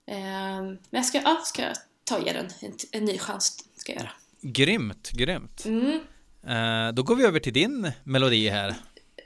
Ehm, 0.07 0.65
men 0.65 0.77
jag 0.89 1.05
ska, 1.05 1.21
ja, 1.21 1.41
ska 1.45 1.63
ta 2.03 2.17
och 2.17 2.27
ge 2.27 2.33
den 2.33 2.47
en, 2.59 2.73
en 2.91 3.05
ny 3.05 3.17
chans. 3.17 3.57
Ska 3.77 3.91
jag 3.91 4.01
göra. 4.01 4.11
Grymt, 4.41 5.11
grymt. 5.11 5.65
Mm. 5.65 5.99
Uh, 6.47 6.93
då 6.93 7.03
går 7.03 7.15
vi 7.15 7.25
över 7.25 7.39
till 7.39 7.53
din 7.53 7.91
melodi 8.03 8.49
här. 8.49 8.75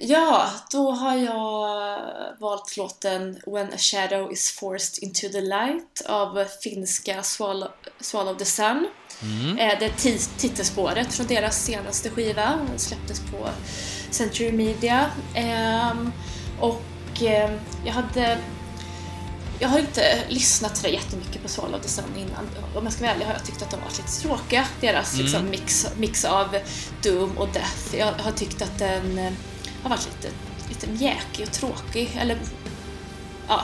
Ja, 0.01 0.49
då 0.71 0.91
har 0.91 1.15
jag 1.15 1.99
valt 2.39 2.77
låten 2.77 3.37
When 3.45 3.73
a 3.73 3.77
shadow 3.77 4.31
is 4.31 4.51
forced 4.51 5.03
into 5.03 5.29
the 5.29 5.41
light 5.41 6.01
av 6.05 6.45
finska 6.63 7.23
Swallow, 7.23 7.69
Swallow 7.99 8.35
the 8.35 8.45
Sun. 8.45 8.87
Mm. 9.21 9.57
Eh, 9.57 9.79
det 9.79 9.85
är 9.85 10.37
titelspåret 10.39 11.13
från 11.13 11.27
deras 11.27 11.65
senaste 11.65 12.09
skiva, 12.09 12.59
den 12.69 12.79
släpptes 12.79 13.19
på 13.19 13.49
Century 14.11 14.51
Media. 14.51 15.11
Ehm, 15.35 16.11
och 16.59 16.81
ehm, 17.21 17.59
jag 17.85 17.93
hade 17.93 18.37
jag 19.59 19.69
har 19.69 19.79
inte 19.79 20.23
lyssnat 20.29 20.77
sådär 20.77 20.89
jättemycket 20.93 21.43
på 21.43 21.49
Swallow 21.49 21.75
of 21.75 21.81
the 21.81 21.89
Sun 21.89 22.15
innan. 22.17 22.49
Om 22.75 22.83
jag 22.83 22.93
ska 22.93 23.01
vara 23.03 23.13
ärlig 23.13 23.25
har 23.25 23.33
jag 23.33 23.45
tyckt 23.45 23.61
att 23.61 23.71
de 23.71 23.79
varit 23.81 23.97
lite 23.97 24.11
tråkiga. 24.21 24.65
Deras 24.81 25.13
Mm. 25.13 25.25
liksom, 25.25 25.49
mix, 25.49 25.87
mix 25.97 26.25
av 26.25 26.57
Doom 27.03 27.37
och 27.37 27.47
Death. 27.53 27.95
Jag 27.97 28.13
har 28.13 28.31
tyckt 28.31 28.61
att 28.61 28.79
den 28.79 29.17
eh, 29.17 29.31
har 29.83 29.89
varit 29.89 30.05
lite, 30.05 30.35
lite 30.69 30.87
mjäkig 30.87 31.47
och 31.47 31.53
tråkig. 31.53 32.17
Eller, 32.21 32.37
ja, 33.47 33.63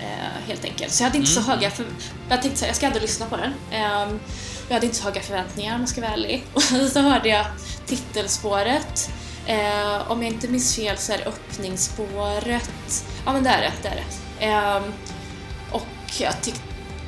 eh, 0.00 0.46
helt 0.48 0.64
enkelt. 0.64 0.92
Så 0.92 1.02
jag 1.02 1.08
hade 1.08 1.18
inte 1.18 1.30
så 1.30 1.40
höga 1.40 1.70
för... 1.70 1.86
Jag 2.28 2.42
tänkte 2.42 2.58
så 2.58 2.64
här, 2.64 2.70
jag 2.70 2.76
ska 2.76 2.86
ändå 2.86 2.98
lyssna 3.00 3.26
på 3.26 3.36
den. 3.36 3.52
Ehm, 3.72 4.20
jag 4.68 4.74
hade 4.74 4.86
inte 4.86 4.98
så 4.98 5.04
höga 5.04 5.20
förväntningar 5.20 5.74
om 5.74 5.80
jag 5.80 5.88
ska 5.88 6.00
vara 6.00 6.12
ärlig. 6.12 6.44
Och 6.52 6.62
så 6.62 7.00
hörde 7.00 7.28
jag 7.28 7.46
titelspåret. 7.86 9.10
Eh, 9.46 10.10
om 10.10 10.22
jag 10.22 10.32
inte 10.32 10.48
minns 10.48 10.76
fel 10.76 10.98
så 10.98 11.12
är 11.12 11.18
det 11.18 11.24
öppningsspåret. 11.24 13.04
Ja 13.26 13.32
men 13.32 13.42
det 13.42 13.50
är 13.50 13.60
det. 13.60 13.72
det, 13.82 13.88
är 13.88 13.94
det. 13.94 14.46
Ehm, 16.20 16.24
jag 16.24 16.42
tyckte 16.42 16.62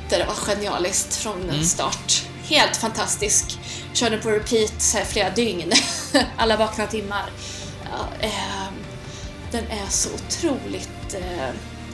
det 0.09 0.25
var 0.25 0.33
genialiskt 0.33 1.15
från 1.15 1.63
start. 1.63 2.25
Helt 2.43 2.77
fantastisk. 2.77 3.59
Körde 3.93 4.17
på 4.17 4.29
repeat 4.29 4.81
så 4.81 4.97
här 4.97 5.05
flera 5.05 5.29
dygn. 5.29 5.71
Alla 6.37 6.57
vakna 6.57 6.87
timmar. 6.87 7.29
Ja, 7.83 8.27
ehm, 8.27 8.73
den 9.51 9.63
är 9.63 9.89
så 9.89 10.09
otroligt 10.13 11.13
eh, 11.13 11.49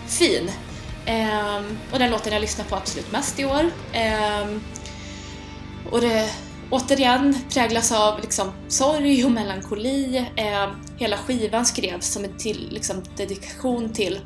fin. 0.08 0.52
Ehm, 1.06 1.78
och 1.92 2.00
den 2.00 2.12
låten 2.12 2.34
jag 2.34 2.42
lyssnar 2.42 2.66
på 2.66 2.76
absolut 2.76 3.12
mest 3.12 3.40
i 3.40 3.46
år. 3.46 3.72
Ehm, 3.94 4.62
och 5.92 6.02
det 6.02 6.30
återigen 6.70 7.38
präglas 7.50 7.92
av 7.92 8.22
liksom, 8.22 8.52
sorg 8.68 9.26
och 9.26 9.32
melankoli. 9.32 10.26
Eh, 10.36 10.70
hela 10.98 11.18
skivan 11.18 11.66
skrevs 11.66 12.08
som 12.08 12.24
en 12.24 12.38
till, 12.38 12.68
liksom, 12.72 13.04
dedikation 13.18 13.94
till 13.94 14.20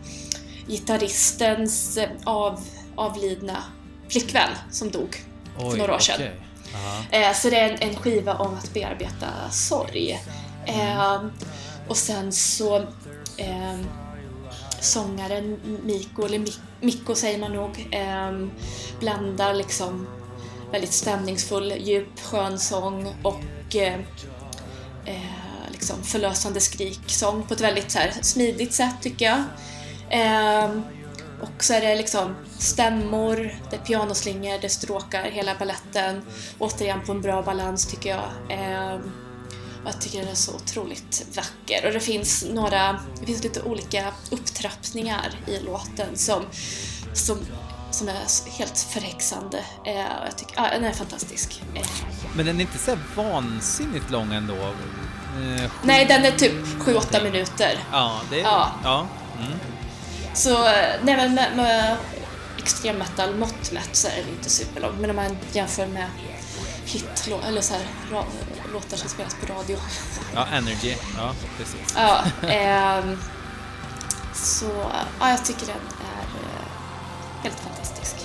gitarristens 0.67 1.97
eh, 1.97 2.09
av, 2.23 2.59
avlidna 2.95 3.63
flickvän 4.09 4.49
som 4.71 4.91
dog 4.91 5.15
för 5.71 5.77
några 5.77 5.95
år 5.95 5.99
sedan. 5.99 6.21
Aha. 6.75 7.03
Eh, 7.11 7.33
så 7.33 7.49
det 7.49 7.57
är 7.59 7.69
en, 7.69 7.89
en 7.89 7.95
skiva 7.95 8.33
om 8.35 8.53
att 8.57 8.73
bearbeta 8.73 9.27
sorg. 9.51 10.19
Eh, 10.65 11.21
och 11.87 11.97
sen 11.97 12.31
så 12.33 12.85
sångaren 14.79 15.59
Mikko, 15.83 16.25
eller 16.25 16.39
Mik- 16.39 16.59
Mikko 16.81 17.15
säger 17.15 17.39
man 17.39 17.53
nog, 17.53 17.87
eh, 17.91 18.47
blandar 18.99 19.53
liksom 19.53 20.07
väldigt 20.71 20.93
stämningsfull, 20.93 21.73
djup, 21.79 22.19
skön 22.19 22.59
sång 22.59 23.15
och 23.23 23.75
eh, 23.75 23.99
eh, 25.05 25.21
liksom 25.71 26.03
förlösande 26.03 26.59
skriksång 26.61 27.43
på 27.43 27.53
ett 27.53 27.61
väldigt 27.61 27.91
så 27.91 27.99
här, 27.99 28.13
smidigt 28.21 28.73
sätt 28.73 28.95
tycker 29.01 29.25
jag. 29.25 29.43
Eh, 30.15 30.69
och 31.41 31.63
så 31.63 31.73
är 31.73 31.81
det 31.81 31.95
liksom 31.95 32.35
stämmor, 32.57 33.35
det 33.69 33.75
är 33.75 33.79
pianoslingor, 33.79 34.57
det 34.61 34.67
är 34.67 34.69
stråkar, 34.69 35.23
hela 35.23 35.55
balletten. 35.55 36.21
Återigen 36.59 37.01
på 37.05 37.11
en 37.11 37.21
bra 37.21 37.41
balans 37.41 37.85
tycker 37.85 38.09
jag. 38.09 38.59
Eh, 38.59 38.95
och 39.83 39.91
jag 39.91 40.01
tycker 40.01 40.19
den 40.19 40.27
är 40.27 40.35
så 40.35 40.55
otroligt 40.55 41.25
vacker. 41.35 41.85
Och 41.87 41.93
det 41.93 41.99
finns 41.99 42.45
några, 42.53 42.99
det 43.19 43.25
finns 43.25 43.43
lite 43.43 43.61
olika 43.61 44.13
upptrappningar 44.31 45.31
i 45.47 45.59
låten 45.59 46.07
som, 46.15 46.41
som, 47.13 47.37
som 47.91 48.07
är 48.09 48.51
helt 48.57 48.77
förhäxande. 48.77 49.57
Eh, 49.85 49.93
och 49.95 50.27
jag 50.27 50.37
tycker, 50.37 50.55
ja, 50.55 50.69
den 50.73 50.83
är 50.83 50.91
fantastisk. 50.91 51.61
Eh, 51.75 51.87
Men 52.35 52.45
den 52.45 52.57
är 52.57 52.61
inte 52.61 52.77
så 52.77 52.97
vansinnigt 53.15 54.11
lång 54.11 54.33
ändå. 54.33 54.55
Eh, 54.55 55.71
nej, 55.83 56.05
den 56.05 56.25
är 56.25 56.31
typ 56.31 56.65
7-8 56.79 57.23
minuter. 57.23 57.79
Ja, 57.91 58.21
det 58.29 58.39
är... 58.39 58.43
Ja. 58.43 58.71
ja. 58.83 59.07
Mm. 59.37 59.74
Så 60.35 60.67
eh, 60.67 60.99
nej, 61.03 61.17
men 61.17 61.33
med, 61.33 61.55
med 61.55 61.97
extrem 62.57 62.97
metal 62.97 63.35
mått 63.35 63.71
mätt 63.71 63.89
så 63.91 64.07
är 64.07 64.15
den 64.15 64.29
inte 64.29 64.49
superlång. 64.49 64.95
Men 64.99 65.09
om 65.09 65.15
man 65.15 65.37
jämför 65.51 65.87
med 65.87 66.09
hit 66.85 67.29
eller 67.47 67.61
så 67.61 67.73
här, 67.73 67.83
låtar 68.73 68.97
som 68.97 69.09
spelas 69.09 69.35
på 69.35 69.53
radio. 69.53 69.77
Ja, 70.35 70.45
Energy. 70.53 70.95
Ja, 71.17 71.33
precis. 71.57 71.95
Ja, 71.95 72.23
ehm, 72.49 73.17
så 74.33 74.91
ja, 75.19 75.29
jag 75.29 75.45
tycker 75.45 75.65
den 75.65 75.75
är 75.75 76.23
eh, 76.23 76.67
helt 77.43 77.59
fantastisk. 77.59 78.15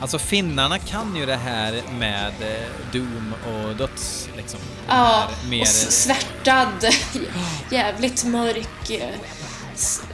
Alltså 0.00 0.18
finnarna 0.18 0.78
kan 0.78 1.16
ju 1.16 1.26
det 1.26 1.36
här 1.36 1.82
med 1.98 2.32
eh, 2.40 2.92
Doom 2.92 3.34
och 3.46 3.76
döds, 3.76 4.28
liksom. 4.36 4.60
Ja, 4.88 5.28
mer... 5.48 5.60
och 5.60 5.68
svärtad, 5.68 6.94
jävligt 7.70 8.24
mörk, 8.24 8.90
eh, 8.90 9.14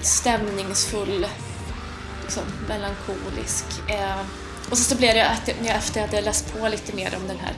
stämningsfull, 0.03 1.27
liksom 2.23 2.43
melankolisk. 2.69 3.65
Eh, 3.89 4.21
och 4.71 4.79
så, 4.79 4.85
så 4.85 4.97
blev 4.97 5.15
det 5.15 5.27
att 5.29 5.49
jag, 5.49 5.57
när 5.61 5.69
jag 5.69 5.77
efter 5.77 6.01
jag 6.01 6.07
hade 6.09 6.21
läst 6.21 6.55
på 6.55 6.69
lite 6.69 6.97
mer 6.97 7.15
om 7.17 7.29
den 7.29 7.39
här 7.39 7.55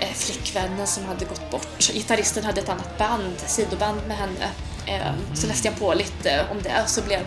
eh, 0.00 0.12
flickvännen 0.14 0.86
som 0.86 1.04
hade 1.04 1.24
gått 1.24 1.50
bort. 1.50 1.78
Gitarristen 1.92 2.44
hade 2.44 2.60
ett 2.60 2.68
annat 2.68 2.98
band, 2.98 3.34
sidoband 3.46 4.00
med 4.08 4.16
henne. 4.16 4.50
Eh, 4.86 5.12
Så 5.34 5.46
läste 5.46 5.68
jag 5.68 5.78
på 5.78 5.94
lite 5.94 6.46
om 6.50 6.62
det 6.62 6.82
och 6.82 6.88
så 6.88 7.02
blev 7.02 7.20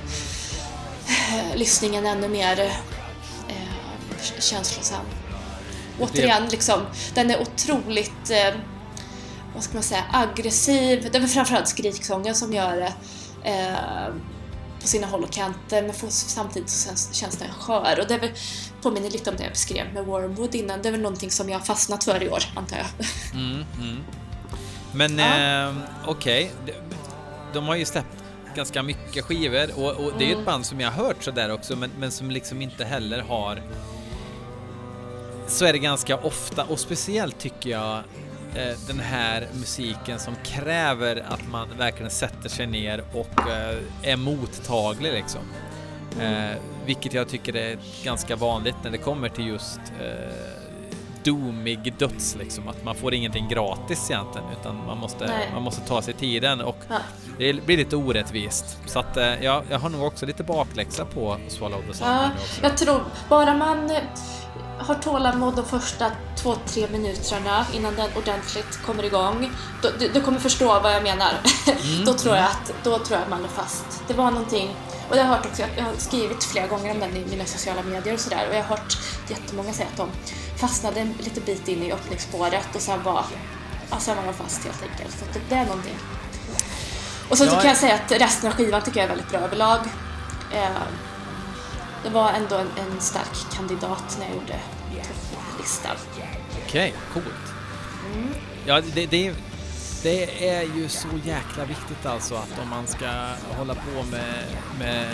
eh, 1.08 1.56
lyssningen 1.56 2.06
ännu 2.06 2.28
mer 2.28 2.60
eh, 2.60 2.76
känslosam. 4.40 5.06
Återigen, 6.00 6.48
liksom, 6.50 6.82
den 7.14 7.32
är 7.32 7.42
otroligt 7.42 8.30
eh, 8.30 8.56
vad 9.54 9.64
ska 9.64 9.74
man 9.74 9.84
säga, 9.84 10.04
aggressiv. 10.14 11.10
Det 11.12 11.18
är 11.18 11.20
väl 11.22 11.30
framförallt 11.30 11.68
skriksången 11.68 12.36
som 12.36 12.54
gör 12.54 12.76
det 12.76 12.94
eh, 13.50 14.14
på 14.86 14.90
sina 14.90 15.08
håll 15.08 15.24
och 15.24 15.32
kanter 15.32 15.82
men 15.82 15.94
samtidigt 16.12 16.70
så 16.70 17.14
känns, 17.14 17.38
den 17.38 17.54
skör. 17.60 18.00
Och 18.02 18.08
det 18.08 18.14
är 18.14 18.20
väl, 18.20 18.32
påminner 18.82 19.10
lite 19.10 19.30
om 19.30 19.36
det 19.36 19.44
jag 19.44 19.52
beskrev 19.52 19.94
med 19.94 20.06
Wormwood 20.06 20.56
innan. 20.56 20.82
Det 20.82 20.88
är 20.90 20.92
väl 20.92 21.02
någonting 21.02 21.32
som 21.32 21.50
jag 21.50 21.60
har 21.60 21.66
fastnat 21.66 22.04
för 22.04 22.24
i 22.24 22.30
år, 22.30 22.44
antar 22.56 22.78
jag. 22.78 22.86
Mm, 23.34 23.66
mm. 23.80 24.04
Men 24.94 25.18
Ja. 25.20 25.68
eh, 25.70 25.74
okej, 26.08 26.52
de, 26.66 26.74
de 27.54 27.68
har 27.68 27.76
ju 27.76 27.86
släppt 27.86 28.24
ganska 28.56 28.84
mycket 28.84 29.26
skivor 29.26 29.70
och, 29.76 29.92
och 29.92 30.12
det 30.18 30.24
är 30.24 30.28
ju 30.28 30.32
Mm. 30.34 30.40
ett 30.40 30.46
band 30.46 30.66
som 30.66 30.80
jag 30.80 30.92
har 30.92 31.04
hört 31.06 31.24
sådär 31.24 31.52
också 31.52 31.76
men, 31.76 31.92
men 32.00 32.12
som 32.12 32.32
liksom 32.32 32.62
inte 32.62 32.86
heller 32.86 33.20
har 33.22 33.62
så 35.48 35.66
är 35.66 35.74
det 35.74 35.80
ganska 35.80 36.18
ofta 36.18 36.64
och 36.64 36.80
speciellt 36.80 37.40
tycker 37.40 37.70
jag 37.70 38.04
eh, 38.56 38.78
den 38.88 39.00
här 39.00 39.48
musiken 39.54 40.20
som 40.20 40.36
kräver 40.44 41.24
att 41.30 41.48
man 41.52 41.68
verkligen 41.78 42.12
sätter 42.12 42.50
sig 42.50 42.68
ner 42.68 43.04
och 43.14 43.50
eh, 43.50 43.78
är 44.12 44.18
mottaglig 44.18 45.14
liksom. 45.14 45.42
Eh, 46.22 46.58
vilket 46.86 47.14
jag 47.14 47.28
tycker 47.30 47.56
är 47.56 47.78
ganska 48.04 48.36
vanligt 48.36 48.76
när 48.84 48.92
det 48.92 48.98
kommer 48.98 49.30
till 49.30 49.48
just 49.48 49.80
eh, 50.02 50.66
doomig 51.24 51.94
döds 51.98 52.36
liksom. 52.36 52.68
Att 52.68 52.84
man 52.84 52.96
får 52.96 53.14
ingenting 53.14 53.48
gratis 53.50 54.12
egentligen 54.12 54.48
utan 54.62 54.76
man 54.88 54.98
måste, 54.98 55.26
Nej. 55.28 55.50
man 55.54 55.64
måste 55.64 55.82
ta 55.82 56.02
sig 56.02 56.14
tiden 56.14 56.62
och 56.62 56.78
Ja. 56.90 56.96
det 57.38 57.66
blir 57.66 57.78
lite 57.78 57.96
orättvist. 57.96 58.78
Så 58.86 59.00
att 59.00 59.18
eh, 59.18 59.44
ja, 59.44 59.64
jag 59.70 59.80
har 59.80 59.90
nog 59.90 60.04
också 60.04 60.26
lite 60.26 60.44
bakläxa 60.44 61.06
på 61.06 61.38
Swallow 61.48 61.82
the 61.88 61.94
Sun. 61.94 62.08
Ja, 62.08 62.30
jag 62.62 62.78
tror 62.78 63.00
bara 63.30 63.54
man 63.54 63.92
har 64.86 64.96
tålamod 64.96 65.56
de 65.56 65.66
första 65.66 66.12
två, 66.36 66.56
tre 66.66 66.88
minuterna 66.92 67.66
innan 67.74 67.96
den 67.96 68.10
ordentligt 68.18 68.84
kommer 68.86 69.04
igång. 69.04 69.52
Då, 69.82 69.90
du, 70.00 70.08
du 70.08 70.22
kommer 70.22 70.40
förstå 70.40 70.80
vad 70.80 70.96
jag 70.96 71.04
menar. 71.04 71.34
då, 72.06 72.14
tror 72.14 72.36
jag 72.36 72.46
att, 72.46 72.74
då 72.84 73.00
tror 73.00 73.12
jag 73.12 73.22
att 73.22 73.30
man 73.30 73.44
är 73.44 73.48
fast. 73.48 73.86
Det 74.08 74.14
var 74.14 74.32
någonting, 74.32 74.76
och 75.10 75.16
det 75.16 75.22
har 75.22 75.30
jag 75.30 75.38
hört 75.38 75.46
också, 75.46 75.64
jag 75.78 75.84
har 75.84 75.94
skrivit 75.98 76.44
flera 76.44 76.68
gånger 76.68 76.92
om 76.92 77.00
den 77.00 77.16
i 77.16 77.26
mina 77.30 77.46
sociala 77.46 77.84
medier 77.84 78.14
och 78.14 78.20
sådär 78.20 78.48
och 78.50 78.56
jag 78.56 78.64
har 78.64 78.70
hört 78.70 78.98
jättemånga 79.30 79.74
säga 79.74 79.88
att 79.92 79.98
de 79.98 80.10
fastnade 80.60 81.00
en 81.00 81.14
liten 81.20 81.44
bit 81.46 81.68
in 81.68 81.84
i 81.84 81.92
öppningsspåret 81.92 82.76
och 82.76 82.82
sen 82.82 83.04
bara, 83.04 83.24
ja, 83.92 83.98
sen 84.00 84.18
var 84.18 84.24
de 84.24 84.34
fast 84.34 84.64
helt 84.64 84.84
enkelt. 84.84 85.20
Så 85.20 85.26
det, 85.34 85.40
det 85.50 85.56
är 85.56 85.66
någonting. 85.66 85.98
Och 87.30 87.38
så 87.38 87.46
Ja, 87.46 87.52
kan 87.52 87.68
jag 87.68 87.78
säga 87.78 87.96
att 87.96 88.12
resten 88.12 88.50
av 88.50 88.56
skivan 88.56 88.82
tycker 88.82 89.00
jag 89.00 89.04
är 89.04 89.10
väldigt 89.10 89.30
bra 89.30 89.40
överlag. 89.40 89.80
Eh, 90.52 90.82
det 92.04 92.10
var 92.10 92.30
ändå 92.30 92.56
en, 92.56 92.70
en 92.78 93.02
stark 93.02 93.54
kandidat 93.54 94.18
när 94.20 94.26
jag 94.26 94.36
gjorde 94.36 94.60
listan. 95.66 95.96
Okej, 96.68 96.94
coolt. 97.14 97.26
Ja, 98.66 98.82
det, 98.94 99.06
det, 99.06 99.34
det 100.04 100.50
är 100.50 100.62
ju 100.62 100.90
så 100.90 101.08
jäkla 101.24 101.66
viktigt 101.66 102.06
alltså 102.06 102.36
att 102.36 102.60
om 102.64 102.70
man 102.70 102.88
ska 102.88 103.08
hålla 103.58 103.76
på 103.76 104.04
med, 104.12 104.44
med, 104.80 105.08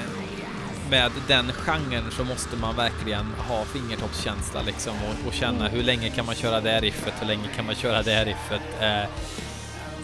med 0.90 1.12
den 1.28 1.52
genren 1.54 2.12
så 2.18 2.24
måste 2.24 2.56
man 2.56 2.76
verkligen 2.76 3.26
ha 3.48 3.64
fingertoppskänsla 3.66 4.62
liksom 4.62 4.94
och, 4.96 5.28
och 5.28 5.34
känna 5.34 5.68
hur 5.68 5.84
länge 5.84 6.10
kan 6.10 6.26
man 6.26 6.36
köra 6.36 6.62
det 6.62 6.70
här 6.70 6.82
riffet, 6.82 7.14
hur 7.20 7.28
länge 7.28 7.48
kan 7.56 7.66
man 7.66 7.76
köra 7.76 8.04
det 8.04 8.12
här 8.14 8.26
riffet. 8.26 8.62
Eh, 8.82 9.10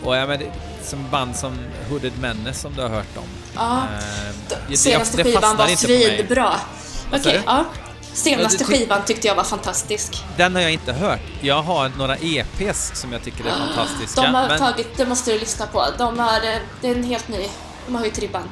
och 0.04 0.16
ja, 0.18 0.28
men 0.28 0.39
som 0.84 1.10
band 1.12 1.36
som 1.36 1.58
Hooded 1.89 2.20
Menace 2.22 2.60
som 2.60 2.74
du 2.74 2.82
har 2.82 2.89
hört 2.89 3.18
om. 3.18 3.28
Ja, 3.56 3.78
Eh, 3.84 4.58
det- 4.70 4.78
Senaste 4.78 5.24
skivan 5.24 5.58
var 5.58 5.68
svinbra. 5.68 6.54
Okej, 7.14 7.22
du? 7.24 7.41
ja. 7.45 7.66
Senaste 8.18 8.63
skivan 8.63 9.01
tyckte 9.05 9.28
jag 9.28 9.36
var 9.36 9.43
fantastisk. 9.43 10.24
Den 10.38 10.55
har 10.55 10.61
jag 10.61 10.72
inte 10.74 10.93
hört. 10.93 11.20
Jag 11.41 11.61
har 11.61 11.91
några 11.97 12.15
EPs 12.18 12.91
som 12.93 13.11
jag 13.13 13.24
tycker 13.24 13.45
är 13.45 13.49
fantastiska. 13.51 14.22
De 14.22 14.34
har 14.36 14.47
men- 14.47 14.59
tagit, 14.59 14.97
det 14.97 15.05
måste 15.05 15.32
du 15.34 15.39
lyssna 15.39 15.65
på. 15.68 15.86
De 15.97 16.20
har, 16.20 16.36
eh, 16.36 16.55
det 16.82 16.88
är 16.88 16.95
en 16.95 17.03
helt 17.03 17.28
ny, 17.28 17.47
de 17.86 17.95
har 17.95 18.01
höjt 18.01 18.20
ribban. 18.20 18.43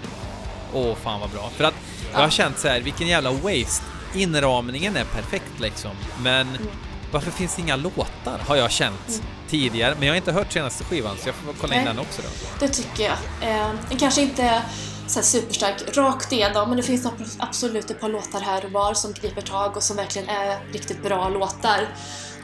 åh 0.73 0.95
fan 1.03 1.19
vad 1.19 1.29
bra. 1.29 1.49
För 1.57 1.63
att 1.63 1.73
jag 2.13 2.19
har 2.19 2.29
känt 2.29 2.59
så 2.59 2.67
här, 2.67 2.81
vilken 2.81 3.07
jävla 3.07 3.31
waste. 3.31 3.83
Inramningen 4.15 4.95
är 4.95 5.03
perfekt 5.05 5.59
liksom, 5.59 5.91
men 6.19 6.47
Mm. 6.47 6.67
varför 7.11 7.31
finns 7.31 7.55
det 7.55 7.61
inga 7.61 7.75
låtar? 7.75 8.39
Har 8.47 8.55
jag 8.55 8.71
känt 8.71 9.21
tidigare, 9.49 9.95
men 9.97 10.07
jag 10.07 10.11
har 10.13 10.17
inte 10.17 10.31
hört 10.31 10.51
senaste 10.53 10.83
skivan 10.83 11.17
så 11.23 11.29
jag 11.29 11.35
får 11.35 11.53
kolla 11.61 11.73
in 11.75 11.79
Nej. 11.79 11.87
den 11.93 11.99
också 11.99 12.21
då. 12.21 12.27
Det 12.59 12.67
tycker 12.67 13.03
jag. 13.03 13.49
Eh, 13.49 13.69
den 13.89 13.97
kanske 13.97 14.21
inte 14.21 14.43
är 14.43 14.61
så 15.07 15.21
superstark 15.21 15.97
rakt 15.97 16.31
igenom, 16.31 16.69
men 16.69 16.77
det 16.77 16.83
finns 16.83 17.05
ab- 17.05 17.25
absolut 17.39 17.91
ett 17.91 18.01
par 18.01 18.09
låtar 18.09 18.39
här 18.41 18.65
och 18.65 18.71
var 18.71 18.93
som 18.93 19.13
griper 19.13 19.41
tag 19.41 19.77
och 19.77 19.83
som 19.83 19.95
verkligen 19.97 20.29
är 20.29 20.57
riktigt 20.73 21.03
bra 21.03 21.29
låtar. 21.29 21.87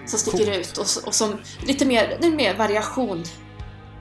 Som 0.07 0.19
sticker 0.19 0.37
Coolt. 0.45 0.57
ut 0.57 0.77
och, 0.77 1.07
och 1.07 1.13
som 1.15 1.39
lite 1.65 1.85
mer, 1.85 2.17
är 2.21 2.29
mer 2.31 2.53
variation 2.57 3.23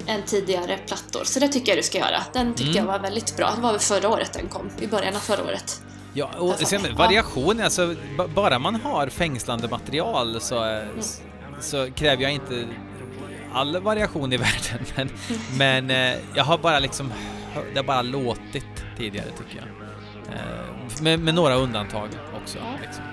än 0.07 0.23
tidigare 0.23 0.77
plattor. 0.87 1.25
Så 1.25 1.41
det 1.41 1.49
tycker 1.49 1.69
jag 1.73 1.79
du 1.79 1.83
ska 1.83 1.99
göra. 1.99 2.23
Den 2.33 2.55
tyckte 2.55 2.71
Mm. 2.71 2.77
jag 2.87 2.93
var 2.93 2.99
väldigt 2.99 3.37
bra. 3.37 3.53
Det 3.57 3.61
var 3.61 3.71
väl 3.73 3.81
förra 3.81 4.09
året 4.09 4.33
den 4.33 4.49
kom, 4.49 4.71
i 4.81 4.87
början 4.87 5.17
av 5.17 5.21
förra 5.21 5.45
året. 5.45 5.83
Ja, 6.15 6.31
och 6.39 6.55
sen, 6.59 6.81
ja. 6.89 6.95
variation, 6.97 7.61
alltså 7.61 7.95
ba- 8.17 8.27
bara 8.29 8.59
man 8.59 8.75
har 8.75 9.07
fängslande 9.09 9.69
material 9.69 10.41
så, 10.41 10.63
Mm. 10.65 10.89
så 11.61 11.91
kräver 11.91 12.23
jag 12.23 12.33
inte 12.33 12.67
all 13.53 13.81
variation 13.81 14.33
i 14.33 14.37
världen. 14.47 14.87
Men, 14.97 15.11
men 15.59 15.91
eh, 16.15 16.19
jag 16.35 16.45
har 16.45 16.59
bara 16.59 16.79
liksom, 16.79 17.13
det 17.73 17.79
har 17.79 17.85
bara 17.85 18.03
låtit 18.03 18.85
tidigare 18.97 19.27
tycker 19.39 19.57
jag. 19.57 19.67
Eh, 20.35 21.03
med, 21.03 21.21
med 21.21 21.35
några 21.35 21.55
undantag 21.55 22.09
också. 22.43 22.59
Liksom. 22.83 23.05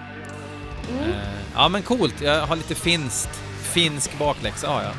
Mm. 0.92 1.10
Eh, 1.10 1.18
ja 1.56 1.70
men 1.70 1.82
coolt, 1.82 2.22
jag 2.22 2.46
har 2.48 2.56
lite 2.56 2.76
finskt, 2.76 3.42
finsk 3.62 4.20
bakläxa 4.20 4.68
har 4.68 4.84
jag. 4.84 4.94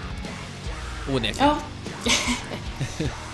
Onekligen. 1.14 1.48
Ja. 1.48 1.56